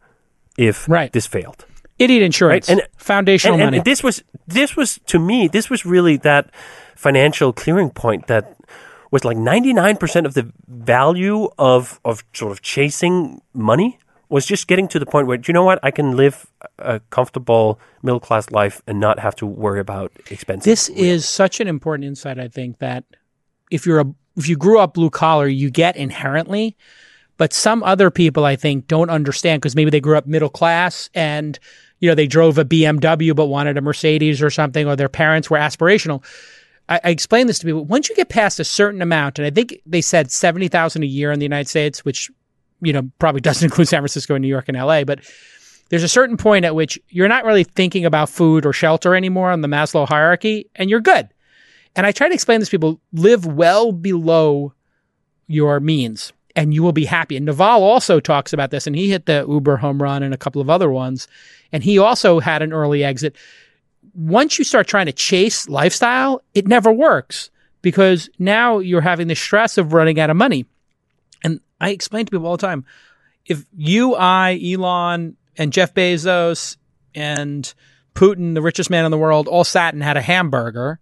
[0.58, 1.12] if Right.
[1.14, 1.66] this failed.
[2.00, 2.68] Idiot insurance.
[2.70, 3.84] Right, and- foundational and, and money.
[3.84, 6.50] this was this was to me this was really that
[6.96, 8.58] financial clearing point that
[9.14, 14.88] was like 99% of the value of of sort of chasing money was just getting
[14.88, 16.48] to the point where you know what I can live
[16.80, 20.66] a comfortable middle class life and not have to worry about expenses.
[20.66, 23.04] this is such an important insight, I think, that
[23.70, 26.76] if you're a if you grew up blue collar, you get inherently.
[27.38, 31.12] But some other people, I think, don't understand because maybe they grew up middle class
[31.14, 31.60] and
[32.00, 35.52] you know they drove a BMW but wanted a Mercedes or something, or their parents
[35.52, 36.24] were aspirational.
[36.90, 37.86] I, I this to people.
[37.86, 41.08] Once you get past a certain amount, and I think they said seventy thousand a
[41.08, 42.30] year in the United States, which
[42.82, 45.20] you know probably doesn't include San Francisco and New York and LA, but
[45.90, 49.52] there's a certain point at which you're not really thinking about food or shelter anymore
[49.52, 51.30] on the Maslow hierarchy, and you're good.
[51.96, 54.74] And I try to explain this to people live well below
[55.48, 57.36] your means and you will be happy.
[57.36, 60.38] And Naval also talks about this, and he hit the Uber home run and a
[60.38, 61.28] couple of other ones.
[61.72, 63.36] And he also had an early exit.
[64.14, 67.50] Once you start trying to chase lifestyle, it never works
[67.82, 70.66] because now you're having the stress of running out of money.
[71.44, 72.86] And I explain to people all the time
[73.46, 76.78] if you, I, Elon, and Jeff Bezos
[77.14, 77.72] and
[78.16, 81.00] Putin, the richest man in the world, all sat and had a hamburger,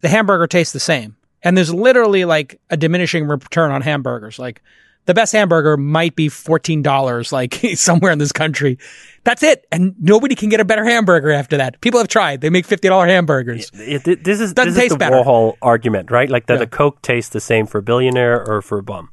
[0.00, 1.16] the hamburger tastes the same.
[1.42, 4.38] And there's literally like a diminishing return on hamburgers.
[4.38, 4.62] Like
[5.06, 8.78] the best hamburger might be $14, like somewhere in this country.
[9.24, 9.66] That's it.
[9.70, 11.80] And nobody can get a better hamburger after that.
[11.80, 12.40] People have tried.
[12.40, 13.70] They make $50 hamburgers.
[13.74, 15.16] It- it- this is Doesn't this is taste the better.
[15.16, 16.30] Warhol argument, right?
[16.30, 16.64] Like that Yeah.
[16.64, 19.08] a Coke tastes the same for a billionaire or for a bum.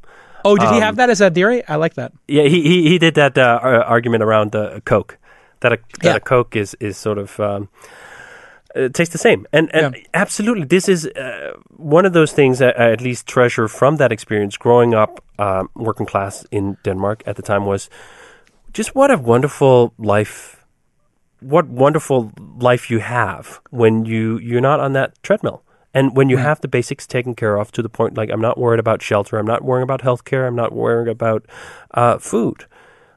[0.45, 1.61] Oh, did he Um, have that as a theory?
[1.67, 2.11] I like that.
[2.27, 3.59] Yeah, he he, he did that uh,
[3.95, 5.17] argument around the Coke
[5.59, 6.15] that a that Yeah.
[6.15, 7.67] a Coke is is sort of um,
[8.75, 10.01] it tastes the same, and and Yeah.
[10.13, 14.11] absolutely, this is uh, one of those things that I at least treasure from that
[14.11, 14.57] experience.
[14.57, 17.89] Growing up, um, working class in Denmark at the time was
[18.77, 20.63] just what a wonderful life,
[21.39, 25.63] what wonderful life you have when you you're not on that treadmill.
[25.95, 28.59] And when you have the basics taken care of to the point, like I'm not
[28.59, 31.47] worried about shelter, I'm not worrying about healthcare, I'm not worrying about
[31.95, 32.65] uh, food.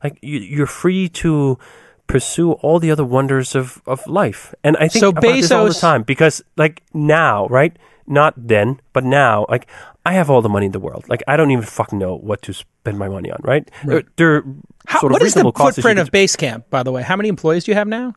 [0.02, 1.58] Like you, you're free to
[2.06, 4.54] pursue all the other wonders of, of life.
[4.64, 7.76] And I think So about this all the time because, like now, right?
[8.06, 9.66] Not then, but now, like
[10.06, 11.04] I have all the money in the world.
[11.06, 13.40] Like I don't even fucking know what to spend my money on.
[13.44, 13.70] Right?
[13.84, 14.44] There, there are
[14.86, 17.02] How, sort of what is the reasonable costs that footprint of Basecamp, by the way?
[17.02, 18.14] How many employees do you have now?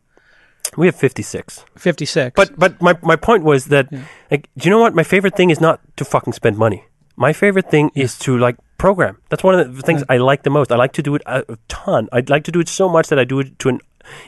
[0.78, 1.66] We have 56.
[1.78, 2.34] 56.
[2.36, 3.92] But but my my point was that
[4.32, 6.86] like do you know what my favorite thing is not to fucking spend money.
[7.16, 9.18] My favorite thing is to like program.
[9.30, 10.72] That's one of the things I like the most.
[10.72, 12.10] I like to do it a, a ton.
[12.12, 13.80] I'd like to do it so much that I do it to an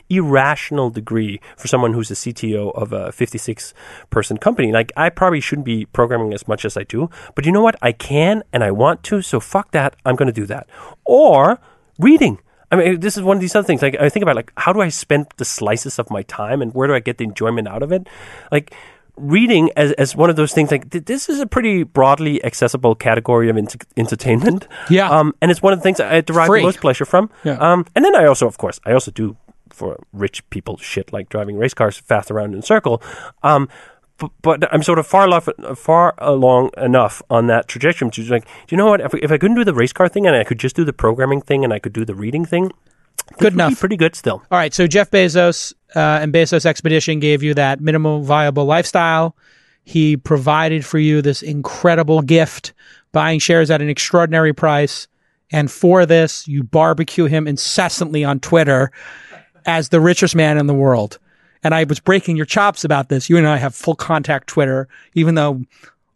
[0.08, 3.74] irrational degree for someone who's a CTO of a 56
[4.10, 4.72] person company.
[4.72, 7.76] Like, I probably shouldn't be programming as much as I do, but you know what?
[7.82, 9.96] I can and I want to, so fuck that.
[10.04, 10.68] I'm going to do that.
[11.04, 11.58] Or
[11.98, 12.38] reading.
[12.72, 13.80] I mean, this is one of these other things.
[13.82, 16.72] Like, I think about like, how do I spend the slices of my time and
[16.74, 18.08] where do I get the enjoyment out of it?
[18.50, 18.74] Like,
[19.16, 22.94] reading as, as one of those things like th- this is a pretty broadly accessible
[22.94, 25.08] category of ent- entertainment Yeah.
[25.08, 26.60] um, and it's one of the things I derive Free.
[26.60, 27.52] the most pleasure from Yeah.
[27.54, 29.34] um, and then I also of course I also do
[29.70, 33.00] for rich people shit like driving race cars fast around in a circle
[33.42, 33.70] um,
[34.18, 38.44] but, but I'm sort of far, enough, far along enough on that trajectory to like,
[38.44, 39.00] do you know what?
[39.00, 40.92] If, if I couldn't do the race car thing and I could just do the
[40.92, 42.70] programming thing and I could do the reading thing,
[43.38, 43.78] Good enough.
[43.80, 44.42] pretty good still.
[44.50, 49.36] All right, so Jeff Bezos uh, and Bezos Expedition gave you that minimal viable lifestyle.
[49.84, 52.72] He provided for you this incredible gift,
[53.12, 55.08] buying shares at an extraordinary price.
[55.52, 58.90] And for this, you barbecue him incessantly on Twitter
[59.64, 61.18] as the richest man in the world.
[61.66, 63.28] And I was breaking your chops about this.
[63.28, 65.64] You and I have full contact Twitter, even though,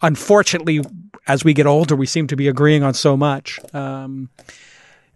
[0.00, 0.80] unfortunately,
[1.26, 3.58] as we get older, we seem to be agreeing on so much.
[3.74, 4.30] Um,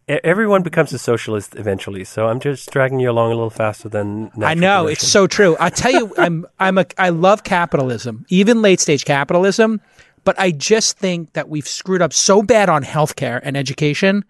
[0.09, 4.33] Everyone becomes a socialist eventually, so I'm just dragging you along a little faster than
[4.43, 4.89] I know progression.
[4.89, 5.57] it's so true.
[5.61, 9.81] I tell you, I'm I'm a I love capitalism, even late stage capitalism,
[10.25, 14.25] but I just think that we've screwed up so bad on healthcare and education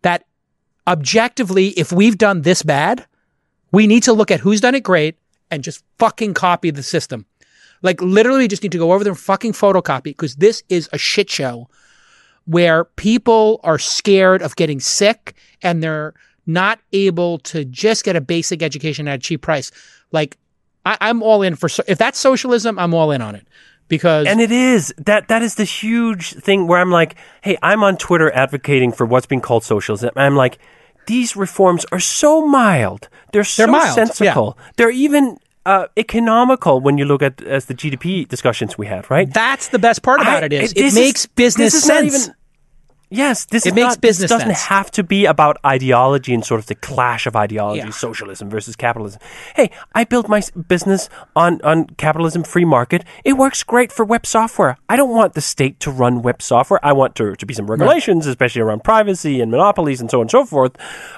[0.00, 0.24] that
[0.88, 3.04] objectively, if we've done this bad,
[3.70, 5.18] we need to look at who's done it great
[5.50, 7.26] and just fucking copy the system.
[7.82, 10.98] Like literally, just need to go over there and fucking photocopy because this is a
[10.98, 11.68] shit show
[12.46, 16.14] where people are scared of getting sick and they're
[16.46, 19.72] not able to just get a basic education at a cheap price.
[20.12, 20.38] Like,
[20.84, 23.46] I, I'm all in for if that's socialism, I'm all in on it
[23.88, 27.82] because And it is that that is the huge thing where I'm like, hey, I'm
[27.82, 30.10] on Twitter advocating for what's being called socialism.
[30.16, 30.58] I'm like,
[31.06, 33.08] these reforms are so mild.
[33.32, 34.58] They're so mild, sensical.
[34.76, 39.32] They're even uh, economical when you look at as the GDP discussions we had, right?
[39.32, 42.24] that's the best part about I- it is this it makes business is not sense.
[42.28, 42.34] even-
[43.10, 44.62] yes, this It makes not, business This doesn't sense.
[44.68, 47.90] have to be about ideology and sort of the clash of ideology, Yeah.
[47.90, 49.20] socialism versus capitalism.
[49.54, 53.04] Hey, I built my business on on capitalism, free market.
[53.24, 54.76] It works great for web software.
[54.88, 56.80] I don't want the state to run web software.
[56.82, 60.22] I want there to be some regulations, especially around privacy and monopolies and so on
[60.22, 60.72] and so forth.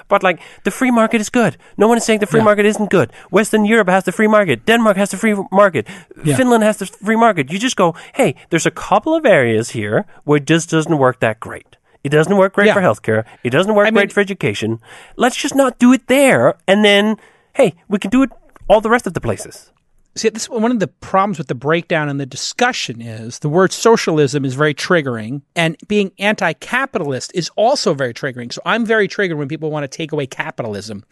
[0.07, 1.57] But like the free market is good.
[1.77, 3.11] No one is saying the free market isn't good.
[3.31, 4.65] Western Europe has the free market.
[4.65, 5.87] Denmark has the free market.
[6.23, 6.35] Yeah.
[6.37, 7.51] Finland has the free market.
[7.51, 11.19] You just go, hey, there's a couple of areas here where it just doesn't work
[11.19, 11.75] that great.
[12.03, 12.73] It doesn't work great Yeah.
[12.75, 13.25] for healthcare.
[13.43, 14.79] It doesn't work I mean- great for education.
[15.17, 16.55] Let's just not do it there.
[16.67, 17.17] And then,
[17.55, 18.29] hey, we can do it
[18.69, 19.71] all the rest of the places.
[20.15, 23.71] See, this one of the problems with the breakdown and the discussion is the word
[23.71, 28.51] socialism is very triggering, and being anti-capitalist is also very triggering.
[28.51, 31.03] So I'm very triggered when people want to take away capitalism.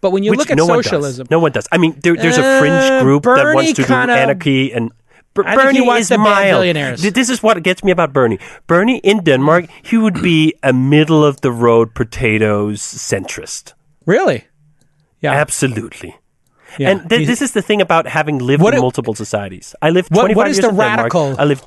[0.00, 1.28] But when you Which look at no socialism, one.
[1.30, 1.66] No one does.
[1.72, 4.92] I mean, there, there's a Uh, fringe group that wants to kinda- do anarchy and.
[5.34, 6.50] Ber- I think he Bernie wants is to ban mild.
[6.54, 7.02] billionaires.
[7.02, 8.38] This is what gets me about Bernie.
[8.66, 13.74] Bernie in Denmark, he would be a middle of the road potatoes centrist.
[14.06, 14.44] really,
[15.20, 16.14] yeah, Absolutely.
[16.78, 16.90] yeah.
[16.90, 19.74] And th- this is the thing about having lived What in it- multiple societies.
[19.82, 20.98] I lived What- 25 what is years the in Denmark.
[20.98, 21.64] radical- I lived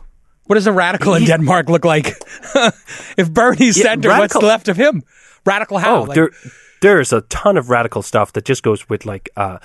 [0.47, 2.15] what does a radical in Denmark look like?
[3.17, 5.03] if Bernie's Yeah, center, what's left of him?
[5.45, 5.95] Radical how?
[5.95, 6.29] Oh, Like- there,
[6.81, 9.29] there's a ton of radical stuff that just goes with like.
[9.35, 9.57] Uh,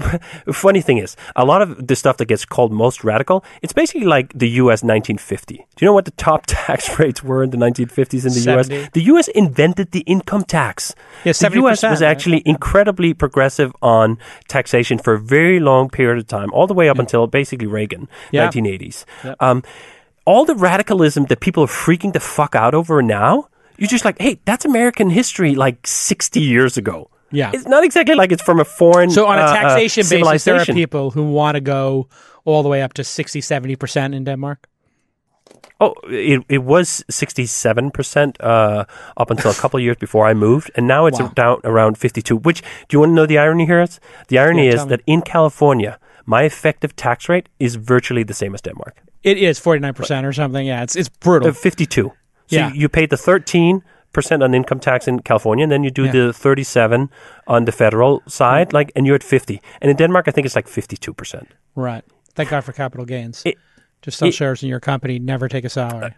[0.52, 4.06] funny thing is, a lot of the stuff that gets called most radical, it's basically
[4.06, 4.82] like the U.S.
[4.82, 5.56] 1950.
[5.56, 8.74] Do you know what the top tax rates were in the 1950s in the 70.
[8.74, 8.90] U.S.?
[8.92, 9.28] The U.S.
[9.28, 10.94] invented the income tax.
[11.24, 11.80] Yeah, the U.S.
[11.82, 12.02] 70%, was right?
[12.02, 14.18] actually incredibly progressive on
[14.48, 18.08] taxation for a very long period of time, all the way up until basically Reagan,
[18.32, 18.48] Yeah.
[18.50, 19.04] 1980s.
[19.40, 19.62] Um,
[20.24, 24.18] all the radicalism that people are freaking the fuck out over now, you're just like,
[24.20, 27.10] hey, that's American history like 60 years ago.
[27.34, 27.50] Yeah.
[27.54, 30.44] It's not exactly like it's from a foreign so on a uh, uh, taxation basis,
[30.44, 32.08] there are people who want to go
[32.44, 34.68] all the way up to 60, 70 percent in Denmark.
[35.80, 38.84] Oh, it, it was 67% uh,
[39.16, 41.32] up until a couple of years before I moved, and now it's Wow.
[41.34, 42.36] down around 52.
[42.36, 44.00] Which, do you want to know the irony here is?
[44.28, 48.54] The irony Yeah, is that in California, my effective tax rate is virtually the same
[48.54, 49.02] as Denmark.
[49.22, 50.66] It is forty nine percent or something.
[50.66, 51.48] Yeah, it's it's brutal.
[51.48, 52.12] Uh, 52.
[52.46, 52.70] So Yeah.
[52.74, 53.82] you paid the 13%
[54.42, 56.12] on income tax in California, and then you do Yeah.
[56.12, 57.08] the 37
[57.46, 59.60] on the federal side, like, and you're at 50.
[59.82, 61.42] And in Denmark, I think it's like 52%.
[61.76, 62.04] right.
[62.36, 63.42] Thank God for capital gains.
[63.44, 63.58] It-
[64.02, 65.18] Just sell it- shares in your company.
[65.18, 66.10] Never take a salary.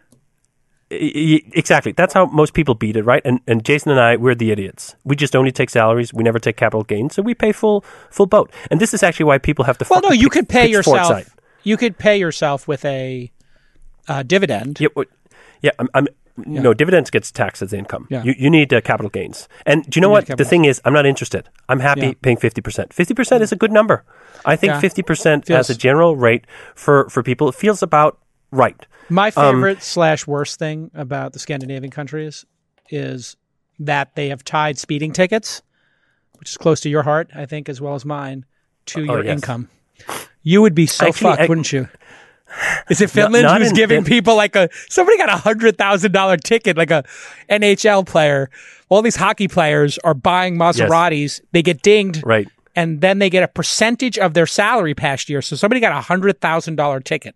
[0.90, 1.92] I- Exactly.
[1.92, 3.22] That's how most people beat it, right?
[3.24, 4.94] And and Jason and I, we're the idiots.
[5.04, 6.14] We just only take salaries.
[6.14, 8.50] We never take capital gains, so we pay full full boat.
[8.70, 9.84] And this is actually why people have to.
[9.90, 11.06] well, no, you could pay yourself.
[11.08, 11.26] side.
[11.64, 13.30] You could pay yourself with a
[14.08, 14.78] uh, dividend.
[14.80, 14.88] Yeah,
[15.62, 15.72] yeah.
[15.80, 16.06] I'm, I'm
[16.36, 18.06] no dividends gets taxed as income.
[18.10, 18.22] Yeah.
[18.22, 19.48] You, you need uh, capital gains.
[19.64, 20.26] And do you know You what?
[20.36, 21.48] The thing is, I'm not interested.
[21.68, 22.12] I'm happy Yeah.
[22.22, 22.88] paying 50%.
[22.90, 24.04] 50% is a good number.
[24.44, 24.80] I think Yeah.
[24.80, 28.18] 50% Feels- as a general rate for, for people it feels about
[28.50, 28.86] right.
[29.08, 32.44] My Um, favorite slash worst thing about the Scandinavian countries
[32.90, 33.36] is
[33.78, 35.62] that they have tied speeding tickets,
[36.38, 38.44] which is close to your heart, I think, as well as mine,
[38.86, 39.32] to your Oh, yes.
[39.36, 39.68] income.
[40.42, 41.88] You would be so Actually, fucked, I- wouldn't you?
[42.90, 45.76] Is it Finland not who's in giving Fin- people like a somebody got a hundred
[45.78, 47.04] thousand dollar ticket, like a
[47.50, 48.50] NHL player?
[48.88, 51.40] All these hockey players are buying Maseratis.
[51.52, 52.48] They get dinged, Right.
[52.76, 55.42] and then they get a percentage of their salary past year.
[55.42, 57.34] So somebody got a hundred thousand dollar ticket.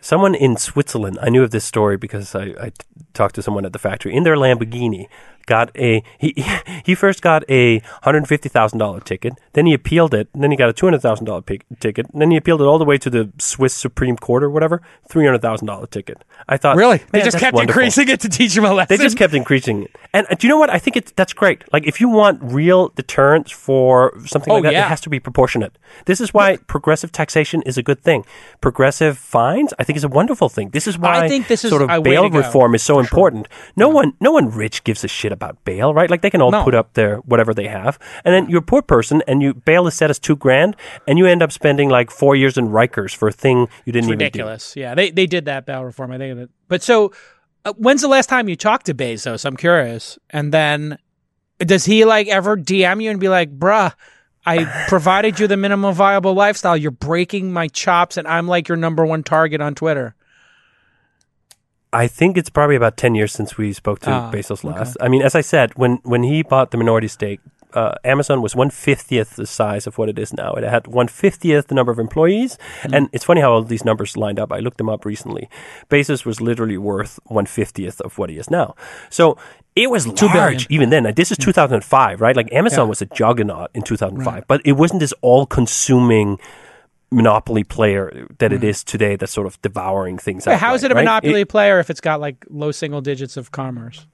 [0.00, 2.72] Someone in Switzerland, I knew of this story because I,
[3.14, 4.12] talked to someone at the factory.
[4.14, 5.06] In their Lamborghini,
[5.46, 6.34] got a he
[6.84, 9.34] he first got a hundred fifty thousand dollar ticket.
[9.52, 10.28] Then he appealed it.
[10.34, 11.42] And then he got a two hundred thousand dollar
[11.80, 12.06] ticket.
[12.12, 14.82] And then he appealed it all the way to the Swiss Supreme Court or whatever.
[15.08, 16.22] Three hundred thousand dollar ticket.
[16.48, 17.00] I thought Really?
[17.12, 18.96] They just kept wonderful." increasing it to teach him a lesson.
[18.96, 19.96] They just kept increasing it.
[20.12, 20.70] And uh, do you know what?
[20.70, 21.64] I think it's that's great.
[21.72, 24.86] Like if you want real deterrence for something Oh, like that, yeah.
[24.86, 25.78] it has to be proportionate.
[26.06, 28.24] This is why progressive taxation is a good thing.
[28.60, 30.70] Progressive fines, I think, is a wonderful thing.
[30.70, 33.48] This is why I think this is sort of bail reform is so important.
[33.76, 36.10] No one, no one rich gives a shit about bail, right?
[36.10, 36.64] Like they can all No.
[36.64, 39.86] put up their whatever they have, and then you're a poor person, and you bail
[39.86, 40.76] is set as two grand,
[41.08, 44.04] and you end up spending like four years in Rikers for a thing you didn't
[44.08, 44.24] even do.
[44.24, 44.74] ridiculous.
[44.76, 46.12] Yeah, they they did that bail reform.
[46.12, 46.38] I think.
[46.38, 47.12] That, but so,
[47.64, 49.44] uh, when's the last time you talked to Bezos?
[49.44, 50.18] I'm curious.
[50.30, 50.98] And then,
[51.58, 53.92] does he like ever DM you and be like, "Bruh,
[54.44, 56.76] I provided you the minimum viable lifestyle.
[56.76, 60.14] You're breaking my chops, and I'm like your number one target on Twitter."
[61.92, 64.96] I think it's probably about ten years since we spoke to Ah, Bezos last.
[65.00, 67.40] I mean, as I said, when when he bought the minority stake,
[67.74, 70.52] uh, Amazon was one fiftieth the size of what it is now.
[70.54, 72.94] It had one fiftieth the number of employees, Hmm.
[72.94, 74.52] and it's funny how all these numbers lined up.
[74.52, 75.48] I looked them up recently.
[75.90, 78.74] Bezos was literally worth one fiftieth of what he is now.
[79.10, 79.36] So.
[79.74, 80.36] It was billion.
[80.36, 81.04] large even then.
[81.04, 82.36] Like, this is 2005, right?
[82.36, 86.38] Like Amazon was a juggernaut in 2005, but it wasn't this all-consuming
[87.12, 90.60] monopoly player that it is today that's sort of devouring things Wait, out.
[90.60, 91.02] how is it a right?
[91.04, 94.06] monopoly player if it's got like low single digits of commerce?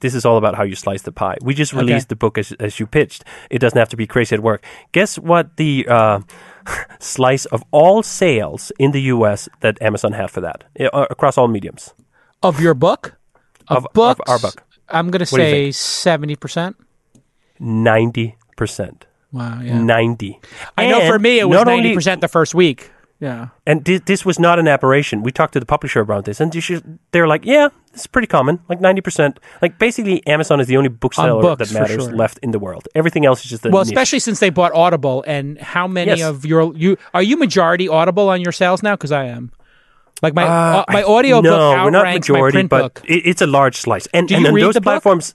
[0.00, 1.36] this is all about how you slice the pie.
[1.42, 1.84] We just Okay.
[1.84, 3.24] released the book as, as you pitched.
[3.50, 4.64] It doesn't have to be crazy at work.
[4.92, 6.20] Guess what the uh,
[6.98, 9.48] slice of all sales in the U.S.
[9.60, 11.92] that Amazon had for that uh, across all mediums?
[12.42, 13.18] Of your book?
[13.66, 14.20] Of- of books?
[14.30, 14.62] our book.
[14.88, 16.74] I'm going to say 70%.
[17.60, 19.04] Ninety percent.
[19.32, 19.78] Wow, yeah.
[19.80, 20.40] Ninety.
[20.76, 22.90] I know for me it was not ninety only- percent the first week.
[23.20, 23.48] Yeah.
[23.66, 25.22] And thi- this was not an aberration.
[25.24, 26.52] We talked to the publisher about this, and
[27.10, 28.60] they're like, "Yeah, it's pretty common.
[28.68, 29.40] Like ninety percent.
[29.60, 32.14] Like basically, Amazon is the only bookseller books, that matters sure.
[32.14, 32.86] left in the world.
[32.94, 33.92] Everything else is just a Well, niche.
[33.92, 36.22] especially since they bought Audible, and how many Yes.
[36.22, 38.94] of your you are you majority Audible on your sales now?
[38.94, 39.50] Because I am.
[40.22, 43.02] Like my Uh, uh, my audio no, book we're not majority, my print but book.
[43.04, 44.06] It, it's a large slice.
[44.14, 45.34] And, and read those the platforms,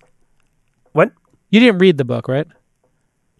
[0.94, 1.12] what?
[1.50, 2.48] You didn't read the book, right?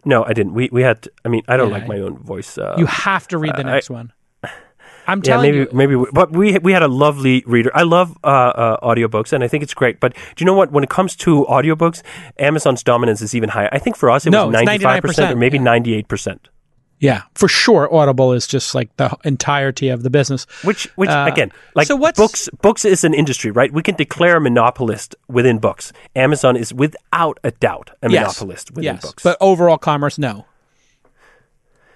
[0.04, 0.54] No, I didn't.
[0.54, 1.08] We we had.
[1.24, 2.58] I mean, I don't Yeah, like my own voice.
[2.58, 4.12] Uh, You have to read the I- next one.
[5.06, 5.68] I'm yeah, telling maybe you.
[5.72, 5.96] maybe.
[5.96, 7.70] We, but we we had a lovely reader.
[7.74, 10.00] I love uh, uh, audiobooks, and I think it's great.
[10.00, 10.72] But do you know what?
[10.72, 12.02] When it comes to audiobooks,
[12.38, 13.68] Amazon's dominance is even higher.
[13.70, 15.62] I think for us it No, was ninety five percent or 99%, maybe yeah.
[15.64, 16.48] ninety eight percent.
[17.00, 17.92] Yeah, for sure.
[17.94, 20.46] Audible is just like the entirety of the business.
[20.62, 23.70] Which, which Uh, again, like so what's- books, books is an industry, right?
[23.72, 25.92] We can declare a monopolist within books.
[26.16, 28.22] Amazon is without a doubt a Yes.
[28.40, 29.22] monopolist within yes, books.
[29.22, 30.46] but overall commerce, no.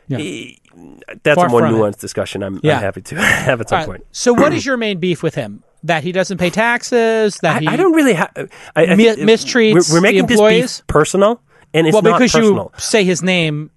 [0.09, 1.79] that's far a more from it.
[1.79, 2.43] nuanced discussion.
[2.43, 2.77] I'm, Yeah.
[2.77, 4.07] I'm happy to have at some right, point.
[4.13, 5.63] So, what is your main beef with him?
[5.85, 7.37] That he doesn't pay taxes?
[7.43, 8.31] That I, he I don't really have.
[8.75, 10.79] I, I Mi- mistreats We're, we're making the this employees?
[10.81, 11.41] beef personal,
[11.73, 12.73] and it's well not because personal.
[12.75, 13.71] you say his name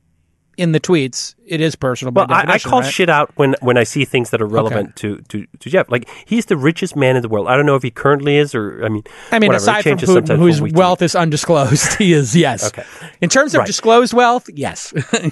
[0.61, 2.13] in the tweets, it is personal.
[2.13, 2.93] Well, I, I call right?
[2.93, 5.89] shit out when, when I see things that are relevant to, to, to Jeff.
[5.89, 7.47] Like he's the richest man in the world.
[7.47, 9.63] I don't know if he currently is, or I mean, I mean, whatever.
[9.63, 12.67] Aside from Putin, whose from week to wealth is undisclosed, he is yes.
[12.67, 12.83] Okay.
[13.21, 13.67] In terms of Right.
[13.67, 14.93] disclosed wealth, yes.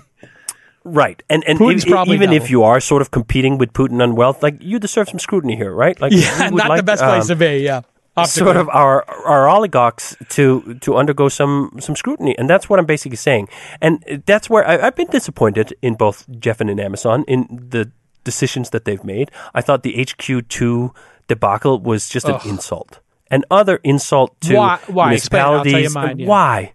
[0.86, 4.42] Right, and and if- even if you are sort of competing with Putin on wealth,
[4.42, 6.00] like you deserve some scrutiny here, right?
[6.00, 7.58] Like yeah, not the best place um, to be.
[7.58, 7.82] Yeah,
[8.26, 12.86] sort of our our oligarchs to to undergo some some scrutiny, and that's what I'm
[12.86, 13.48] basically saying.
[13.82, 17.92] And that's where I, I've been disappointed in both Jeff and in Amazon in the
[18.24, 19.32] decisions that they've made.
[19.54, 20.94] I thought the HQ two
[21.28, 23.00] debacle was just an insult,
[23.32, 25.14] an other insult to Why- why?
[25.14, 25.42] Explain.
[25.44, 25.96] I'll tell you municipalities.
[25.96, 26.28] mine, yeah.
[26.28, 26.74] Why?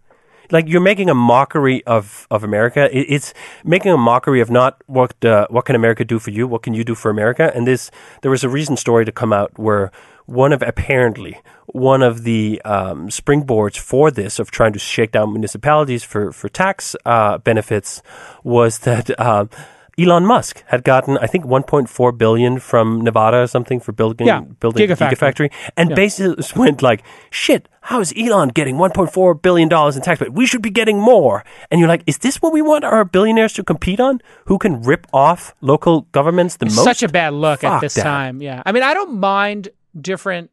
[0.50, 2.94] Like you're making a mockery of, of America.
[2.96, 3.32] It, it's
[3.64, 6.74] making a mockery of not what uh, what can America do for you, what can
[6.74, 7.50] you do for America.
[7.54, 7.90] And this
[8.20, 9.90] there was a recent story to come out where
[10.26, 15.32] one of apparently one of the um, springboards for this of trying to shake down
[15.32, 18.02] municipalities for for tax uh, benefits
[18.42, 19.50] was that um,
[19.96, 24.40] Elon Musk had gotten, I think, 1.4 billion from Nevada or something for building Yeah,
[24.58, 25.10] building Gigafactory.
[25.12, 25.94] Gigafactory, and Yeah.
[25.96, 30.18] basically went like, "Shit, how is Elon getting 1.4 billion dollars in tax?
[30.18, 33.04] But we should be getting more." And you're like, "Is this what we want our
[33.04, 34.20] billionaires to compete on?
[34.46, 38.02] Who can rip off local governments the most?" Such a bad look at this that.
[38.02, 38.42] time.
[38.42, 38.62] Yeah.
[38.66, 39.68] I mean, I don't mind
[40.00, 40.50] different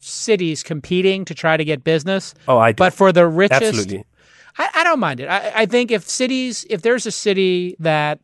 [0.00, 2.34] cities competing to try to get business.
[2.48, 2.76] Oh, I do.
[2.76, 4.04] But for the richest, Absolutely.
[4.58, 5.28] I, I don't mind it.
[5.28, 8.20] I, I think if cities, if there's a city that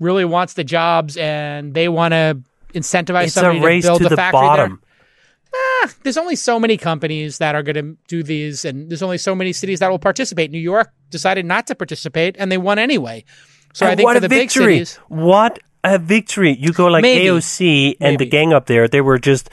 [0.00, 2.40] really wants the jobs and they want to
[2.74, 4.82] incentivize It's somebody to build to the, factory bottom.
[5.52, 9.18] there, there's only so many companies that are going to do these, and there's only
[9.18, 10.50] so many cities that will participate.
[10.50, 13.24] New York decided not to participate, and they won anyway.
[13.74, 14.74] So I think what for a the big victory!
[14.84, 16.56] cities, What a victory!
[16.58, 17.26] You go like Maybe.
[17.26, 19.48] AOC and the gang up there; they were just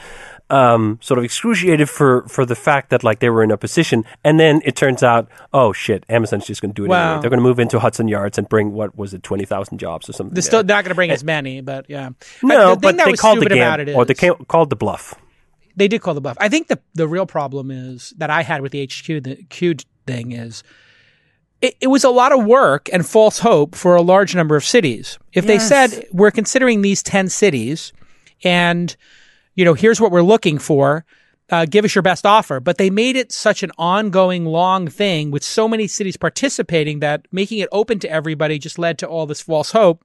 [0.48, 4.04] um, sort of excruciated for for the fact that like they were in a position,
[4.22, 7.02] and then it turns out, oh shit, Amazon's just going to do it Wow.
[7.08, 7.20] anyway.
[7.22, 10.08] They're going to move into Hudson Yards and bring what was it, twenty thousand jobs
[10.08, 10.34] or something.
[10.34, 12.10] they're still not going to bring as many, but yeah.
[12.42, 14.20] no, the thing but that they was called the stupid about game, or they is-
[14.20, 15.14] ca- called the bluff.
[15.74, 16.36] they did call the bluff.
[16.40, 19.74] I think the the real problem is that I had with the HQ the Q
[20.06, 20.62] thing is
[21.60, 24.62] it, it was a lot of work and false hope for a large number of
[24.64, 25.18] cities.
[25.32, 27.92] If they said we're considering these ten cities,
[28.44, 28.94] and
[29.56, 31.04] you know here's what we're looking for.
[31.48, 32.58] Uh, give us your best offer.
[32.58, 37.26] But they made it such an ongoing, long thing with so many cities participating that
[37.30, 40.04] making it open to everybody just led to all this false hope.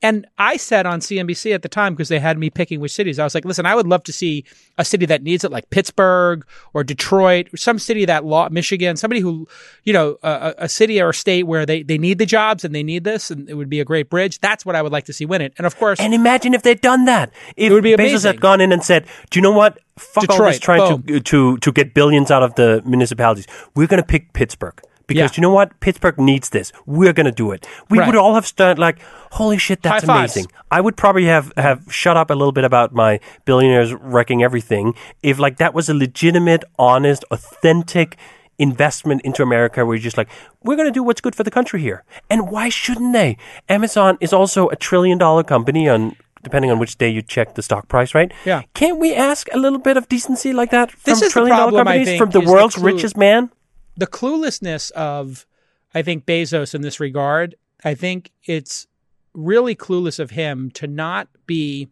[0.00, 3.18] And I said on CNBC at the time, because they had me picking which cities,
[3.18, 4.44] I was like, listen, I would love to see
[4.76, 8.96] a city that needs it, like Pittsburgh or Detroit, or some city that law, Michigan,
[8.96, 9.48] somebody who,
[9.82, 12.74] you know, a, a city or a state where they, they need the jobs and
[12.74, 14.38] they need this, and it would be a great bridge.
[14.38, 15.52] That's what I would like to see win it.
[15.58, 17.32] And of course, And imagine if they'd done that.
[17.56, 18.28] If would be Bezos amazing.
[18.28, 19.78] had gone in and said, "Do you know what?
[19.96, 23.46] Fuck all this Detroit, trying to to to get billions out of the municipalities.
[23.74, 25.36] We're going to pick Pittsburgh." Because Yeah.
[25.36, 25.78] you know what?
[25.80, 26.70] Pittsburgh needs this.
[26.86, 27.66] We're going to do it.
[27.90, 28.06] We Right.
[28.06, 29.00] would all have started like,
[29.32, 30.46] holy shit, that's amazing.
[30.70, 34.94] I would probably have, have shut up a little bit about my billionaires wrecking everything
[35.22, 38.16] if like that was a legitimate, honest, authentic
[38.58, 40.28] investment into America where you're just like,
[40.62, 42.04] we're going to do what's good for the country here.
[42.28, 43.36] And why shouldn't they?
[43.68, 47.62] Amazon is also a trillion dollar company on depending on which day you check the
[47.62, 48.30] stock price, right?
[48.44, 48.62] Yeah.
[48.74, 51.70] Can't we ask a little bit of decency like that from This is trillion dollar
[51.72, 53.50] problem, I companies think, from the is the world's richest man?
[53.98, 55.44] The cluelessness of
[55.94, 58.86] I think Bezos in this regard, I think it's
[59.34, 61.88] really clueless of him to not be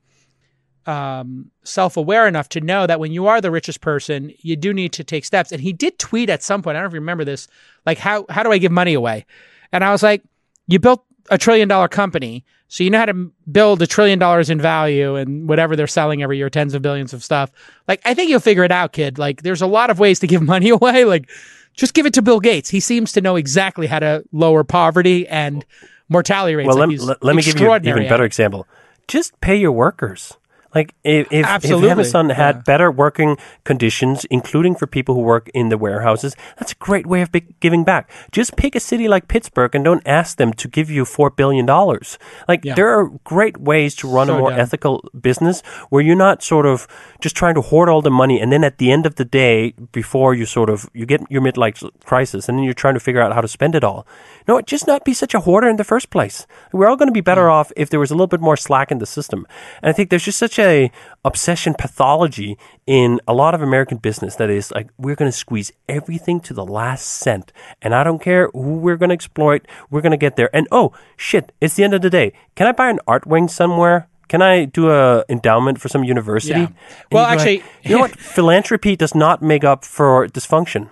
[0.87, 4.93] um, self-aware enough to know that when you are the richest person, you do need
[4.93, 5.51] to take steps.
[5.51, 6.77] And he did tweet at some point.
[6.77, 7.49] I don't know if you remember this.
[7.85, 9.27] Like, how how do I give money away?
[9.73, 10.23] And I was like,
[10.69, 14.49] you built a trillion dollar company, so you know how to build a trillion dollars
[14.49, 17.51] in value and whatever they're selling every year, tens of billions of stuff.
[17.89, 19.19] Like, I think you'll figure it out, kid.
[19.19, 21.05] Like, there's a lot of ways to give money away.
[21.05, 21.28] Like,
[21.77, 22.69] just give it to Bill Gates.
[22.70, 25.65] He seems to know exactly how to lower poverty and
[26.09, 26.69] mortality rates.
[26.69, 28.66] Well, Like, let, let, let me give you an even better example.
[29.09, 30.36] Just pay your workers.
[30.74, 32.62] Like if if, if Amazon had yeah.
[32.62, 37.22] better working conditions, including for people who work in the warehouses, that's a great way
[37.22, 37.30] of
[37.60, 38.10] giving back.
[38.32, 41.66] Just pick a city like Pittsburgh and don't ask them to give you four billion
[41.66, 42.18] dollars.
[42.48, 42.74] Like Yeah.
[42.74, 44.60] there are great ways to run a more dumb.
[44.60, 46.86] ethical business where you're not sort of
[47.20, 49.72] just trying to hoard all the money and then at the end of the day,
[49.93, 53.20] before you sort of you get your midlife crisis and then you're trying to figure
[53.20, 54.06] out how to spend it all.
[54.48, 56.47] No, it just not be such a hoarder in the first place.
[56.73, 58.90] We're all going to be better off if there was a little bit more slack
[58.93, 59.47] in the system.
[59.82, 60.90] And I think there's just such a
[61.24, 62.56] obsession pathology
[62.86, 66.55] in a lot of American business that is like we're going to squeeze everything to
[66.55, 67.52] the last cent,
[67.82, 69.66] and I don't care who we're going to exploit.
[69.90, 70.55] We're going to get there.
[70.55, 72.32] And oh shit, it's the end of the day.
[72.55, 74.09] Can I buy an art wing somewhere?
[74.28, 76.60] Can I do a endowment for some university?
[76.60, 76.68] Yeah.
[77.12, 78.18] Well, you'd like, actually- you know what?
[78.36, 80.90] Philanthropy does not make up for dysfunction.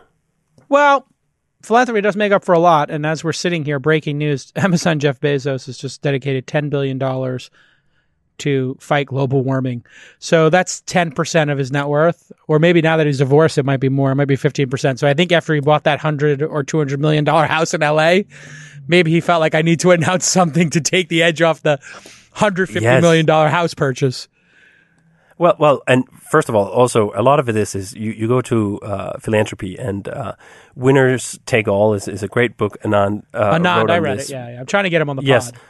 [0.68, 1.06] Well,
[1.64, 2.90] philanthropy does make up for a lot.
[2.90, 6.98] And as we're sitting here, breaking news: Amazon Jeff Bezos has just dedicated ten billion
[6.98, 7.50] dollars
[8.38, 9.84] to fight global warming.
[10.18, 13.64] So that's ten percent of his net worth, or maybe now that he's divorced, it
[13.64, 14.10] might be more.
[14.12, 14.98] It might be fifteen percent.
[14.98, 17.82] So I think after he bought that hundred or two hundred million dollar house in
[17.82, 18.26] L.A.,
[18.88, 21.78] maybe he felt like I need to announce something to take the edge off the
[22.32, 23.00] hundred fifty Yes.
[23.02, 24.28] million dollar house purchase.
[25.36, 28.40] Well, well, and first of all, also a lot of this is you, you go
[28.42, 30.34] to uh, philanthropy and uh,
[30.76, 32.76] winners take all is, is a great book.
[32.82, 34.30] Anand, uh, Anand, I read this.
[34.30, 34.34] it.
[34.34, 35.50] Yeah, yeah, I'm trying to get him on the Yes.
[35.50, 35.60] pod.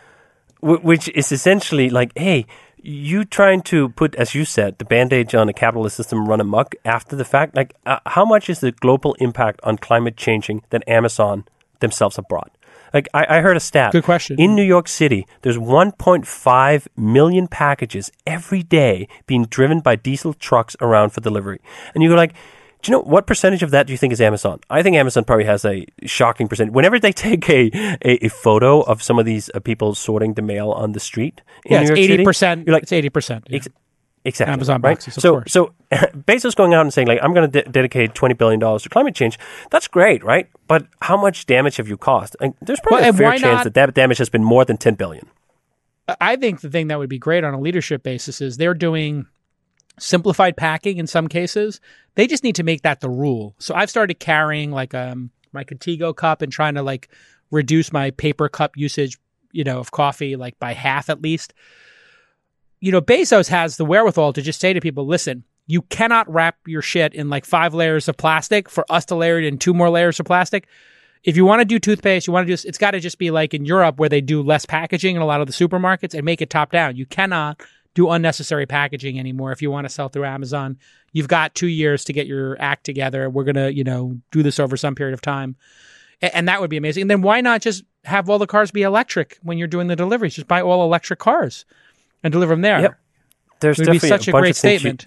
[0.81, 2.45] Wh- which is essentially like, hey,
[2.82, 6.74] you trying to put, as you said, the bandage on a capitalist system run amok
[6.85, 7.57] after the fact.
[7.57, 11.45] Like, uh, how much is the global impact on climate changing that Amazon
[11.81, 12.51] themselves have brought?
[12.95, 13.93] Like, I, I heard a stat.
[13.93, 14.41] Good question.
[14.41, 20.77] In New York City, there's 1.5 million packages every day being driven by diesel trucks
[20.81, 21.61] around for delivery.
[21.95, 22.33] And you go like,
[22.83, 24.61] Do you know what percentage of that do you think is Amazon?
[24.71, 26.75] I think Amazon probably has a shocking percentage.
[26.75, 27.71] Whenever they take a
[28.05, 31.41] a, a photo of some of these uh, people sorting the mail on the street
[31.65, 32.66] in Yeah, New it's York eighty City, percent.
[32.66, 33.47] you're like, It's eighty percent.
[34.24, 34.96] Exactly Amazon right?
[34.96, 35.52] boxes, so course.
[35.52, 38.82] so Bezos going out and saying like I'm going to de- dedicate twenty billion dollars
[38.82, 39.38] to climate change.
[39.70, 40.48] That's great, right?
[40.66, 42.36] But how much damage have you caused?
[42.40, 44.76] And there's probably Well, a fair chance not- that that damage has been more than
[44.76, 45.28] ten billion.
[46.20, 49.26] I think the thing that would be great on a leadership basis is they're doing
[49.98, 51.80] simplified packing in some cases.
[52.14, 53.55] They just need to make that the rule.
[53.59, 57.09] So I've started carrying like um my Contigo cup and trying to like
[57.51, 59.18] reduce my paper cup usage,
[59.52, 61.55] you know, of coffee like by half at least.
[62.85, 66.56] You know, Bezos has the wherewithal to just say to people, listen, you cannot wrap
[66.66, 69.73] your shit in like five layers of plastic for us to layer it in two
[69.73, 70.69] more layers of plastic
[71.24, 73.31] if you want to do toothpaste, you want to just, it's got to just be
[73.31, 76.24] like in Europe where they do less packaging in a lot of the supermarkets and
[76.24, 76.97] make it top down.
[76.97, 77.62] You cannot
[77.94, 80.78] do unnecessary packaging anymore if you want to sell through Amazon.
[81.12, 83.31] You've got two years to get your act together.
[83.31, 85.56] We're going to, you know, do this over some period of time.
[86.20, 87.02] And that would be amazing.
[87.02, 89.97] And then why not just have all the cars be electric when you're doing the
[89.97, 90.35] deliveries?
[90.35, 91.65] Just buy all electric cars
[92.24, 92.80] and deliver them there.
[92.80, 92.98] Yep.
[93.60, 95.06] There's It would be definitely such a bunch great you- statement.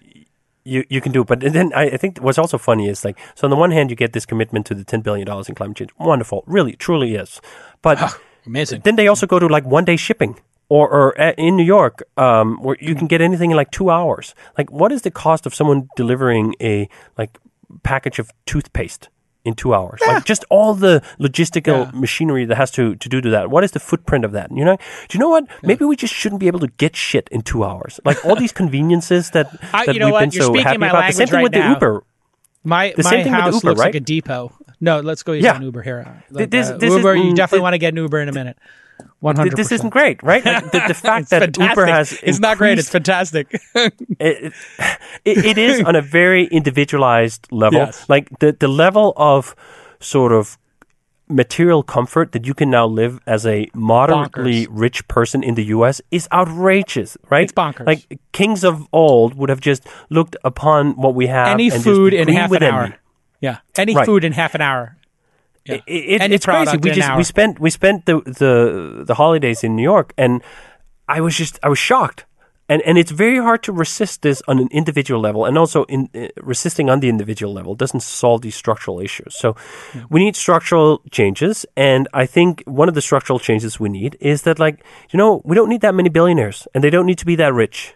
[0.63, 3.17] You, you can do it, but then I, I think what's also funny is like
[3.35, 5.55] so on the one hand you get this commitment to the ten billion dollars in
[5.55, 7.39] climate change, wonderful, really, truly is,
[7.81, 7.97] but
[8.45, 8.81] Amazing.
[8.83, 10.37] then they also go to like one day shipping
[10.67, 13.89] or, or uh, in New York um, where you can get anything in like two
[13.89, 14.35] hours.
[14.57, 17.37] Like, what is the cost of someone delivering a like
[17.83, 19.07] package of toothpaste
[19.47, 19.99] in two hours?
[20.05, 21.91] Like, just all the logistical Yeah.
[22.05, 23.49] machinery that has to to do to that.
[23.49, 24.47] What is the footprint of that?
[24.51, 25.45] You know, do you know what?
[25.63, 27.99] Maybe we just shouldn't be able to get shit in two hours.
[28.09, 30.19] Like all these conveniences that I- that you we've what?
[30.21, 31.07] been You're so speaking happy about.
[31.07, 31.67] The same thing right with now.
[31.69, 32.03] the Uber.
[32.63, 33.95] My The my same thing with house Uber, looks like right?
[33.95, 34.51] a depot.
[34.79, 35.55] No, let's go use Yeah.
[35.55, 36.23] an Uber here.
[36.29, 38.19] Like, this- uh, this is- Uber, you mm, definitely thi- want to get an Uber
[38.21, 38.57] in a minute.
[39.19, 39.57] One hundred.
[39.57, 40.45] This isn't great, right?
[40.45, 41.69] Like the, the fact that fantastic.
[41.71, 42.77] Uber has it's not great.
[42.77, 43.47] It's fantastic.
[43.75, 44.53] it,
[45.25, 47.79] it, it is on a very individualized level.
[47.79, 48.07] Yes.
[48.07, 49.55] Like the the level of
[49.99, 50.57] sort of
[51.29, 54.67] material comfort that you can now live as a moderately Bonkers.
[54.69, 57.43] rich person in the US is outrageous, right?
[57.43, 57.85] It's bonkers.
[57.87, 62.27] Like kings of old would have just looked upon what we have Any food in
[62.29, 62.67] half an envy.
[62.75, 62.95] hour.
[63.41, 64.05] Yeah, any Right.
[64.05, 64.95] food in half an hour.
[65.67, 65.75] Yeah.
[65.87, 66.77] It, it, it's crazy.
[66.77, 70.41] We just an we spent we spent the the the holidays in New York, and
[71.07, 72.25] I was just I was shocked.
[72.69, 76.09] And and it's very hard to resist this on an individual level, and also in
[76.13, 79.35] uh, resisting on the individual level doesn't solve these structural issues.
[79.37, 79.55] So
[80.09, 84.41] we need structural changes, and I think one of the structural changes we need is
[84.41, 87.25] that like you know we don't need that many billionaires, and they don't need to
[87.25, 87.95] be that rich.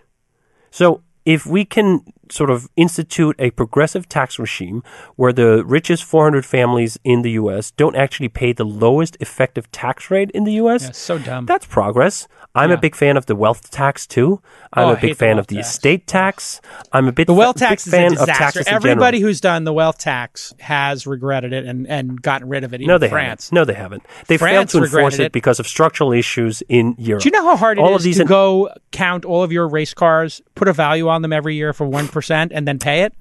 [0.69, 4.83] So if we can sort of institute a progressive tax regime
[5.15, 7.71] where the richest 400 families in the U.S.
[7.71, 11.45] don't actually pay the lowest effective tax rate in the U.S., Yeah, so dumb.
[11.45, 12.27] that's progress.
[12.55, 12.75] I'm Yeah.
[12.75, 14.41] a big fan of the wealth tax too.
[14.73, 15.69] I'm Oh, a big fan wealth of the tax.
[15.69, 16.61] estate tax.
[16.91, 18.33] I'm a bit The wealth big tax is fan of disaster.
[18.33, 22.73] taxes Everybody who's done the wealth tax has regretted it and, and gotten rid of
[22.73, 22.81] it.
[22.81, 23.49] Even No, they France.
[23.49, 23.55] haven't.
[23.55, 24.03] No, they haven't.
[24.27, 25.31] They failed to enforce it, it.
[25.31, 27.23] because of structural issues in Europe.
[27.23, 29.43] Do you know how hard it is All of these to in- go count all
[29.43, 32.20] of your race cars, put a value on them every year for one percent,
[32.51, 33.13] and then pay it?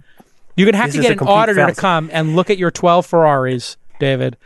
[0.56, 1.74] You're gonna have This to get an auditor fallacy.
[1.76, 4.36] to come and look at your 12 Ferraris, David,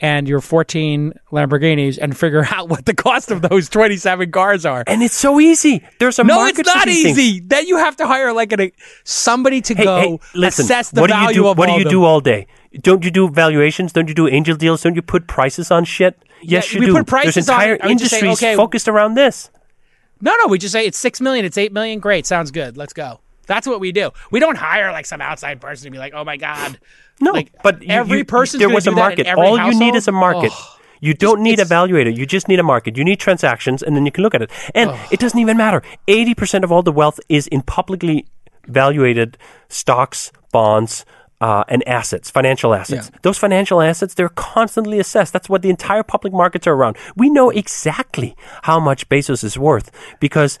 [0.00, 4.82] and your 14 Lamborghinis, and figure out what the cost of those 27 cars are.
[4.86, 5.86] And it's so easy.
[5.98, 7.18] There's a No, it's not these things.
[7.18, 7.40] easy.
[7.40, 8.70] Then you have to hire like a
[9.04, 10.64] somebody to Hey, go hey, listen.
[10.64, 11.48] assess the what do value you do?
[11.48, 12.46] of What do you do all day?
[12.80, 13.92] Don't you do valuations?
[13.92, 14.82] Don't you do angel deals?
[14.82, 16.16] Don't you put prices on shit?
[16.40, 16.92] Yes, Yeah, you we do.
[16.94, 17.80] put prices There's on entire it.
[17.82, 19.50] I would say, industries okay, focused around this.
[20.22, 21.98] No, no, we just say it's six million, it's eight million.
[21.98, 22.76] Great, sounds good.
[22.78, 23.20] Let's go.
[23.50, 24.12] That's what we do.
[24.30, 26.78] We don't hire like some outside person to be like, oh my god.
[27.20, 29.26] No, Like, but you- every person there was a market.
[29.26, 30.52] All you need is a market.
[30.52, 30.80] Ugh.
[31.00, 32.16] You don't need a it's- valuator.
[32.16, 32.96] You just need a market.
[32.96, 34.50] You need transactions, and then you can look at it.
[34.74, 35.82] And it doesn't even matter.
[36.06, 38.26] Eighty percent of all the wealth is in publicly
[38.68, 39.36] valuated
[39.68, 41.04] stocks, bonds.
[41.42, 43.08] Uh, and assets, financial assets.
[43.10, 43.18] Yeah.
[43.22, 45.32] Those financial assets, they're constantly assessed.
[45.32, 46.98] That's what the entire public markets are around.
[47.16, 48.36] We know exactly
[48.68, 49.90] how much Bezos is worth
[50.20, 50.58] because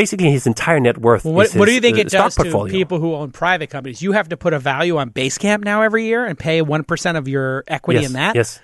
[0.00, 2.42] basically his entire net worth What, is what do you think uh, it does to
[2.42, 2.72] portfolio.
[2.72, 4.00] people who own private companies?
[4.00, 7.18] You have to put a value on Basecamp now every year and pay one percent
[7.18, 8.34] of your equity yes, in that.
[8.34, 8.60] Yes.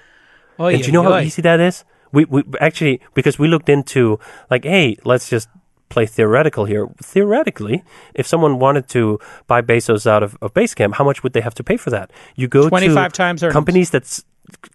[0.59, 1.85] Oh, And do you know how easy that is?
[2.13, 4.19] We, we actually because we looked into
[4.51, 5.49] like, hey, let's just
[5.91, 6.89] play theoretical here.
[7.03, 7.85] Theoretically,
[8.15, 11.55] if someone wanted to buy Bezos out of, of Basecamp, how much would they have
[11.55, 12.11] to pay for that?
[12.35, 13.53] You go 25 to times earnings.
[13.53, 14.25] companies that's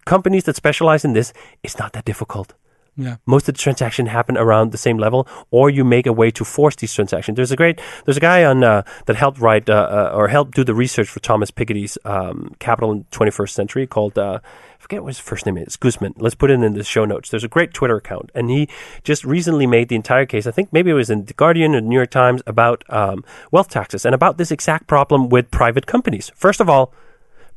[0.04, 1.32] companies that specialize in this.
[1.64, 2.54] It's not that difficult.
[2.96, 3.16] Yeah.
[3.24, 6.44] Most of the transactions happen around the same level, or you make a way to
[6.44, 7.36] force these transactions.
[7.36, 10.54] There's a great, there's a guy on uh, that helped write uh, uh, or helped
[10.54, 14.40] do the research for Thomas Piketty's um, Capital in 21st Century called uh,
[14.82, 16.12] forget what his first name is, Zucman.
[16.18, 17.30] Let's put it in the show notes.
[17.30, 18.68] There's a great Twitter account, and he
[19.04, 20.46] just recently made the entire case.
[20.46, 23.24] I think maybe it was in the Guardian or the New York Times about um,
[23.52, 26.32] wealth taxes and about this exact problem with private companies.
[26.34, 26.92] First of all,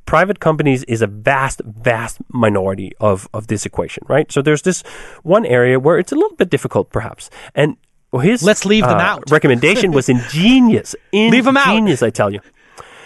[0.05, 4.31] private companies is a vast, vast minority of, of this equation, right?
[4.31, 4.81] So there's this
[5.23, 7.29] one area where it's a little bit difficult, perhaps.
[7.53, 7.77] And
[8.21, 9.23] his Let's leave them uh, out.
[9.31, 10.95] recommendation was ingenious.
[11.11, 11.67] Leave them out.
[11.67, 12.39] Ingenious, I tell you.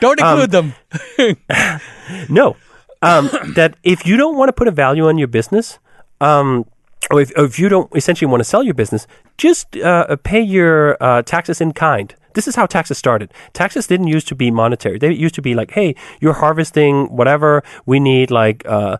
[0.01, 0.73] Don't Um, include them.
[2.29, 2.55] No.
[3.01, 5.79] Um, that if you don't want to put a value on your business,
[6.19, 6.65] um,
[7.09, 9.07] or if, or if you don't essentially want to sell your business,
[9.37, 12.13] just uh, pay your uh, taxes in kind.
[12.33, 13.33] This is how taxes started.
[13.53, 14.97] Taxes didn't used to be monetary.
[14.97, 18.97] They used to be like, hey, you're harvesting whatever we need, like uh,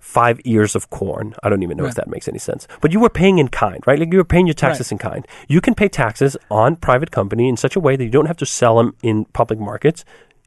[0.00, 1.34] five ears of corn.
[1.42, 2.68] I don't even know if that makes any sense.
[2.80, 3.98] But you were paying in kind, right?
[3.98, 5.26] Like you were paying your taxes in kind.
[5.48, 8.36] You can pay taxes on private company in such a way that you don't have
[8.38, 10.04] to sell them in public markets.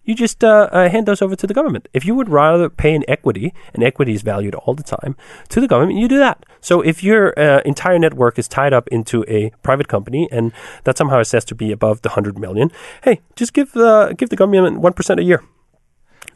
[0.07, 1.87] You just uh, uh, hand those over to the government.
[1.93, 5.17] If you would rather pay in equity, and equity is valued all the time,
[5.49, 6.45] to the government, you do that.
[6.61, 10.53] So if your uh, entire network is tied up into a private company and
[10.85, 12.71] that somehow is assessed to be above the hundred million,
[13.03, 15.43] hey, just give the give the government one percent a year.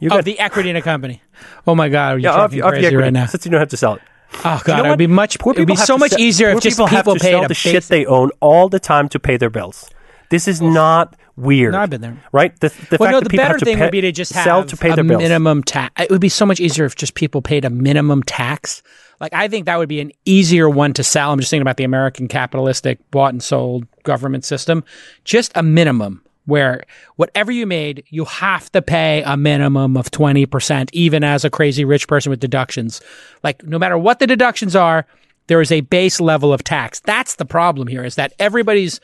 [0.00, 1.22] You're Oh, the equity in a company.
[1.66, 3.26] Oh my God, are you yeah, talking off, off crazy equity, right now?
[3.26, 4.02] since you don't have to sell it.
[4.44, 5.38] Oh God, You know it would be much.
[5.38, 7.30] Poor It would be so much sell- easier if just people have people to paid
[7.32, 9.88] sell the shit they own all the time to pay their bills.
[10.30, 11.72] This is not weird.
[11.72, 12.22] No, I've been there.
[12.32, 12.58] Right?
[12.60, 14.00] The, the Well, fact no, that the people better have to thing pay- would be
[14.02, 16.02] to just have sell to pay a minimum tax.
[16.02, 18.82] It would be so much easier if just people paid a minimum tax.
[19.20, 21.32] Like I think that would be an easier one to sell.
[21.32, 24.84] I'm just thinking about the American capitalistic bought and sold government system.
[25.24, 26.82] Just a minimum where
[27.16, 31.84] whatever you made, you have to pay a minimum of 20%, even as a crazy
[31.84, 33.00] rich person with deductions.
[33.44, 35.06] Like no matter what the deductions are,
[35.46, 36.98] there is a base level of tax.
[37.00, 39.00] That's the problem here is that everybody's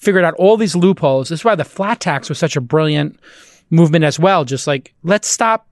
[0.00, 1.28] figured out all these loopholes.
[1.28, 3.20] This is why the flat tax was such a brilliant
[3.68, 4.44] movement as well.
[4.44, 5.66] Just like, let's stop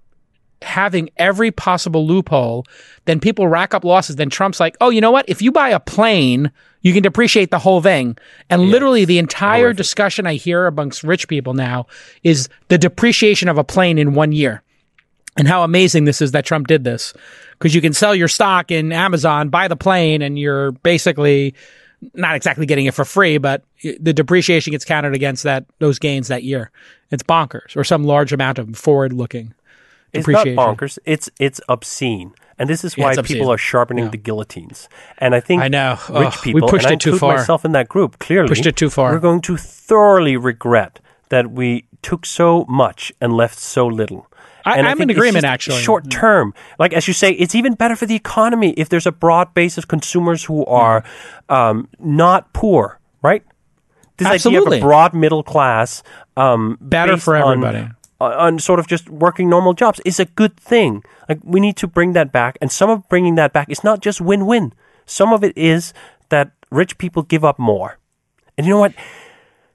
[0.61, 2.67] having every possible loophole.
[3.07, 4.17] Then people rack up losses.
[4.17, 5.29] Then Trump's like, oh, you know what?
[5.29, 6.51] If you buy a plane,
[6.83, 8.19] you can depreciate the whole thing.
[8.51, 11.87] And literally the entire discussion I hear amongst rich people now
[12.23, 14.63] is the depreciation of a plane in one year
[15.39, 17.15] and how amazing this is that Trump did this
[17.53, 21.55] because you can sell your stock in Amazon, buy the plane, and you're basically
[22.15, 26.29] not exactly getting it for free, but the depreciation gets counted against that those gains
[26.29, 26.71] that year.
[27.11, 29.55] It's bonkers, or some large amount of forward-looking
[30.13, 30.99] It's not bonkers.
[31.05, 34.89] It's it's obscene, and this is why it's people are sharpening the guillotines.
[35.19, 35.99] And I think I know.
[36.09, 37.37] rich Ugh, we people, pushed and I it too far.
[37.37, 39.13] myself in that group, clearly Pushed it too far.
[39.13, 44.27] We're going to thoroughly regret that we took so much and left so little.
[44.73, 45.81] I- think in agreement, actually.
[45.83, 49.13] Short term, like as you say, it's even better for the economy if there's a
[49.13, 51.05] broad base of consumers who are
[51.49, 53.43] um, not poor, right?
[54.17, 54.79] This idea Absolutely.
[54.79, 56.03] of a broad middle class,
[56.37, 57.89] um, Better for everybody.
[58.21, 61.05] on, on sort of just working normal jobs is a good thing.
[61.29, 64.01] Like we need to bring that back, and some of bringing that back is not
[64.01, 64.73] just win-win.
[65.07, 65.95] Some of it is
[66.31, 67.99] that rich people give up more,
[68.57, 68.93] and you know what?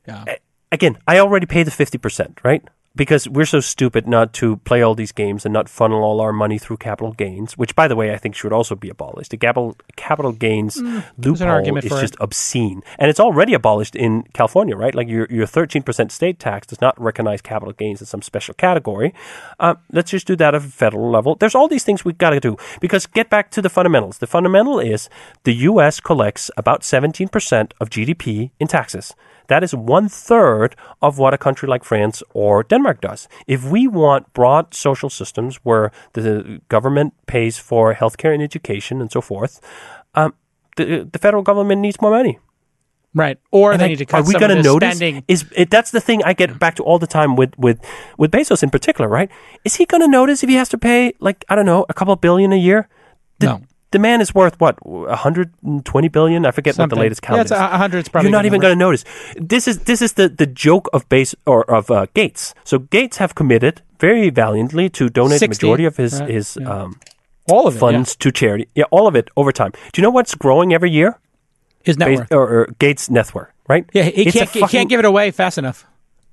[0.08, 0.26] Yeah.
[0.72, 2.64] Again, I already pay the fifty percent, right?
[2.96, 6.32] Because we're so stupid not to play all these games and not funnel all our
[6.32, 9.32] money through capital gains, which, by the way, I think should also be abolished.
[9.32, 10.78] The capital capital gains
[11.18, 12.02] loophole argument is for it.
[12.02, 14.94] just obscene, and it's already abolished in California, right?
[14.94, 18.54] Like your your thirteen percent state tax does not recognize capital gains as some special
[18.54, 19.12] category.
[19.60, 21.34] Uh, let's just do that at a federal level.
[21.36, 24.20] There's all these things we've got to do because get back to the fundamentals.
[24.20, 25.10] The fundamental is
[25.46, 26.00] the U.S.
[26.00, 29.16] collects about seventeen percent of GDP in taxes.
[29.48, 33.28] That is one third of what a country like France or Denmark does.
[33.48, 39.12] If we want broad social systems where the government pays for healthcare and education and
[39.12, 39.60] so forth,
[40.16, 40.34] um,
[40.78, 42.40] the, the federal government needs more money.
[43.16, 43.38] Right.
[43.52, 44.96] Or And they need to cut are we gonna notice?
[44.98, 45.24] spending.
[45.28, 47.78] Is it, that's the thing I get back to all the time with with
[48.18, 49.30] with Bezos in particular, right?
[49.64, 51.94] Is he going to notice if he has to pay like I don't know a
[51.94, 52.88] couple billion a year?
[53.40, 53.62] The, No.
[53.94, 56.46] The man is worth what 120 billion.
[56.46, 56.98] I forget Something.
[56.98, 57.58] what the latest count Yeah, it's is.
[57.58, 59.04] a- a hundred's probably You're not even going to notice.
[59.54, 62.54] This is this is the the joke of base or of uh, Gates.
[62.64, 66.70] So Gates have committed very valiantly to donate the majority of his right, his yeah.
[66.84, 67.00] um,
[67.52, 67.80] All of it.
[67.80, 68.68] funds to charity.
[68.76, 69.72] Yeah, all of it over time.
[69.92, 71.20] Do you know what's growing every year?
[71.84, 72.32] His net Base- worth.
[72.32, 73.86] or, or Gates' net worth, right?
[73.94, 75.86] Yeah, he It's can't, he can't give it away fast enough.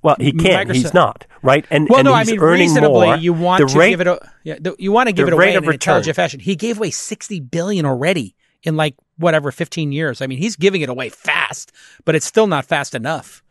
[0.03, 0.69] Well, he can't.
[0.69, 1.65] Microsoft- He's not right.
[1.69, 3.15] And Well, and no, I he's mean earning reasonably, more.
[3.17, 4.07] you want the to rate, give it.
[4.07, 6.39] A, yeah, the, you want to give it away in an intelligent fashion.
[6.39, 10.21] He gave away sixty billion already in like whatever fifteen years.
[10.21, 11.71] I mean, he's giving it away fast,
[12.05, 13.43] but it's still not fast enough.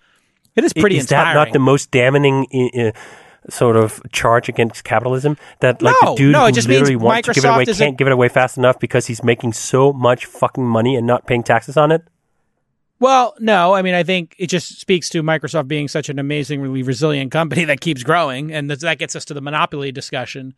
[0.57, 2.47] It is pretty is that not the most damning
[2.77, 2.91] uh,
[3.49, 5.37] sort of charge against capitalism?
[5.61, 8.09] That like No, the dude no, who literally wants to give it away can't give
[8.09, 11.77] it away fast enough because he's making so much fucking money and not paying taxes
[11.77, 12.03] on it.
[13.01, 16.83] Well, no, I mean, I think it just speaks to Microsoft being such an amazingly
[16.83, 20.55] resilient company that keeps growing, and that gets us to the monopoly discussion.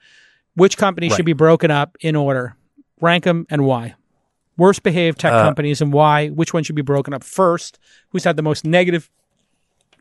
[0.54, 1.16] which companies Right.
[1.16, 2.56] should be broken up in order.
[3.00, 3.94] Rank them and why.
[4.58, 6.28] Worst behaved tech Uh, companies and why.
[6.28, 7.78] Which one should be broken up first?
[8.10, 9.08] Who's had the most negative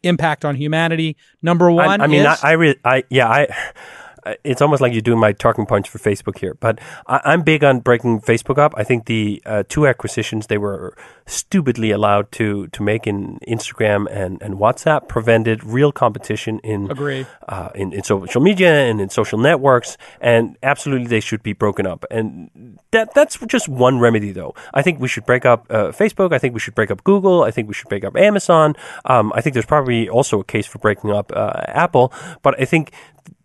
[0.04, 1.16] impact on humanity?
[1.42, 3.48] Number I, one I mean, is I, I, re- I, yeah, I.
[4.44, 7.64] It's almost like you're doing my talking points for Facebook here, but I, I'm big
[7.64, 8.74] on breaking Facebook up.
[8.78, 10.96] I think the uh, two acquisitions they were
[11.26, 17.26] stupidly allowed to to make in Instagram and, and WhatsApp prevented real competition in Agree.
[17.48, 21.88] uh, in, in social media and in social networks, and absolutely they should be broken
[21.88, 22.06] up.
[22.12, 24.54] And that that's just one remedy, though.
[24.74, 26.34] I think we should break up uh, Facebook.
[26.34, 27.44] I think we should break up Google.
[27.44, 28.76] I think we should break up Amazon.
[29.06, 32.14] Um, I think there's probably also a case for breaking up uh, Apple.
[32.42, 32.92] But I think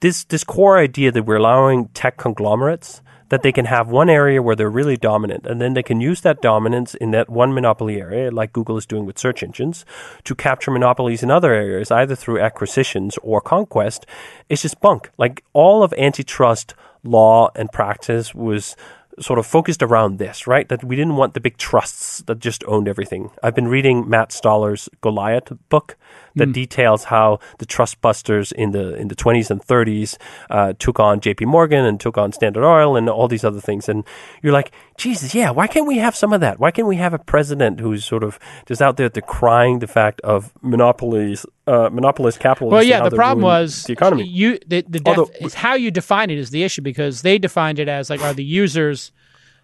[0.01, 4.41] this this core idea that we're allowing tech conglomerates that they can have one area
[4.41, 8.01] where they're really dominant and then they can use that dominance in that one monopoly
[8.01, 9.85] area like Google is doing with search engines
[10.25, 14.07] to capture monopolies in other areas either through acquisitions or conquest
[14.49, 18.77] is just bunk like all of antitrust law and practice was
[19.19, 20.69] sort of focused around this, right?
[20.69, 23.31] That we didn't want the big trusts that just owned everything.
[23.43, 25.97] I've been reading Matt Stoller's Goliath book
[26.37, 30.17] that details how the trust busters in the in the 20s and 30s
[30.51, 31.47] uh, took on J.P.
[31.47, 33.89] Morgan and took on Standard Oil and all these other things.
[33.89, 34.05] And
[34.43, 36.59] you're like, Jesus, yeah, why can't we have some of that?
[36.61, 40.21] Why can't we have a president who's sort of just out there decrying the fact
[40.23, 42.75] of monopolies, uh, monopolist capitalism?
[42.75, 43.09] Well, yeah.
[43.09, 44.25] The problem was the economy.
[44.27, 47.39] You the the def- Although- it's how you define it is the issue because they
[47.39, 49.13] defined it as like are the users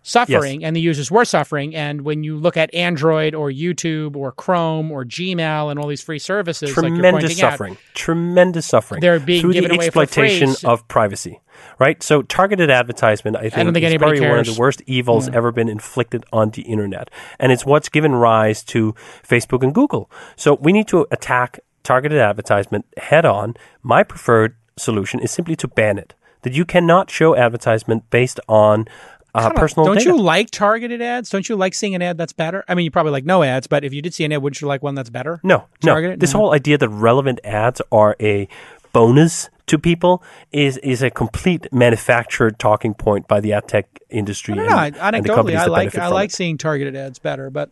[0.02, 4.32] suffering and the users were suffering and when you look at Android or YouTube or
[4.32, 9.00] Chrome or Gmail and all these free services like you're tremendous out, suffering, tremendous suffering.
[9.00, 11.40] They're being through given the away exploitation of privacy,
[11.78, 12.02] right?
[12.02, 15.52] So targeted advertisement, I think, don't think is probably one of the worst evils ever
[15.52, 17.08] been inflicted on the internet,
[17.38, 18.94] and it's what's given rise to
[19.26, 20.10] Facebook and Google.
[20.36, 23.54] So we need to attack targeted advertisement head on.
[23.82, 26.14] My preferred solution is simply to ban it.
[26.42, 28.86] That you cannot show advertisement based on
[29.34, 30.10] uh, on, personal Don't data.
[30.10, 31.30] you like targeted ads?
[31.30, 32.64] Don't you like seeing an ad that's better?
[32.68, 34.60] I mean, you probably like no ads, but if you did see an ad, wouldn't
[34.60, 35.40] you like one that's better?
[35.42, 36.16] No, no.
[36.16, 36.40] This No.
[36.40, 38.48] whole idea that relevant ads are a
[38.92, 40.22] bonus to people
[40.52, 44.54] is is a complete manufactured talking point by the ad tech industry.
[44.54, 46.34] No, and, no, I- and the companies I that like I like it.
[46.34, 47.70] seeing targeted ads better, but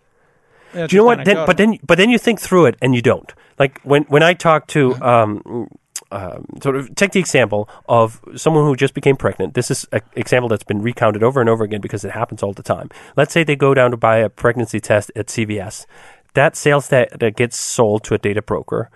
[0.73, 1.24] Do you know what?
[1.24, 3.35] Then, but then, but then you think through it and you don't.
[3.59, 5.69] Like when when I talk to um,
[6.11, 9.55] um, sort of take the example of someone who just became pregnant.
[9.55, 12.53] This is an example that's been recounted over and over again because it happens all
[12.53, 12.91] the time.
[13.16, 15.87] Let's say they go down to buy a pregnancy test at CVS.
[16.35, 18.91] That sales that, that gets sold to a data broker.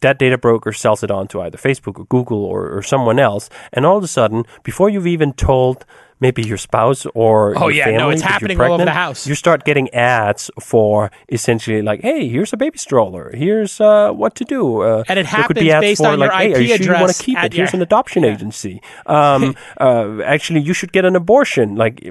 [0.00, 3.50] That data broker sells it on to either Facebook or Google or, or someone else.
[3.72, 5.84] And all of a sudden, before you've even told
[6.20, 8.72] maybe your spouse or Oh, your yeah, no, family it's that you're happening all over
[8.72, 9.26] the pregnant, house.
[9.26, 13.30] You start getting ads for essentially like, hey, here's a baby stroller.
[13.34, 14.82] Here's uh, what to do.
[14.82, 16.94] Uh, And it there could be happens based for on your hey, IP you sure
[16.96, 17.52] you want to keep it?
[17.52, 18.82] Here's an adoption agency.
[19.06, 21.76] Um, uh, actually, you should get an abortion.
[21.76, 22.02] Like,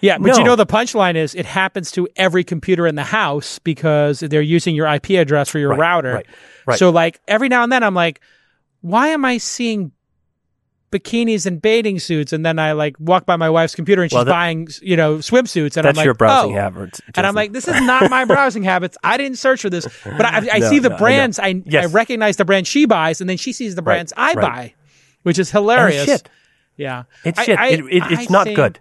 [0.00, 3.58] Yeah, but you know the punchline is it happens to every computer in the house
[3.58, 6.14] because they're using your IP address for your Right, router.
[6.14, 6.26] right,
[6.66, 6.78] right.
[6.78, 8.20] So like every now and then I'm like,
[8.80, 9.92] why am I seeing
[10.90, 12.32] bikinis and bathing suits?
[12.32, 14.96] And then I like walk by my wife's computer and she's Well, that- buying you
[14.96, 16.60] know swimsuits and I'm like, your browsing oh.
[16.60, 17.00] habits.
[17.14, 18.96] And I'm like, this is not my browsing habits.
[19.04, 21.38] I didn't search for this, but I, I No, see the no, brands.
[21.38, 21.92] I, I, Yes.
[21.92, 24.36] recognize the brand she buys, and then she sees the Right, brands I right.
[24.42, 24.74] buy,
[25.22, 26.04] which is hilarious.
[26.04, 26.28] shit.
[26.76, 27.58] Yeah, It's I- shit.
[27.58, 28.78] I- it, it, I it's not good.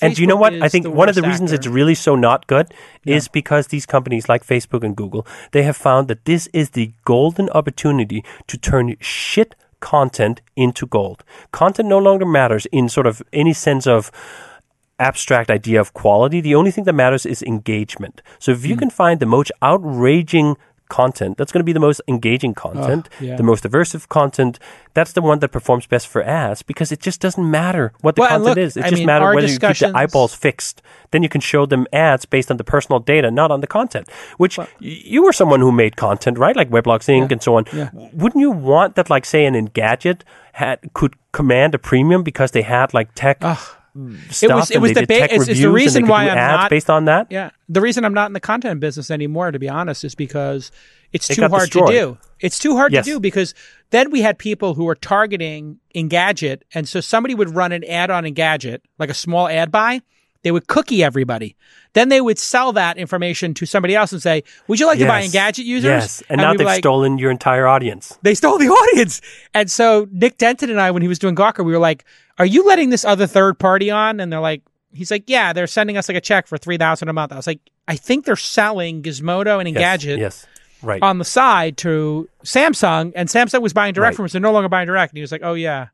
[0.00, 0.54] And do you know what?
[0.62, 1.56] I think one of the reasons actor.
[1.60, 2.72] it's really so not good
[3.04, 6.92] is because these companies like Facebook and Google, they have found that this is the
[7.04, 11.22] golden opportunity to turn shit content into gold.
[11.52, 14.10] Content no longer matters in sort of any sense of
[14.98, 16.40] abstract idea of quality.
[16.40, 18.22] The only thing that matters is engagement.
[18.38, 18.78] So if you hmm.
[18.80, 20.56] can find the most outraging
[20.88, 23.36] content, that's going to be the most engaging content, yeah.
[23.36, 24.58] the most aversive content.
[24.94, 28.20] That's the one that performs best for ads because it just doesn't matter what the
[28.20, 28.76] Well, content look, is.
[28.76, 30.82] It I just mean, matters whether you keep the eyeballs fixed.
[31.10, 34.08] Then you can show them ads based on the personal data, not on the content.
[34.36, 36.56] Which y- you were someone who made content, right?
[36.56, 37.32] Like Weblogs Inc.
[37.32, 37.64] and so on.
[37.72, 37.90] Yeah.
[38.12, 42.62] Wouldn't you want that, like, say, an Engadget had could command a premium because they
[42.62, 43.38] had like tech
[44.30, 46.90] stuff It was- it was the ba- it's- it's the reason why I'm not- based
[46.90, 47.28] on that?
[47.30, 47.50] Yeah.
[47.68, 50.70] The reason I'm not in the content business anymore, to be honest, is because
[51.12, 51.88] it's It too hard destroyed.
[51.88, 52.18] to do.
[52.40, 53.04] It's too hard Yes.
[53.04, 53.54] to do because
[53.90, 56.62] then we had people who were targeting Engadget.
[56.74, 60.02] And so somebody would run an ad on Engadget, like a small ad buy.
[60.44, 61.56] They would cookie everybody.
[61.94, 65.06] Then they would sell that information to somebody else and say, Would you like to
[65.06, 65.88] buy Engadget users?
[65.88, 68.16] Yes, and, now they've like, stolen your entire audience.
[68.22, 69.20] they stole the audience.
[69.54, 72.04] And so Nick Denton and I, when he was doing Gawker, we were like,
[72.38, 74.62] "Are you letting this other third party on?" And they're like,
[74.92, 77.36] "He's like, yeah, they're sending us like a check for three thousand a month." I
[77.36, 80.46] was like, "I think they're selling Gizmodo and Yes, Engadget Yes,
[80.82, 81.00] right.
[81.02, 84.16] on the side to Samsung, and Samsung was buying direct Right.
[84.16, 84.32] from us.
[84.32, 85.86] They're no longer buying direct." And he was like, "Oh yeah."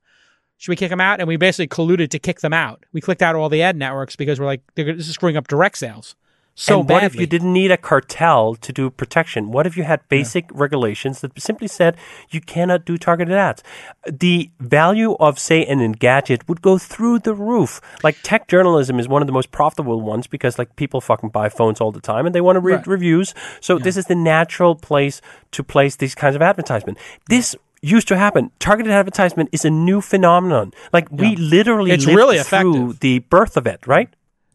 [0.61, 1.21] Should we kick them out?
[1.21, 2.85] And we basically colluded to kick them out.
[2.93, 5.79] We clicked out all the ad networks because we're like, this is screwing up direct
[5.79, 6.17] sales.
[6.55, 6.95] So and badly.
[6.95, 9.53] what if you didn't need a cartel to do protection?
[9.53, 11.97] What if you had basic regulations that simply said
[12.29, 13.63] you cannot do targeted ads?
[14.07, 17.81] The value of, say, an Engadget would go through the roof.
[18.05, 21.49] Like tech journalism is one of the most profitable ones because like people fucking buy
[21.49, 22.87] phones all the time and they want to read Right.
[22.87, 23.33] reviews.
[23.63, 25.23] So this is the natural place
[25.53, 26.99] to place these kinds of advertisement.
[27.31, 28.51] This used to happen.
[28.59, 30.73] Targeted advertisement is a new phenomenon.
[30.93, 33.01] Like we literally It's really through effective.
[33.01, 34.09] the birth of it, right?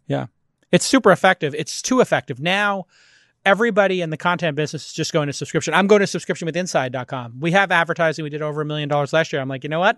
[0.07, 0.27] Yeah.
[0.71, 1.55] It's super effective.
[1.55, 2.39] It's too effective.
[2.39, 2.85] Now,
[3.45, 5.73] everybody in the content business is just going to subscription.
[5.73, 7.39] I'm going to subscription with inside.com.
[7.39, 8.23] We have advertising.
[8.23, 9.41] We did over a million dollars last year.
[9.41, 9.97] I'm like, you know what?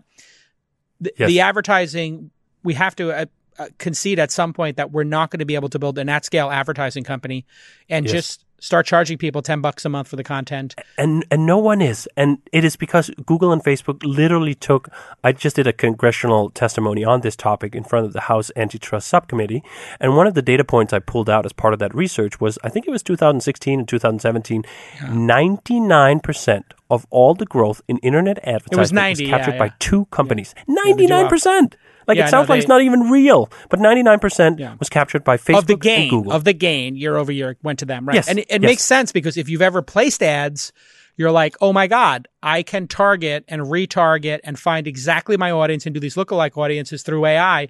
[1.02, 1.28] The, Yes.
[1.28, 2.32] the advertising,
[2.64, 3.26] we have to uh,
[3.60, 6.10] uh, concede at some point that we're not going to be able to build an
[6.10, 7.46] at scale advertising company
[7.90, 8.12] and Yes.
[8.14, 10.76] just start charging people 10 bucks a month for the content.
[10.98, 14.90] and and no one is and it is because google and facebook literally took
[15.24, 19.08] i just did a congressional testimony on this topic in front of the house antitrust
[19.08, 19.64] subcommittee
[20.00, 22.58] and one of the data points i pulled out as part of that research was
[22.64, 24.64] i think it was 2016 and 2017
[25.02, 29.72] 99% of all the growth in internet advertising 90, yeah, captured by yeah.
[29.80, 31.76] two companies Ninety nine percent.
[32.08, 34.76] 99% like Yeah, it sounds no, like it's not even real but 99% Yeah.
[34.80, 37.58] was captured by facebook of the and gain google of the gain year over year
[37.64, 38.70] went to them right Yes, and it, it yes.
[38.70, 40.72] makes sense because if you've ever placed ads
[41.16, 45.86] you're like oh my god i can target and retarget and find exactly my audience
[45.86, 47.68] and do these lookalike audiences through ai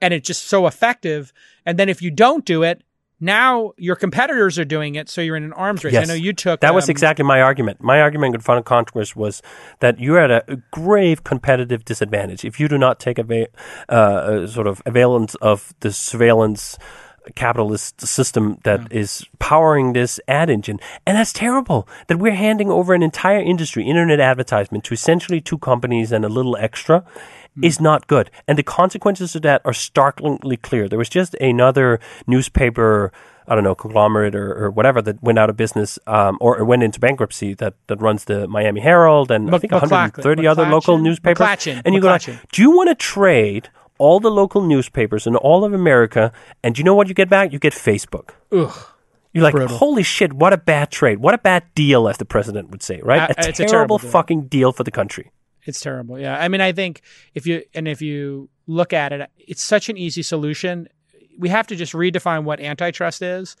[0.00, 1.32] and it's just so effective
[1.66, 2.82] and then if you don't do it
[3.20, 6.32] now your competitors are doing it so you're in an arms race i know you
[6.32, 7.82] took That was um, exactly my argument.
[7.82, 9.42] My argument in front of Congress was
[9.80, 13.48] that you're at a grave competitive disadvantage if you do not take ava-
[13.88, 16.78] uh, a sort of availance of the surveillance
[17.34, 20.78] capitalist system that is powering this ad engine.
[21.06, 25.58] And that's terrible that we're handing over an entire industry, internet advertisement, to essentially two
[25.58, 27.04] companies and a little extra.
[27.62, 30.88] Is not good, and the consequences of that are startlingly clear.
[30.88, 33.12] There was just another newspaper
[33.50, 36.64] I don't know, conglomerate or, or whatever that went out of business um, or, or
[36.64, 40.66] went into bankruptcy that, that runs the Miami Herald and I think McClacken- 130 other
[40.66, 41.44] local newspapers.
[41.44, 41.82] McClatchy.
[41.84, 42.38] And you go, like, McClatchy.
[42.52, 43.68] do you want to trade
[43.98, 46.32] all the local newspapers in all of America?
[46.62, 47.52] And do you know what you get back?
[47.52, 48.30] You get Facebook.
[48.52, 48.86] ugh.
[49.32, 49.76] You're like, Brutal.
[49.76, 51.18] holy shit, what a bad trade.
[51.18, 53.30] What a bad deal, as the president would say, right?
[53.30, 55.30] Uh, a it's a terrible terrible fucking deal for the country.
[55.70, 56.18] It's terrible.
[56.18, 56.36] Yeah.
[56.38, 57.00] I mean, I think
[57.34, 60.88] if you, and if you look at it, it's such an easy solution.
[61.38, 63.56] We have to just redefine what antitrust is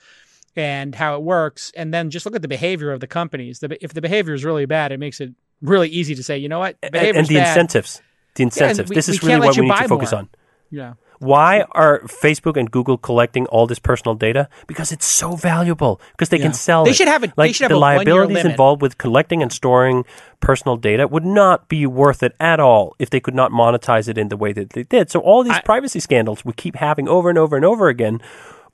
[0.56, 1.72] and how it works.
[1.76, 3.60] And then just look at the behavior of the companies.
[3.60, 5.30] The, if the behavior is really bad, it makes it
[5.62, 6.76] really easy to say, you know what?
[6.82, 7.48] And, Behavior's and the bad.
[7.48, 8.02] incentives.
[8.34, 8.90] The incentives.
[8.90, 10.20] we- this is really what we need to focus more.
[10.20, 10.28] on.
[10.70, 10.94] Yeah.
[11.18, 14.48] Why are Facebook and Google collecting all this personal data?
[14.66, 16.00] Because it's so valuable.
[16.12, 16.44] Because they Yeah.
[16.44, 16.96] can sell They it.
[16.96, 20.06] should have a- they like should have the liabilities involved with collecting and storing
[20.40, 24.18] personal data would not be worth it at all if they could not monetize it
[24.18, 25.10] in the way that they did.
[25.10, 28.20] So all these I- privacy scandals we keep having over and over and over again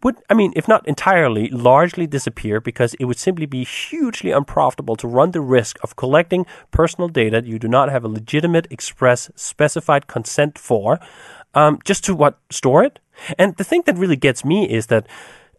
[0.03, 4.97] would, I mean, if not entirely, largely disappear because it would simply be hugely unprofitable
[4.97, 9.31] to run the risk of collecting personal data you do not have a legitimate, express,
[9.35, 11.01] specified consent for,
[11.55, 12.99] um, just to what store it.
[13.39, 15.07] And the thing that really gets me is that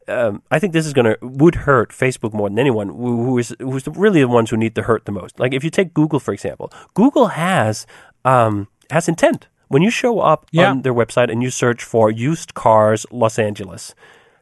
[0.07, 3.38] um, I think this is going to would hurt Facebook more than anyone who, who
[3.38, 5.39] is who's the, really the ones who need the hurt the most.
[5.39, 7.85] Like if you take Google for example, Google has
[8.25, 9.47] um, has intent.
[9.69, 10.69] When you show up Yeah.
[10.71, 13.93] on their website and you search for used cars Los Angeles,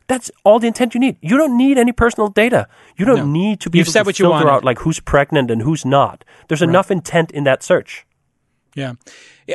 [0.08, 1.18] that's all the intent you need.
[1.22, 2.68] You don't need any personal data.
[2.96, 4.50] You don't need to be You've able said to filter wanted.
[4.52, 6.24] out like who's pregnant and who's not.
[6.48, 8.06] There's enough intent in that search.
[8.76, 8.94] Yeah.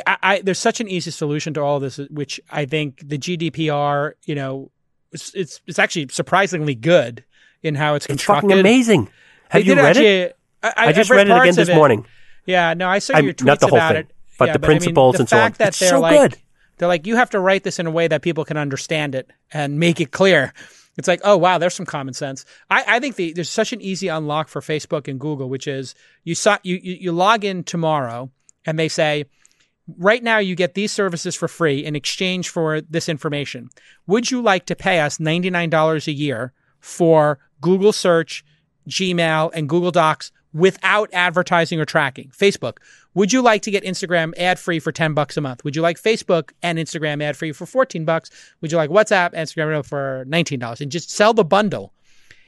[0.05, 4.13] I, I, there's such an easy solution to all this, which I think the GDPR,
[4.25, 4.71] you know,
[5.11, 7.23] it's, it's, it's actually surprisingly good
[7.63, 8.45] in how it's constructed.
[8.47, 9.09] It's fucking amazing.
[9.49, 9.99] Have They you read it?
[9.99, 10.33] actually-
[10.63, 12.05] I, I just I've read it again this of morning.
[12.45, 14.11] Yeah, no, I saw I'm- your tweets not the whole about thing, it.
[14.37, 15.51] but yeah, the I mean, principles the and so on.
[15.57, 16.39] That It's they're so like, good.
[16.77, 19.29] They're like, you have to write this in a way that people can understand it
[19.53, 20.53] and make it clear.
[20.97, 22.45] It's like, oh wow, there's some common sense.
[22.69, 25.95] I, I think the, there's such an easy unlock for Facebook and Google, which is
[26.23, 28.29] you saw you, you you log in tomorrow
[28.65, 29.25] and they say,
[29.97, 33.69] right now you get these services for free in exchange for this information.
[34.07, 38.43] Would you like to pay us $99 a year for Google search,
[38.89, 42.29] Gmail, and Google Docs without advertising or tracking?
[42.29, 42.77] Facebook,
[43.13, 45.63] would you like to get Instagram ad free for 10 bucks a month?
[45.63, 48.29] Would you like Facebook and Instagram ad free for 14 bucks?
[48.61, 50.81] Would you like WhatsApp, and Instagram for $19?
[50.81, 51.93] And just sell the bundle.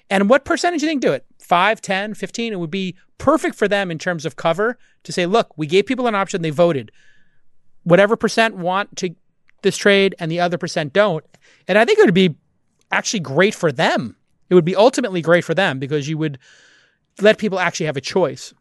[0.09, 1.25] And what percentage do you think do it?
[1.39, 2.53] 5, 10, 15?
[2.53, 5.85] It would be perfect for them in terms of cover to say, look, we gave
[5.85, 6.91] people an option, they voted.
[7.83, 9.15] Whatever percent want to
[9.61, 11.25] this trade and the other percent don't.
[11.67, 12.35] And I think it would be
[12.91, 14.15] actually great for them.
[14.49, 16.37] It would be ultimately great for them because you would
[17.21, 18.53] let people actually have a choice.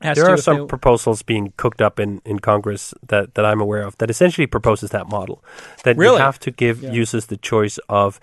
[0.00, 3.82] There are some they- proposals being cooked up in, in Congress that, that I'm aware
[3.82, 5.44] of that essentially proposes that model.
[5.84, 6.16] That Really?
[6.16, 8.18] you have to give users the choice of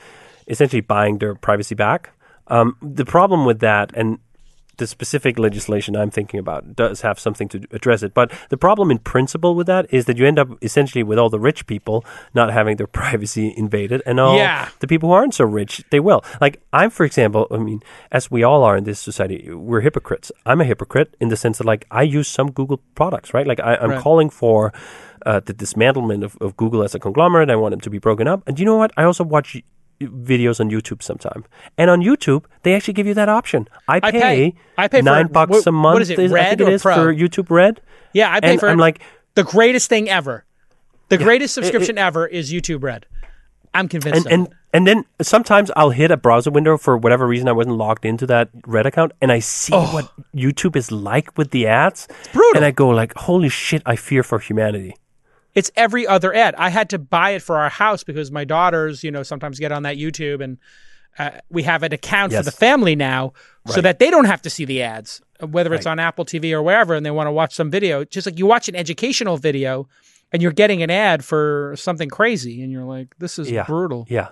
[0.47, 2.09] essentially buying their privacy back.
[2.47, 4.19] Um, the problem with that, and
[4.79, 8.13] the specific legislation I'm thinking about does have something to address it.
[8.13, 11.29] But the problem in principle with that is that you end up essentially with all
[11.29, 12.03] the rich people
[12.33, 14.69] not having their privacy invaded, and all Yeah.
[14.79, 16.21] the people who aren't so rich, they will.
[16.41, 17.81] Like I'm, for example, I mean,
[18.11, 20.31] as we all are in this society, we're hypocrites.
[20.45, 23.45] I'm a hypocrite in the sense that like I use some Google products, right?
[23.47, 24.01] Like I, I'm Right.
[24.01, 24.73] calling for
[25.25, 27.49] uh, the dismantlement of, of Google as a conglomerate.
[27.49, 28.41] I want it to be broken up.
[28.47, 28.91] And you know what?
[28.97, 29.61] I also watch
[30.01, 31.43] videos on YouTube sometime.
[31.77, 33.67] And on YouTube, they actually give you that option.
[33.87, 34.53] I I pay, pay.
[34.77, 35.93] I pay for- nine bucks what- a month.
[35.95, 36.95] what is it, I think it is Pro?
[36.95, 37.81] for YouTube Red.
[38.13, 39.01] Yeah, I pay And for I'm like,
[39.35, 40.45] the greatest thing ever.
[41.09, 43.05] The greatest subscription ever is YouTube Red.
[43.73, 44.25] I'm convinced.
[44.25, 44.53] and of and it.
[44.73, 48.25] and then sometimes I'll hit a browser window for whatever reason I wasn't logged into
[48.27, 49.85] that Red account, and I see oh.
[49.93, 52.07] what YouTube is like with the ads.
[52.09, 52.31] It's Oh.
[52.33, 52.55] brutal.
[52.57, 53.83] and I go like, "Holy shit!
[53.85, 54.95] I fear for humanity."
[55.59, 56.55] It's every other ad.
[56.55, 59.71] I had to buy it for our house because my daughters, you know, sometimes get
[59.71, 60.57] on that YouTube and
[61.17, 62.39] uh, we have an account Yes.
[62.39, 63.33] for the family now
[63.67, 66.61] so that they don't have to see the ads, whether it's on Apple TV or
[66.63, 68.03] wherever, and they want to watch some video.
[68.05, 69.87] Just like you watch an educational video
[70.31, 74.05] and you're getting an ad for something crazy and you're like, this is Yeah, brutal.
[74.09, 74.29] yeah,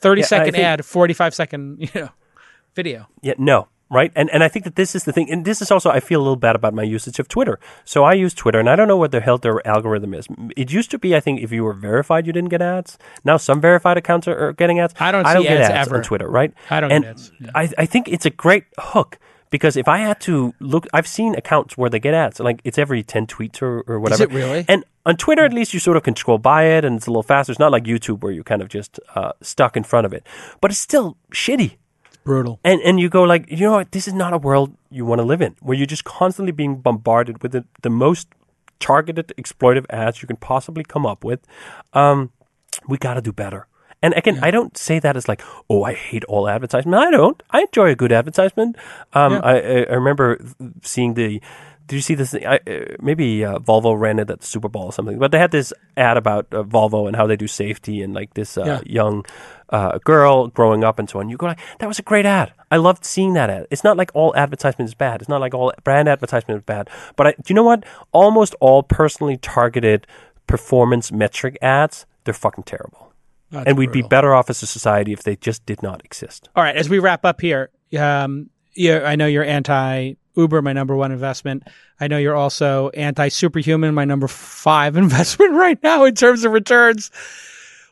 [0.00, 2.08] 30 Yeah, second think- ad, 45 second, you know,
[2.74, 3.06] video.
[3.22, 3.34] yeah.
[3.38, 4.12] No, right?
[4.14, 6.20] And and I think that this is the thing, and this is also I feel
[6.20, 7.58] a little bad about my usage of Twitter.
[7.84, 10.26] So I use Twitter, and I don't know what the hell their algorithm is.
[10.56, 12.98] It used to be, I think, if you were verified, you didn't get ads.
[13.24, 14.94] Now some verified accounts are, are getting ads.
[14.98, 16.52] I don't I don't see get ads on Twitter, right?
[16.70, 17.32] I don't and get ads.
[17.54, 19.18] I I think it's a great hook.
[19.48, 22.78] Because if I had to look, I've seen accounts where they get ads, like it's
[22.78, 24.24] every 10 tweets or, or whatever.
[24.24, 24.64] it really?
[24.68, 27.10] And on Twitter, at least you sort of can scroll by it and it's a
[27.10, 27.52] little faster.
[27.52, 30.26] It's not like YouTube where you're kind of just uh, stuck in front of it.
[30.60, 31.76] But it's still shitty.
[32.26, 32.58] Brutal.
[32.64, 33.92] And and you go like, you know what?
[33.92, 36.82] This is not a world you want to live in, where you're just constantly being
[36.82, 38.28] bombarded with the, the most
[38.80, 41.40] targeted exploitive ads you can possibly come up with.
[41.94, 42.30] Um,
[42.88, 43.66] we got to do better.
[44.02, 47.02] And again, I don't say that as like, oh, I hate all advertisement.
[47.02, 47.42] I don't.
[47.50, 48.76] I enjoy a good advertisement.
[49.14, 50.38] Um, I, I I remember
[50.82, 51.40] seeing the.
[51.86, 52.32] Did you see this?
[52.32, 52.44] thing?
[52.44, 55.18] I, uh, maybe uh, Volvo ran it at the Super Bowl or something.
[55.20, 58.34] But they had this ad about uh, Volvo and how they do safety and like
[58.34, 58.80] this uh, Yeah.
[58.84, 59.24] young
[59.70, 61.28] uh, girl growing up and so on.
[61.28, 62.52] You go like, that was a great ad.
[62.70, 63.66] I loved seeing that ad.
[63.70, 65.20] It's not like all advertisement is bad.
[65.20, 66.88] It's not like all brand advertisement is bad.
[67.16, 67.84] But I, do you know what?
[68.12, 70.06] Almost all personally targeted
[70.46, 73.12] performance metric ads, they're fucking terrible.
[73.50, 76.48] That's and we'd be better off as a society if they just did not exist.
[76.56, 80.72] All right, as we wrap up here, um, you, I know you're anti Uber, my
[80.72, 81.64] number one investment.
[81.98, 86.52] I know you're also anti Superhuman, my number five investment right now in terms of
[86.52, 87.10] returns.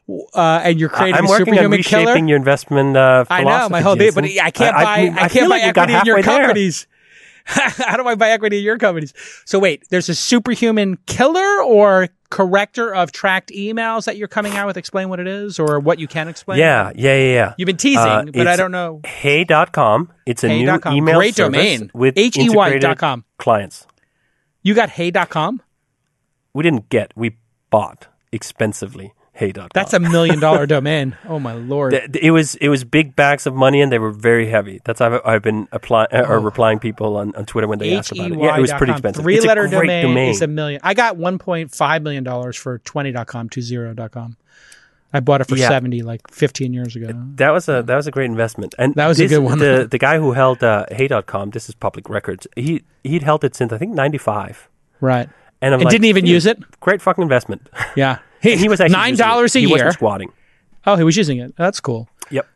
[0.07, 2.27] Uh, and you're creating I'm a working on superhuman reshaping killer.
[2.29, 3.63] your investment uh, I philosophy.
[3.65, 4.83] know my whole day, but I can't buy.
[4.85, 6.87] I, mean, can't buy like you equity in your companies.
[7.47, 9.13] How do I buy equity in your companies?
[9.47, 14.67] So wait, there's a superhuman killer or corrector of tracked emails that you're coming out
[14.67, 14.77] with.
[14.77, 16.59] Explain what it is or what you can explain.
[16.59, 17.55] Yeah, yeah, yeah, yeah.
[17.59, 19.01] You've been teasing, Uh, but I don't know.
[19.07, 20.11] Hey.com.
[20.27, 20.93] It's a Hey.com.
[20.93, 21.91] new email Great domain.
[21.95, 23.25] with H-E-Y integrated dot com.
[23.39, 23.87] clients.
[24.63, 25.63] You got hey.com?
[26.55, 27.37] We didn't get, we
[27.71, 29.69] bought expensively Hey.com.
[29.74, 31.16] That's a million dollar domain.
[31.28, 31.93] Oh my lord.
[31.93, 34.81] It was it was big bags of money and they were very heavy.
[34.85, 37.97] That's how I've, I've been applying uh, or replying people on, on Twitter when they
[37.97, 38.39] ask about it.
[38.39, 39.23] Yeah, it was pretty expensive.
[39.24, 40.31] Three it's letter a great domain, domain.
[40.31, 40.81] is a million.
[40.85, 44.36] I got one point five million dollars for twenty.com, two zero dot com.
[45.12, 45.69] I bought it for Yeah.
[45.69, 47.09] seventy like fifteen years ago.
[47.36, 48.74] that was a that was a great investment.
[48.78, 49.59] And That was a good one.
[49.59, 52.47] The the guy who held uh, Hey.com, this is public records.
[52.55, 54.69] He he'd held it since I think ninety five.
[55.01, 55.28] Right.
[55.65, 56.59] And And like, didn't even use it?
[56.81, 57.69] Great fucking investment.
[57.97, 58.19] Yeah.
[58.43, 59.73] And he was actually nine dollars a He year.
[59.74, 60.31] wasn't squatting.
[60.86, 61.55] Oh, he was using it.
[61.57, 62.09] That's cool.
[62.31, 62.47] Yep.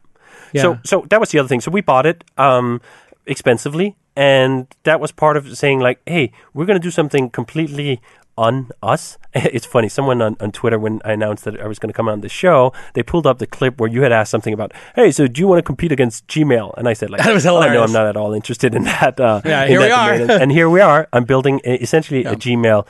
[0.53, 0.63] Yeah.
[0.63, 1.61] So so that was the other thing.
[1.63, 2.81] So we bought it um,
[3.27, 8.01] expensively, and that was part of saying like, hey, we're going to do something completely
[8.39, 9.19] on us.
[9.35, 9.89] It's funny.
[9.89, 12.29] Someone on, on Twitter, when I announced that I was going to come on the
[12.29, 15.41] show, they pulled up the clip where you had asked something about, hey, so do
[15.41, 16.75] you want to compete against Gmail?
[16.77, 17.89] And I said like, That was oh, no, hilarious.
[17.89, 19.21] I'm not at all interested in that.
[19.21, 20.13] Uh, Yeah, in here that we are.
[20.19, 20.31] domain.
[20.31, 21.09] and, and here we are.
[21.13, 22.87] I'm building a, essentially a Gmail.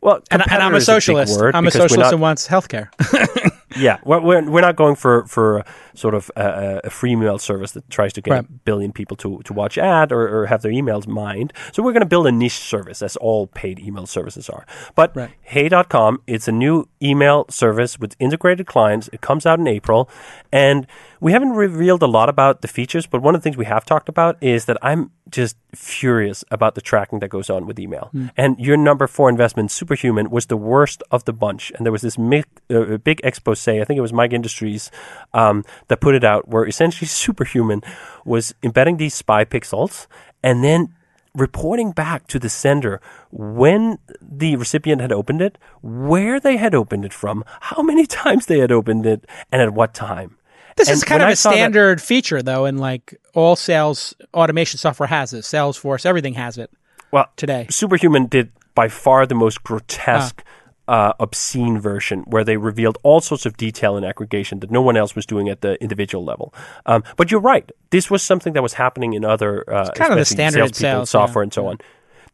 [0.00, 1.38] Well, and, and I'm a socialist.
[1.40, 2.88] word I'm a socialist not- and wants healthcare.
[3.76, 5.64] yeah, we're, we're, we're not going for for a
[5.94, 9.40] sort of a, a free email service that tries to get a billion people to,
[9.44, 11.52] to watch ad or, or have their emails mined.
[11.72, 14.66] So we're going to build a niche service, as all paid email services are.
[14.94, 15.30] But Right.
[15.42, 19.08] Hey.com, it's a new email service with integrated clients.
[19.12, 20.08] It comes out in April,
[20.52, 20.86] and
[21.24, 23.06] we haven't revealed a lot about the features.
[23.06, 26.74] But one of the things we have talked about is that I'm just furious about
[26.74, 28.10] the tracking that goes on with email.
[28.36, 31.72] And your number four investment, Superhuman, was the worst of the bunch.
[31.74, 34.90] And there was this mi- uh, big expose, I think it was Mike Industries,
[35.32, 37.80] um, that put it out, where essentially Superhuman
[38.26, 40.06] was embedding these spy pixels
[40.42, 40.94] and then
[41.34, 47.06] reporting back to the sender when the recipient had opened it, where they had opened
[47.06, 47.42] it from,
[47.72, 50.36] how many times they had opened it, and at what time.
[50.76, 53.56] This And is kind of I a saw that- standard feature, though, and like all
[53.56, 55.42] sales automation software has it.
[55.42, 56.70] Salesforce, everything has it
[57.10, 57.66] well, today.
[57.70, 60.42] Superhuman did by far the most grotesque,
[60.88, 64.96] uh, obscene version, where they revealed all sorts of detail and aggregation that no one
[64.96, 66.52] else was doing at the individual level.
[66.86, 70.18] Um, but you're right; this was something that was happening in other, uh, kind of
[70.18, 71.04] the standard sales, yeah.
[71.04, 71.78] software, and so on.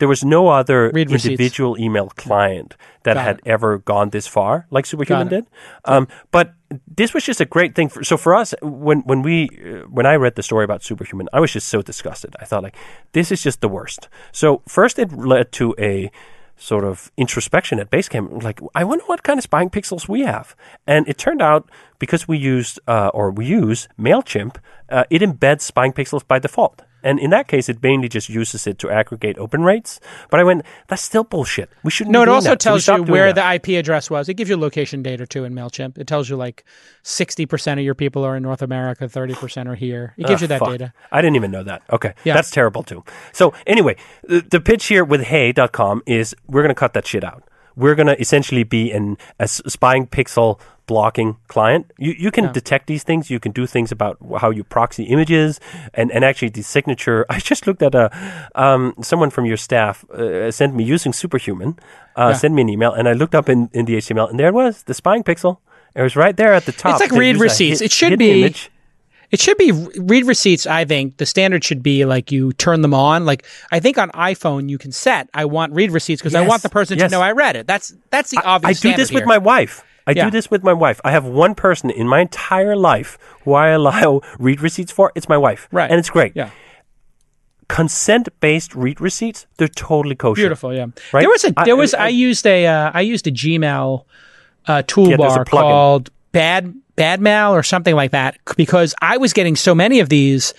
[0.00, 1.26] There was no other Read receipts.
[1.26, 3.46] individual email client that Got had it.
[3.46, 5.44] ever gone this far, like Superhuman did.
[5.84, 6.54] Um, but
[6.96, 7.88] this was just a great thing.
[7.88, 11.28] For, so for us, when when we uh, when I read the story about Superhuman,
[11.32, 12.34] I was just so disgusted.
[12.40, 12.76] I thought like,
[13.12, 14.08] this is just the worst.
[14.32, 16.10] So first, it led to a
[16.56, 18.42] sort of introspection at Basecamp.
[18.42, 20.54] Like, I wonder what kind of spying pixels we have.
[20.86, 24.56] And it turned out because we used uh, or we use Mailchimp,
[24.90, 26.82] uh, it embeds spying pixels by default.
[27.02, 30.00] And in that case, it mainly just uses it to aggregate open rates.
[30.30, 31.70] But I went, that's still bullshit.
[31.82, 32.12] We shouldn't.
[32.12, 32.62] No, it also that.
[32.62, 34.28] So tells you where the IP address was.
[34.28, 35.98] It gives you location data too in Mailchimp.
[35.98, 36.64] It tells you like
[37.02, 40.14] sixty percent of your people are in North America, thirty percent are here.
[40.16, 40.70] It gives you that fuck.
[40.70, 40.92] data.
[41.10, 41.82] I didn't even know that.
[41.90, 42.14] Okay.
[42.24, 42.34] Yeah.
[42.34, 43.04] That's terrible too.
[43.32, 47.24] So anyway, the, the pitch here with hey.com is we're going to cut that shit
[47.24, 47.44] out.
[47.76, 50.60] We're going to essentially be in a spying pixel
[50.90, 51.82] blocking client.
[52.06, 53.30] You you can detect these things.
[53.34, 55.60] You can do things about how you proxy images
[55.94, 57.18] and, and actually the signature.
[57.34, 58.06] I just looked at a
[58.64, 61.72] um, someone from your staff uh, sent me using Superhuman
[62.18, 62.38] uh, Yeah.
[62.42, 64.54] sent me an email and I looked up in, in the HTML and there it
[64.64, 65.52] was the spying pixel.
[65.94, 66.92] It was right there at the top.
[67.00, 67.80] It's like read receipts.
[67.80, 68.70] hid- It should be- image.
[69.30, 69.70] It should be
[70.12, 70.66] read receipts.
[70.66, 73.24] I think the standard should be like you turn them on.
[73.30, 76.62] Like I think on iPhone you can set I want read receipts because I want
[76.62, 77.10] the person yes.
[77.10, 77.68] to know I read it.
[77.68, 78.84] That's that's the I obvious.
[78.84, 79.84] I do this with my wife.
[80.10, 80.24] I Yeah.
[80.26, 81.00] do this with my wife.
[81.04, 85.12] I have one person in my entire life who I allow read receipts for.
[85.14, 85.68] It's my wife.
[85.72, 85.90] Right.
[85.90, 86.32] And it's great.
[86.34, 86.50] Yeah.
[87.68, 90.42] Consent based read receipts, they're totally kosher.
[90.42, 90.86] Beautiful, yeah.
[91.12, 91.20] Right?
[91.20, 94.04] There was a there was I- I, used a uh, I used a Gmail
[94.66, 95.46] uh, toolbar plugin.
[95.46, 100.08] called Bad Bad Mail or something like that because I was getting so many of
[100.08, 100.52] these.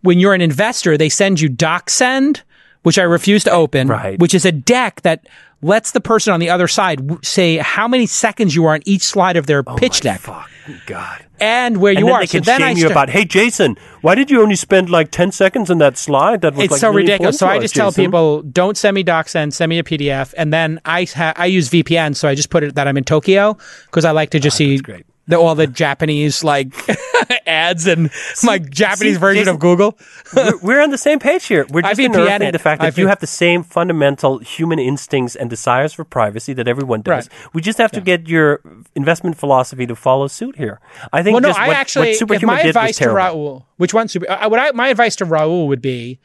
[0.00, 2.40] When you're an investor, they send you DocSend,
[2.84, 4.18] which I refuse to open, Right.
[4.18, 5.26] which is a deck that
[5.60, 8.80] lets the person on the other side w- say how many seconds you are on
[8.86, 10.48] each slide of their pitch deck Fuck.
[10.86, 11.24] God.
[11.40, 12.20] and where And you then are.
[12.20, 14.56] they so can then shame I you sta- about, hey, Jason, why did you only
[14.56, 16.42] spend like 10 seconds on that slide?
[16.42, 17.38] That was it's like so really ridiculous.
[17.38, 20.34] So I us, just tell Jason." people, don't send me DocSend, send me a PDF,
[20.36, 23.04] and then I ha- I use VPN, so I just put it that I'm in
[23.04, 23.56] Tokyo
[23.86, 25.06] because I like to just see Ah, great.
[25.26, 26.74] The, all the Japanese like
[27.46, 28.10] ads and
[28.42, 29.98] my Japanese see, version of Google.
[30.34, 31.66] we're, we're on the same page here.
[31.70, 35.94] We're just unearthing the fact that you have the same fundamental human instincts and desires
[35.94, 37.30] for privacy that everyone does.
[37.30, 37.54] Right.
[37.54, 38.60] We just have to get your
[38.94, 40.80] investment philosophy to follow suit here.
[41.12, 43.06] I think Well, no, I what, actually, what Superhuman my did was advice to.
[43.06, 44.08] Rahul, which one?
[44.08, 46.20] Super, uh, what I, my advice to Rahul would be,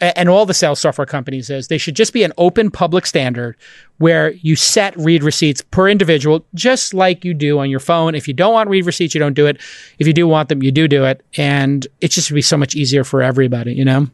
[0.00, 3.56] and all the sales software companies is, they should just be an open public standard
[3.98, 8.14] where you set read receipts per individual, just like you do on your phone.
[8.14, 9.60] If you don't want read receipts, you don't do it.
[9.98, 12.56] If you do want them, you do do it, and it just would be so
[12.56, 13.74] much easier for everybody.
[13.74, 14.06] You know?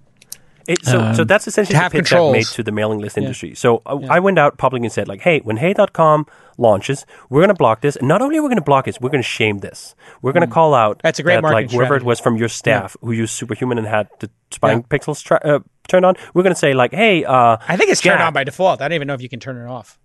[0.68, 3.54] It, so, so that's essentially Um, the pitch I've made to the mailing list industry.
[3.54, 6.26] So uh, I went out publicly and said, like, hey, when Hey.com
[6.58, 7.96] launches, we're going to block this.
[7.96, 9.94] And not only are we going to block this, we're going to shame this.
[10.22, 11.02] We're going to call out Mm.
[11.02, 13.86] That's a great that, like whoever it was from your staff who used Superhuman and
[13.86, 14.98] had the spying Yeah.
[14.98, 16.14] pixels tra- uh, turned on.
[16.34, 18.80] We're going to say, like, hey, uh, I think it's turned on by default.
[18.80, 19.98] I don't even know if you can turn it off.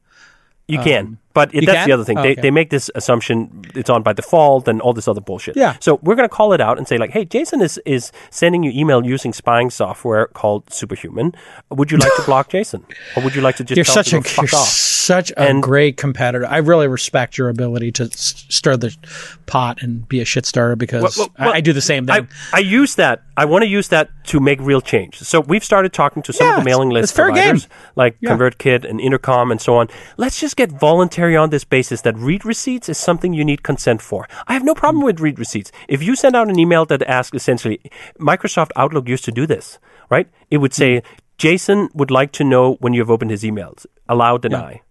[0.67, 1.87] You can, but it, that's can?
[1.89, 2.17] the other thing.
[2.17, 2.41] Oh, they, okay.
[2.41, 5.55] they make this assumption it's on by default and all this other bullshit.
[5.55, 5.75] Yeah.
[5.79, 8.63] So we're going to call it out and say like, hey, Jason is is sending
[8.63, 11.33] you email using spying software called Superhuman.
[11.69, 12.85] Would you like to block Jason,
[13.15, 14.67] or would you like to just You're tell such a you're off?
[14.67, 16.45] such a And- great competitor.
[16.45, 18.95] I really respect your ability to s- stir the
[19.45, 22.27] pot and be a shit stirrer because Well, well, I, I do the same thing.
[22.53, 23.23] I use that.
[23.35, 25.17] I want to use that to make real change.
[25.19, 27.75] So we've started talking to some Yeah, of the mailing list providers game.
[27.95, 28.31] like Yeah.
[28.31, 29.87] ConvertKit and Intercom and so on.
[30.17, 34.01] Let's just get voluntary on this basis that read receipts is something you need consent
[34.01, 34.27] for.
[34.47, 34.79] I have no Hmm.
[34.79, 35.71] problem with read receipts.
[35.87, 37.79] If you send out an email that asks essentially,
[38.19, 39.79] Microsoft Outlook used to do this,
[40.09, 40.27] right?
[40.49, 41.05] It would say, Hmm.
[41.37, 43.85] Jason would like to know when you have opened his emails.
[44.07, 44.81] Allow, deny.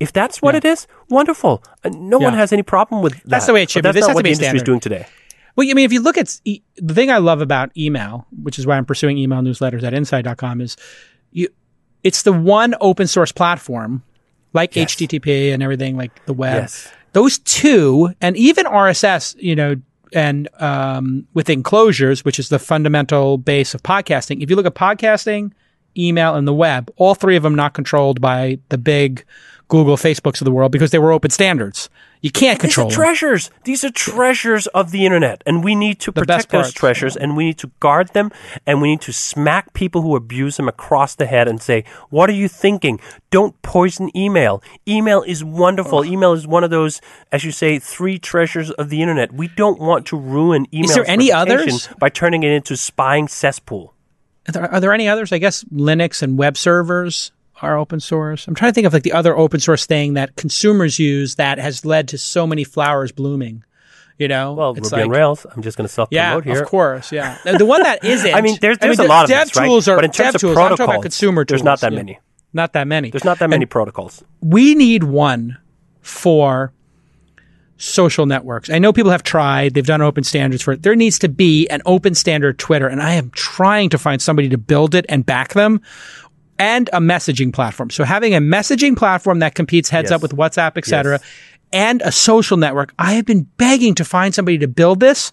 [0.00, 0.58] If that's what Yeah.
[0.58, 1.62] it is, wonderful.
[1.84, 3.28] Uh, no one has any problem with that.
[3.28, 3.92] That's the way it should But be.
[3.94, 4.64] That's This not has what to be the industry is standard.
[4.64, 5.06] doing today.
[5.56, 8.58] Well, I mean, if you look at e- the thing I love about email, which
[8.60, 10.76] is why I'm pursuing email newsletters at inside.com, is
[11.32, 11.48] you,
[12.04, 14.02] it's the one open source platform
[14.52, 14.94] like Yes.
[14.94, 16.62] HTTP and everything, like the web.
[16.62, 16.90] Yes.
[17.12, 19.76] Those two, and even RSS, you know,
[20.12, 24.42] and um, with enclosures, which is the fundamental base of podcasting.
[24.42, 25.52] If you look at podcasting,
[25.96, 29.24] email, and the web, all three of them not controlled by the big
[29.68, 31.90] Google, Facebooks of the world because they were open standards.
[32.20, 32.88] You can't control them.
[32.88, 33.04] These are them.
[33.04, 33.50] treasures.
[33.64, 37.36] These are treasures of the internet, and we need to The protect those treasures, and
[37.36, 38.32] we need to guard them,
[38.66, 42.28] and we need to smack people who abuse them across the head and say, "What
[42.28, 42.98] are you thinking?
[43.30, 44.62] Don't poison email.
[44.88, 46.04] Email is wonderful.
[46.04, 47.00] Email is one of those,
[47.30, 49.32] as you say, three treasures of the internet.
[49.32, 50.94] We don't want to ruin email.
[50.94, 51.88] there any others?
[52.00, 53.94] by turning it into spying cesspool?
[54.48, 55.30] Are there, are there any others?
[55.32, 57.32] I guess Linux and web servers
[57.62, 58.46] are open source.
[58.46, 61.58] I'm trying to think of like the other open source thing that consumers use that
[61.58, 63.64] has led to so many flowers blooming.
[64.18, 65.46] You know, Well, it's Ruby on like- Rails.
[65.54, 66.62] I'm just going to self Yeah, promote here.
[66.62, 67.12] of course.
[67.12, 68.34] Yeah, the one that isn't.
[68.34, 69.88] I mean, there's, there's I mean, a lot of dev this, right?
[69.88, 70.54] are but in terms of tools.
[70.54, 71.60] Protocols, talking about consumer tools.
[71.60, 71.98] there's not that yeah.
[71.98, 72.18] many.
[72.52, 73.10] Not that many.
[73.10, 74.24] There's not that many protocols.
[74.40, 75.58] we need one
[76.00, 76.72] for
[77.76, 78.70] social networks.
[78.70, 80.82] I know people have tried, they've done open standards for it.
[80.82, 84.48] There needs to be an open standard Twitter, and I am trying to find somebody
[84.48, 85.80] to build it and back them.
[86.58, 87.90] And a messaging platform.
[87.90, 90.16] So having a messaging platform that competes heads Yes.
[90.16, 91.22] up with WhatsApp, et cetera, Yes.
[91.72, 92.92] and a social network.
[92.98, 95.32] I have been begging to find somebody to build this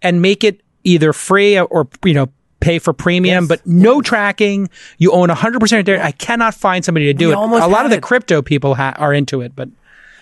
[0.00, 2.28] and make it either free or, you know,
[2.60, 3.48] pay for premium, Yes.
[3.48, 4.70] but no tracking.
[4.96, 6.02] You own 100% of data.
[6.02, 7.36] I cannot find somebody to do We it.
[7.36, 8.02] A lot of the it.
[8.02, 9.68] crypto people ha- are into it, but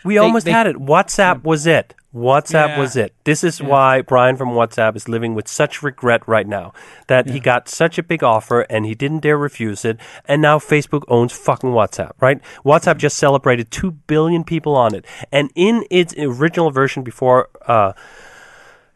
[0.05, 0.77] We almost they- had it.
[0.77, 1.94] WhatsApp was it.
[2.15, 2.79] WhatsApp Yeah.
[2.81, 3.15] was it.
[3.25, 6.73] This is why Brian from WhatsApp is living with such regret right now
[7.07, 9.97] that he got such a big offer and he didn't dare refuse it.
[10.27, 12.41] And now Facebook owns fucking WhatsApp, right?
[12.65, 15.07] WhatsApp just celebrated 2 billion people on it.
[15.31, 17.93] And in its original version before, uh,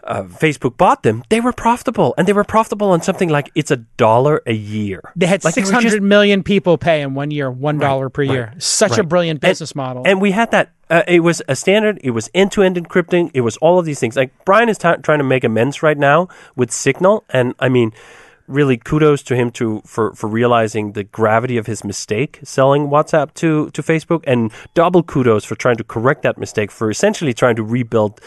[0.06, 3.70] uh, Facebook bought them, they were profitable, and they were profitable on something like it's
[3.70, 5.00] a dollar a year.
[5.16, 8.54] They had Like, six hundred million people pay in one year, one dollar per year.
[8.58, 10.02] Such a brilliant business model.
[10.06, 10.72] And we had that.
[10.88, 11.98] Uh, it was a standard.
[12.04, 13.32] It was end-to-end encrypting.
[13.34, 14.14] It was all of these things.
[14.14, 17.90] Like Brian is t- trying to make amends right now with Signal, and I mean,
[18.48, 23.34] really kudos to him to for for realizing the gravity of his mistake selling WhatsApp
[23.34, 27.56] to to Facebook, and double kudos for trying to correct that mistake for essentially trying
[27.56, 28.20] to rebuild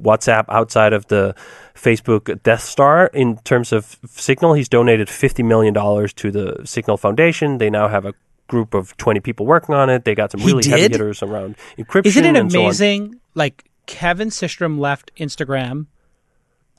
[0.00, 1.34] WhatsApp outside of the
[1.74, 4.54] Facebook Death Star in terms of Signal.
[4.54, 7.58] He's donated fifty million dollars to the Signal Foundation.
[7.58, 8.14] They now have a
[8.48, 10.04] group of 20 people working on it.
[10.04, 12.06] They got some He really heavy hitters around encryption.
[12.06, 12.64] Isn't it and so on.
[12.66, 13.20] amazing?
[13.34, 15.86] Like Kevin Systrom left Instagram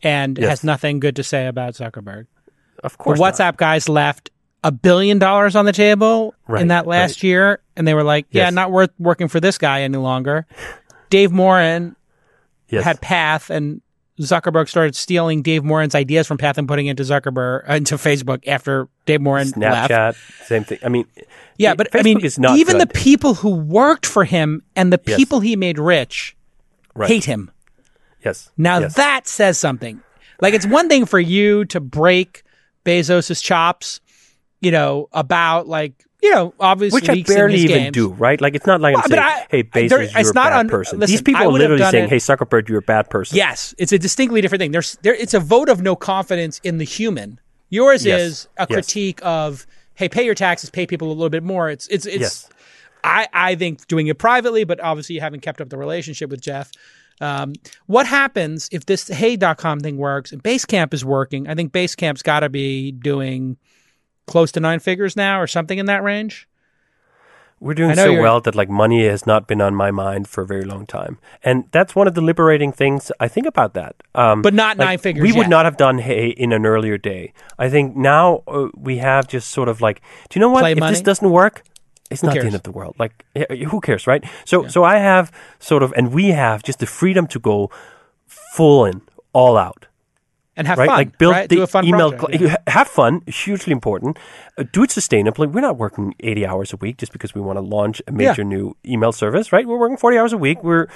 [0.04, 0.50] and Yes.
[0.50, 2.28] has nothing good to say about Zuckerberg.
[2.84, 3.34] Of The course, not.
[3.34, 4.30] WhatsApp guys left
[4.64, 7.24] a billion dollars on the table Right, in that last right.
[7.24, 8.54] year, and they were like, "Yeah, Yes.
[8.54, 10.46] not worth working for this guy any longer."
[11.10, 11.96] Dave Morin
[12.70, 12.84] Yes.
[12.84, 13.82] had Path, and
[14.22, 17.96] Zuckerberg started stealing Dave Morin's ideas from Path and putting it into Zuckerberg uh, into
[17.96, 19.92] Facebook after Dave Morin left.
[19.92, 20.80] Snapchat, same thing.
[20.84, 21.06] I mean,
[21.58, 22.90] Yeah, but Facebook I mean, not even good.
[22.90, 25.18] the people who worked for him and the Yes.
[25.18, 26.36] people he made rich
[26.96, 27.10] Right.
[27.10, 27.52] hate him.
[28.24, 28.50] yes.
[28.58, 28.94] Now yes.
[28.96, 30.00] that says something.
[30.42, 32.43] Like it's one thing for you to break
[32.86, 34.00] Bezos's chops,
[34.62, 37.94] you know, about like you know, obviously which I barely even games.
[37.94, 38.40] do, right?
[38.40, 40.52] Like it's not like Well, I'm saying, I- "Hey, Bezos, there- you're it's a not
[40.52, 43.10] bad un- person." listen, These people are literally saying, it- "Hey, Zuckerberg, you're a bad
[43.10, 44.72] person." Yes, it's a distinctly different thing.
[44.72, 47.40] There's there it's a vote of no confidence in the human.
[47.70, 48.74] Yours Yes, is a yes.
[48.74, 51.70] critique of hey, pay your taxes, pay people a little bit more.
[51.70, 52.50] It's it's it's Yes.
[53.04, 56.40] I, I think doing it privately, but obviously you haven't kept up the relationship with
[56.40, 56.72] Jeff.
[57.22, 57.54] Um,
[57.86, 61.48] what happens if this hey.com thing works and Basecamp is working?
[61.48, 63.58] I think Basecamp's got to be doing
[64.28, 66.48] close to nine figures now or something in that range.
[67.60, 70.42] We're doing so you're- well that like money has not been on my mind for
[70.42, 73.96] a very long time, and that's one of the liberating things I think about that.
[74.16, 76.98] Um, But not like, nine figures We would not have done hey in an earlier
[76.98, 77.32] day.
[77.58, 80.60] I think now uh, we have just sort of like, do you know what?
[80.60, 80.92] Play if money?
[80.92, 81.64] this doesn't work,
[82.14, 82.44] it's not cares?
[82.44, 82.96] the end of the world.
[83.00, 83.26] Like,
[83.70, 84.24] who cares, right?
[84.46, 87.70] So, so I have sort of, and we have just the freedom to go
[88.28, 89.02] full in,
[89.34, 89.88] all out
[90.56, 90.88] And have right?
[90.88, 90.98] fun.
[90.98, 91.50] like build right?
[91.50, 92.12] the Do a fun email.
[92.12, 92.58] project, cl- yeah.
[92.78, 94.18] Have fun, hugely important.
[94.58, 95.52] Uh, do it sustainably.
[95.52, 98.44] We're not working eighty hours a week just because we want to launch a major
[98.44, 99.66] new email service, right?
[99.68, 100.64] We're working forty hours a week.
[100.64, 100.88] We're,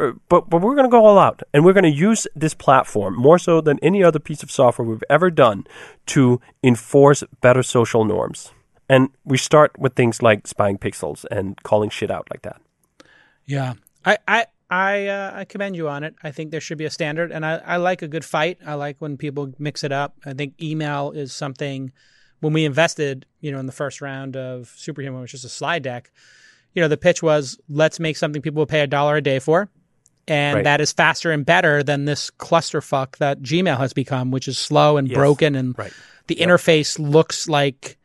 [0.00, 2.54] uh, but but we're going to go all out, and we're going to use this
[2.54, 5.62] platform more so than any other piece of software we've ever done
[6.06, 8.50] to enforce better social norms.
[8.88, 12.60] And we start with things like spying pixels and calling shit out like that.
[13.46, 13.74] Yeah,
[14.04, 16.14] I I I, uh, I commend you on it.
[16.22, 18.58] I think there should be a standard, and I, I like a good fight.
[18.66, 20.16] I like when people mix it up.
[20.24, 21.92] I think email is something.
[22.40, 25.82] When we invested, you know, in the first round of Superhuman, which is a slide
[25.82, 26.10] deck,
[26.74, 29.38] you know, the pitch was let's make something people will pay a dollar a day
[29.38, 29.68] for,
[30.26, 30.64] and Right.
[30.64, 34.96] that is faster and better than this clusterfuck that Gmail has become, which is slow
[34.96, 35.16] and Yes.
[35.16, 35.92] broken, and Right.
[36.26, 37.96] the interface looks like,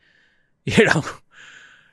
[0.77, 1.03] you know,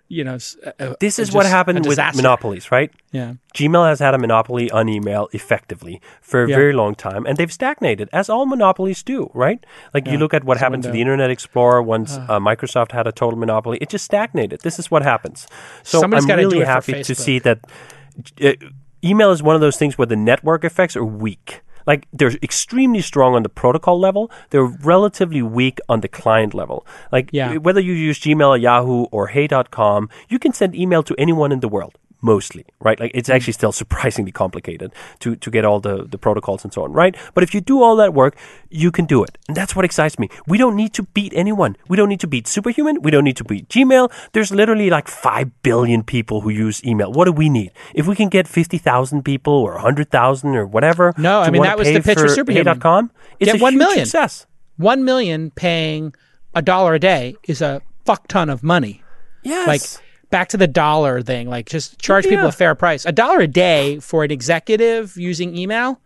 [0.09, 2.93] you know, uh, This uh, is what just a happened with monopolies, right?
[3.11, 3.35] Yeah.
[3.55, 6.57] Gmail has had a monopoly on email effectively for a Yeah.
[6.57, 9.59] very long time, and they've stagnated, as all monopolies do, right?
[9.95, 11.01] Like you look at what It's a happened to the.
[11.01, 13.79] Internet Explorer once uh, Microsoft had a total monopoly.
[13.81, 14.61] It just stagnated.
[14.61, 15.49] This is what happens.
[15.83, 17.59] So I'm really happy to see that
[18.43, 18.53] uh,
[19.03, 21.63] email is one of those things where the network effects are weak.
[21.87, 26.87] Like they're extremely strong on the protocol level, they're relatively weak on the client level.
[27.13, 27.57] Like Yeah.
[27.57, 31.69] whether you use Gmail, Yahoo, or Hey.com, you can send email to anyone in the
[31.69, 31.95] world.
[32.23, 32.99] Mostly, right?
[32.99, 33.57] Like it's actually mm.
[33.57, 37.17] still surprisingly complicated to, to get all the, the protocols and so on, right?
[37.35, 38.37] But if you do all that work,
[38.71, 39.39] you can do it.
[39.49, 40.29] And that's what excites me.
[40.47, 41.77] We don't need to beat anyone.
[41.89, 43.03] We don't need to beat Superhuman.
[43.03, 44.13] We don't need to beat Gmail.
[44.33, 47.13] There's literally like 5 billion people who use email.
[47.13, 47.73] What do we need?
[47.95, 51.15] If we can get 50,000 people or 100,000 or whatever.
[51.19, 52.75] No, I mean, that was the pitch for for Superhuman.
[52.75, 53.11] Hey.com,
[53.41, 54.07] it's Get a 1 huge million.
[54.07, 54.47] success.
[54.77, 56.15] One million paying
[56.55, 59.03] a dollar a day is a fuck ton of money.
[59.43, 59.67] Yes.
[59.67, 63.05] Like back to the dollar thing, like just charge people a fair price.
[63.07, 66.01] A dollar a day for an executive using email,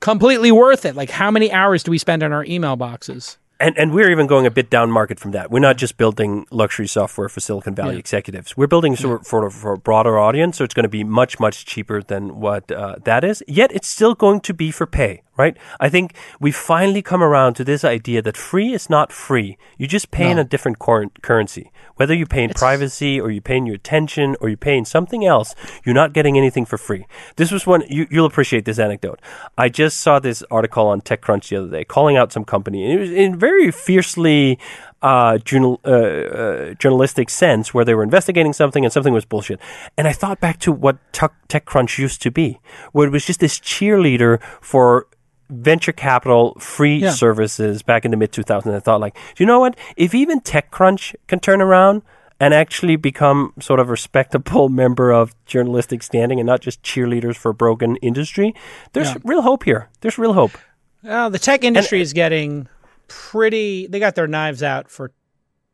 [0.00, 0.94] completely worth it.
[0.96, 3.38] Like how many hours do we spend on our email boxes?
[3.62, 5.50] And and we're even going a bit down market from that.
[5.50, 7.98] We're not just building luxury software for Silicon Valley Yeah.
[7.98, 8.56] executives.
[8.56, 11.38] We're building sort of for, for a broader audience, so it's going to be much
[11.38, 13.42] much cheaper than what uh, that is.
[13.46, 15.58] Yet it's still going to be for pay, right?
[15.78, 19.58] I think we finally come around to this idea that free is not free.
[19.76, 21.70] You just pay in a different cor- currency.
[22.00, 24.86] Whether you pay in privacy or you pay in your attention or you pay in
[24.86, 25.54] something else,
[25.84, 27.04] you're not getting anything for free.
[27.36, 29.20] This was one you, you'll appreciate this anecdote.
[29.58, 32.94] I just saw this article on TechCrunch the other day calling out some company, and
[32.94, 34.58] it was in very fiercely
[35.02, 39.60] uh, journal, uh, uh, journalistic sense where they were investigating something and something was bullshit.
[39.98, 42.60] And I thought back to what Tech- TechCrunch used to be,
[42.92, 45.06] where it was just this cheerleader for
[45.50, 47.10] venture capital free Yeah.
[47.10, 48.74] services back in the mid 2000s.
[48.74, 49.76] I thought, like, do you know what?
[49.96, 52.02] If even TechCrunch can turn around
[52.38, 57.36] and actually become sort of a respectable member of journalistic standing and not just cheerleaders
[57.36, 58.54] for a broken industry,
[58.92, 59.16] there's Yeah.
[59.24, 59.88] real hope here.
[60.00, 60.52] There's real hope.
[61.02, 62.68] Well, the tech industry uh, is getting
[63.08, 63.86] pretty.
[63.86, 65.12] They got their knives out for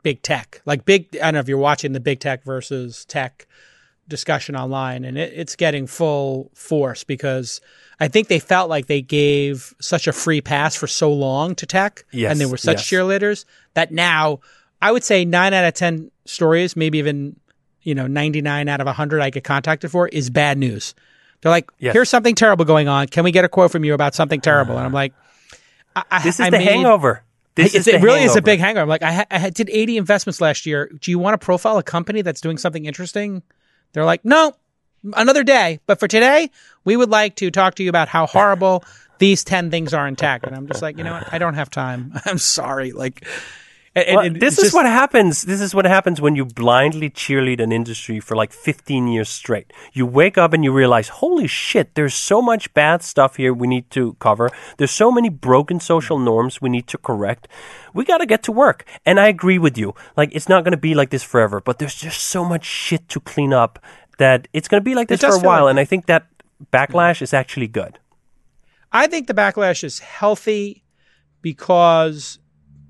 [0.02, 0.62] big tech.
[0.64, 1.16] Like big.
[1.16, 3.46] I don't know if you're watching the big tech versus tech
[4.08, 7.60] discussion online, and it, it's getting full force because
[8.00, 11.66] I think they felt like they gave such a free pass for so long to
[11.66, 13.00] tech, Yes, and they were such yes.
[13.02, 14.40] cheerleaders that now
[14.82, 17.36] I would say nine out of ten stories, maybe even
[17.82, 20.94] you know ninety nine out of hundred I get contacted for is bad news.
[21.40, 21.92] They're like, Yes.
[21.92, 23.06] "Here's something terrible going on.
[23.08, 24.98] Can we get a quote from you about something terrible?" And I'm ah.
[24.98, 25.12] like,
[25.94, 27.22] I, I- This is I the made- hangover.
[27.54, 28.82] This is it really is a big hangover.
[28.82, 30.90] I'm like, I, ha- I did 80 investments last year.
[31.00, 33.42] Do you want to profile a company that's doing something interesting?
[33.92, 34.54] They're like, no,
[35.14, 35.80] another day.
[35.86, 36.50] But for today,
[36.84, 38.84] we would like to talk to you about how horrible
[39.18, 40.46] these 10 things are in tech.
[40.46, 41.32] And I'm just like, you know what?
[41.32, 42.12] I don't have time.
[42.24, 42.92] I'm sorry.
[42.92, 43.26] Like,
[43.96, 45.42] and- Well, and this is just- what happens.
[45.42, 49.72] This is what happens when you blindly cheerlead an industry for like 15 years straight.
[49.92, 53.66] You wake up and you realize, holy shit, there's so much bad stuff here we
[53.66, 54.50] need to cover.
[54.76, 57.48] There's so many broken social norms we need to correct.
[57.94, 58.84] We got to get to work.
[59.06, 59.94] And I agree with you.
[60.16, 63.08] Like, it's not going to be like this forever, but there's just so much shit
[63.08, 63.78] to clean up
[64.18, 65.64] that it's going to be like this for a while.
[65.64, 66.26] like- and I think that
[66.72, 67.98] backlash is actually good.
[68.92, 70.84] I think the backlash is healthy
[71.42, 72.38] because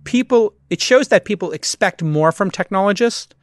[0.06, 3.34] people, it shows that people expect more from technologists.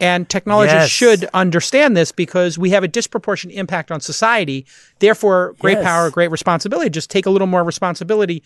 [0.00, 0.90] And technologists Yes.
[0.90, 4.66] should understand this because we have a disproportionate impact on society.
[4.98, 5.84] Therefore, great Yes.
[5.84, 6.90] power, great responsibility.
[6.90, 8.42] Just take a little more responsibility.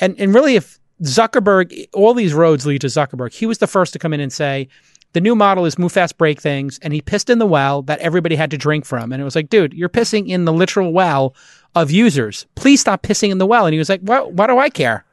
[0.00, 3.92] And, and really, if Zuckerberg, all these roads lead to Zuckerberg, he was the first
[3.94, 4.68] to come in and say,
[5.14, 6.78] the new model is move fast, break things.
[6.82, 9.12] And he pissed in the well that everybody had to drink from.
[9.12, 11.34] And it was like, dude, you're pissing in the literal well
[11.74, 12.44] of users.
[12.54, 13.64] Please stop pissing in the well.
[13.66, 15.04] And he was like, why, why do I care?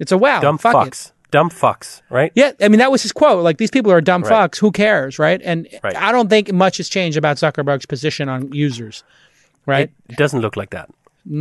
[0.00, 0.40] It's a well.
[0.40, 1.12] Dumb Fuck it.
[1.36, 2.30] Dumb fucks, right?
[2.34, 3.42] Yeah, I mean that was his quote.
[3.48, 4.32] Like these people are dumb Right.
[4.32, 4.58] fucks.
[4.62, 5.40] Who cares, right?
[5.50, 5.96] And Right.
[5.96, 9.02] I don't think much has changed about Zuckerberg's position on users,
[9.66, 9.90] right?
[10.08, 10.88] It doesn't look like that.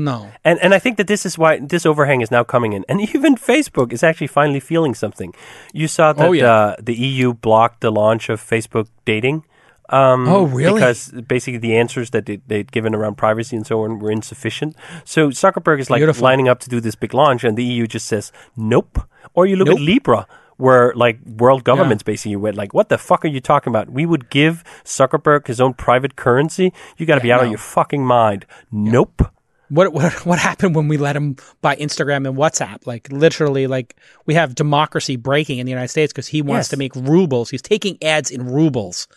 [0.09, 0.17] no.
[0.43, 2.97] And and I think that this is why this overhang is now coming in, and
[3.15, 5.31] even Facebook is actually finally feeling something.
[5.73, 6.51] You saw that Oh, yeah.
[6.53, 9.43] uh, the EU blocked the launch of Facebook dating.
[9.89, 10.79] Um, Oh, really?
[10.79, 14.75] Because basically the answers that they, they'd given around privacy and so on were insufficient.
[15.03, 16.23] So Zuckerberg is like Beautiful.
[16.23, 18.97] lining up to do this big launch, and the EU just says nope.
[19.33, 20.27] Or you look at Libra.
[20.57, 23.89] Where like world governments basically went like, what the fuck are you talking about?
[23.89, 26.71] We would give Zuckerberg his own private currency.
[26.95, 28.45] You got to be out of your fucking mind.
[28.71, 29.23] Nope.
[29.69, 32.85] What what what happened when we let him buy Instagram and WhatsApp?
[32.85, 33.97] Like literally, like
[34.27, 36.69] we have democracy breaking in the United States because he wants Yes.
[36.69, 37.49] to make rubles.
[37.49, 39.07] He's taking ads in rubles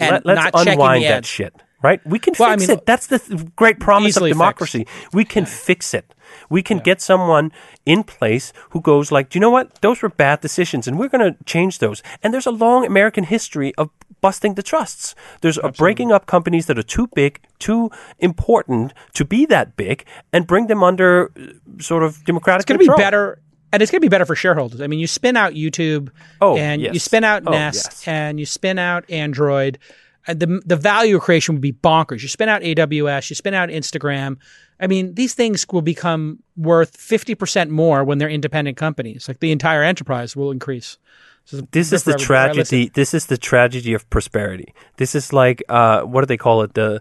[0.00, 1.28] and Let, let's not checking unwind the that ads.
[1.28, 1.54] shit.
[1.82, 2.00] Right?
[2.06, 2.86] We can Well, I fix mean, it.
[2.86, 4.86] That's the th- great promise of democracy.
[5.12, 6.14] We can fix it.
[6.48, 7.52] We can get someone
[7.84, 9.80] in place who goes like, "Do you know what?
[9.82, 13.24] Those were bad decisions, and we're going to change those." And there's a long American
[13.24, 13.90] history of
[14.22, 15.14] busting the trusts.
[15.42, 20.04] There's a breaking up companies that are too big, too important to be that big,
[20.32, 23.42] and bring them under uh, sort of democratic It's going to be better,
[23.72, 24.80] and it's going to be better for shareholders.
[24.80, 26.10] I mean, you spin out YouTube,
[26.40, 28.08] Oh, and you spin out Oh, Nest, yes.
[28.08, 29.78] and you spin out Android.
[30.26, 32.22] And the the value creation would be bonkers.
[32.22, 34.36] You spin out AWS, you spin out Instagram.
[34.80, 39.28] I mean, these things will become worth fifty percent more when they're independent companies.
[39.28, 40.98] Like the entire enterprise will increase.
[41.44, 42.34] So This is the everybody.
[42.34, 42.76] All right, listen.
[42.78, 42.90] tragedy.
[42.94, 44.72] This is the tragedy of prosperity.
[44.96, 46.74] This is like uh, what do they call it?
[46.74, 47.00] The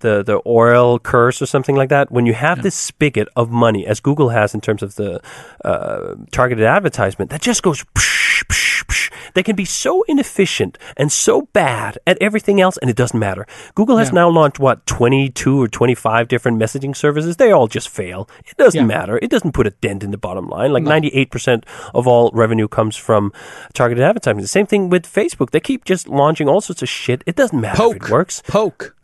[0.00, 2.10] the the oil curse or something like that.
[2.10, 5.20] When you have this spigot of money, as Google has in terms of the
[5.64, 7.84] uh, targeted advertisement, that just goes.
[7.94, 9.05] Psh, psh, psh.
[9.34, 13.46] They can be so inefficient and so bad at everything else, and it doesn't matter.
[13.74, 14.14] Google has Yeah.
[14.14, 17.36] now launched what twenty two or twenty five different messaging services.
[17.36, 18.28] They all just fail.
[18.46, 18.86] It doesn't Yeah.
[18.86, 19.18] matter.
[19.22, 20.72] It doesn't put a dent in the bottom line.
[20.72, 23.32] Like eight percent of all revenue comes from
[23.74, 24.40] targeted advertising.
[24.40, 25.50] The same thing with Facebook.
[25.50, 27.22] They keep just launching all sorts of shit.
[27.26, 28.42] It doesn't matter if Poke it works.
[28.48, 28.95] Poke.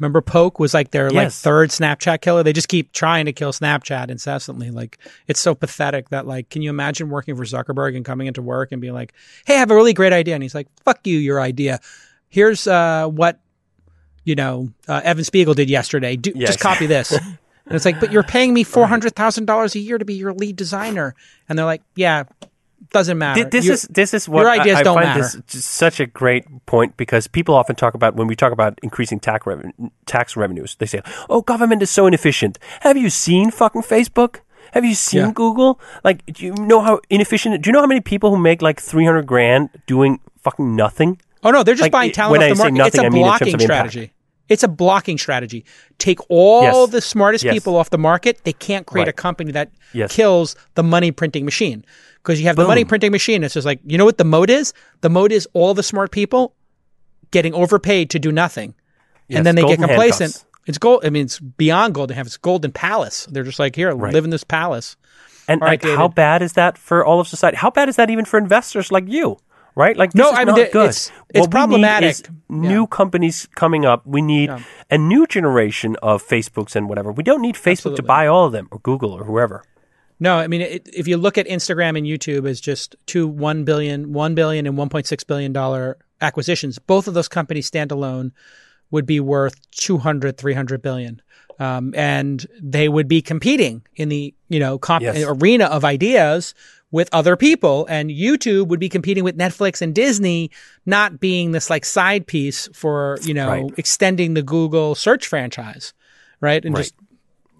[0.00, 2.42] Remember, Poke was like their like third Snapchat killer.
[2.42, 4.70] They just keep trying to kill Snapchat incessantly.
[4.70, 4.98] Like
[5.28, 8.72] it's so pathetic that like, can you imagine working for Zuckerberg and coming into work
[8.72, 9.12] and being like,
[9.44, 11.80] "Hey, I have a really great idea," and he's like, "Fuck you, your idea.
[12.30, 13.40] Here's uh, what
[14.24, 16.16] you know uh, Evan Spiegel did yesterday.
[16.16, 17.12] Do, Yeah, just copy this."
[17.66, 20.14] and it's like, "But you're paying me four hundred thousand dollars a year to be
[20.14, 21.14] your lead designer,"
[21.46, 22.24] and they're like, "Yeah,
[22.92, 25.08] doesn't matter." Th- This You- is this is what your ideas I, I don't find
[25.20, 25.42] matter.
[25.52, 29.20] this such a great point because people often talk about when we talk about increasing
[29.20, 33.82] tax reven- tax revenues, they say, "Oh, government is so inefficient." Have you seen fucking
[33.82, 34.40] Facebook?
[34.72, 35.32] Have you seen Yeah.
[35.34, 35.80] Google?
[36.04, 37.60] Like, do you know how inefficient?
[37.62, 41.20] Do you know how many people who make like three hundred grand doing fucking nothing?
[41.42, 42.74] Oh no, they're just Like, buying talent when off I the say market.
[42.78, 43.62] nothing, it's a I mean blocking impact.
[43.62, 44.12] strategy.
[44.48, 45.64] It's a blocking strategy.
[45.98, 46.90] Take all Yes.
[46.90, 47.54] the smartest Yes.
[47.54, 48.40] people off the market.
[48.44, 50.12] They can't create a company that Yes.
[50.12, 51.84] kills the money printing machine.
[52.22, 53.42] Because you have the money printing machine.
[53.44, 54.72] It's just like, you know what the mode is?
[55.00, 56.54] The mode is all the smart people
[57.30, 58.74] getting overpaid to do nothing.
[59.28, 60.32] Yes, and then they get complacent.
[60.34, 60.44] handcuffs.
[60.66, 61.04] It's gold.
[61.04, 62.34] I mean, it's beyond golden handcuffs.
[62.36, 63.26] It's golden palace.
[63.30, 64.96] They're just like, here, live in this palace.
[65.48, 67.56] And right, like, how bad is that for all of society?
[67.56, 69.38] How bad is that even for investors like you?
[69.74, 69.96] Right?
[69.96, 70.90] Like, this No, I mean, not good.
[70.90, 72.28] it's- it's What we need problematic.
[72.48, 74.04] New companies coming up.
[74.04, 74.50] We need
[74.90, 77.10] a new generation of Facebooks and whatever.
[77.12, 79.62] We don't need Facebook to buy all of them or Google or whoever.
[80.20, 83.64] No, I mean, it, if you look at Instagram and YouTube as just two one
[83.64, 88.32] billion, one billion, and one point six billion dollar acquisitions, both of those companies standalone
[88.90, 91.22] would be worth 200, 300 billion.
[91.58, 95.24] Um, and they would be competing in the you know comp- Yes.
[95.26, 96.54] arena of ideas
[96.90, 100.50] with other people, and YouTube would be competing with Netflix and Disney,
[100.86, 103.64] not being this like side piece for you know Right.
[103.78, 105.92] extending the Google search franchise,
[106.40, 106.64] right?
[106.64, 106.82] And Right.
[106.82, 106.94] just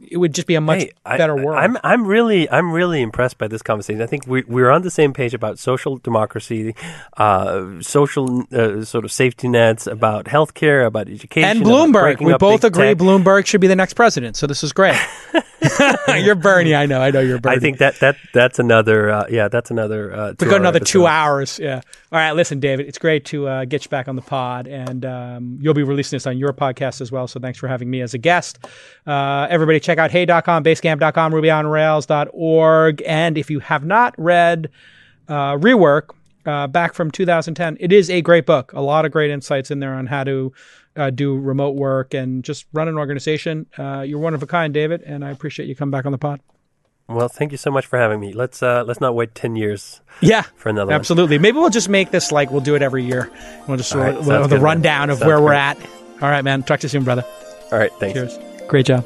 [0.09, 1.59] it would just be a much Hey, I- better world.
[1.59, 4.03] I'm I'm really I'm really impressed by this conversation.
[4.03, 6.75] I think we we're on the same page about social democracy,
[7.17, 12.21] uh, social uh, sort of safety nets, about healthcare, about education, and Bloomberg.
[12.25, 12.99] We both agree tech.
[12.99, 14.37] Bloomberg should be the next president.
[14.37, 14.97] So this is great.
[16.09, 16.75] you're Bernie.
[16.75, 17.01] I know.
[17.03, 17.57] I know you're Bernie.
[17.57, 21.07] I think that that that's another uh, yeah that's another uh, we got another two
[21.07, 21.59] hours.
[21.59, 21.83] Yeah.
[22.13, 22.33] All right.
[22.33, 25.75] Listen, David, it's great to uh, get you back on the pod, and um, you'll
[25.75, 27.27] be releasing this on your podcast as well.
[27.29, 28.59] So thanks for having me as a guest.
[29.07, 34.71] Uh, everybody, check out hey.com, basecamp.com, rubyonrails.org, and if you have not read
[35.29, 36.11] uh, Rework.
[36.47, 37.77] Uh, back from 2010.
[37.81, 38.73] It is a great book.
[38.73, 40.53] A lot of great insights in there on how to
[40.97, 43.67] uh, do remote work and just run an organization.
[43.77, 46.19] Uh, you're one of a kind, David, and I appreciate you coming back on the
[46.19, 46.41] pod.
[47.09, 48.33] Well, thank you so much for having me.
[48.33, 50.95] Let's uh, let's not wait ten years Yeah, for another one.
[50.95, 51.39] absolutely.
[51.39, 53.31] Maybe we'll just make this like we'll do it every year.
[53.69, 54.63] We'll just right, we'll- the good, man.
[54.63, 55.77] rundown of Sounds where we're at.
[56.23, 56.63] All right, man.
[56.63, 57.25] Talk to you soon, brother.
[57.71, 58.15] All right, thanks.
[58.19, 58.39] Cheers.
[58.67, 59.05] Great job.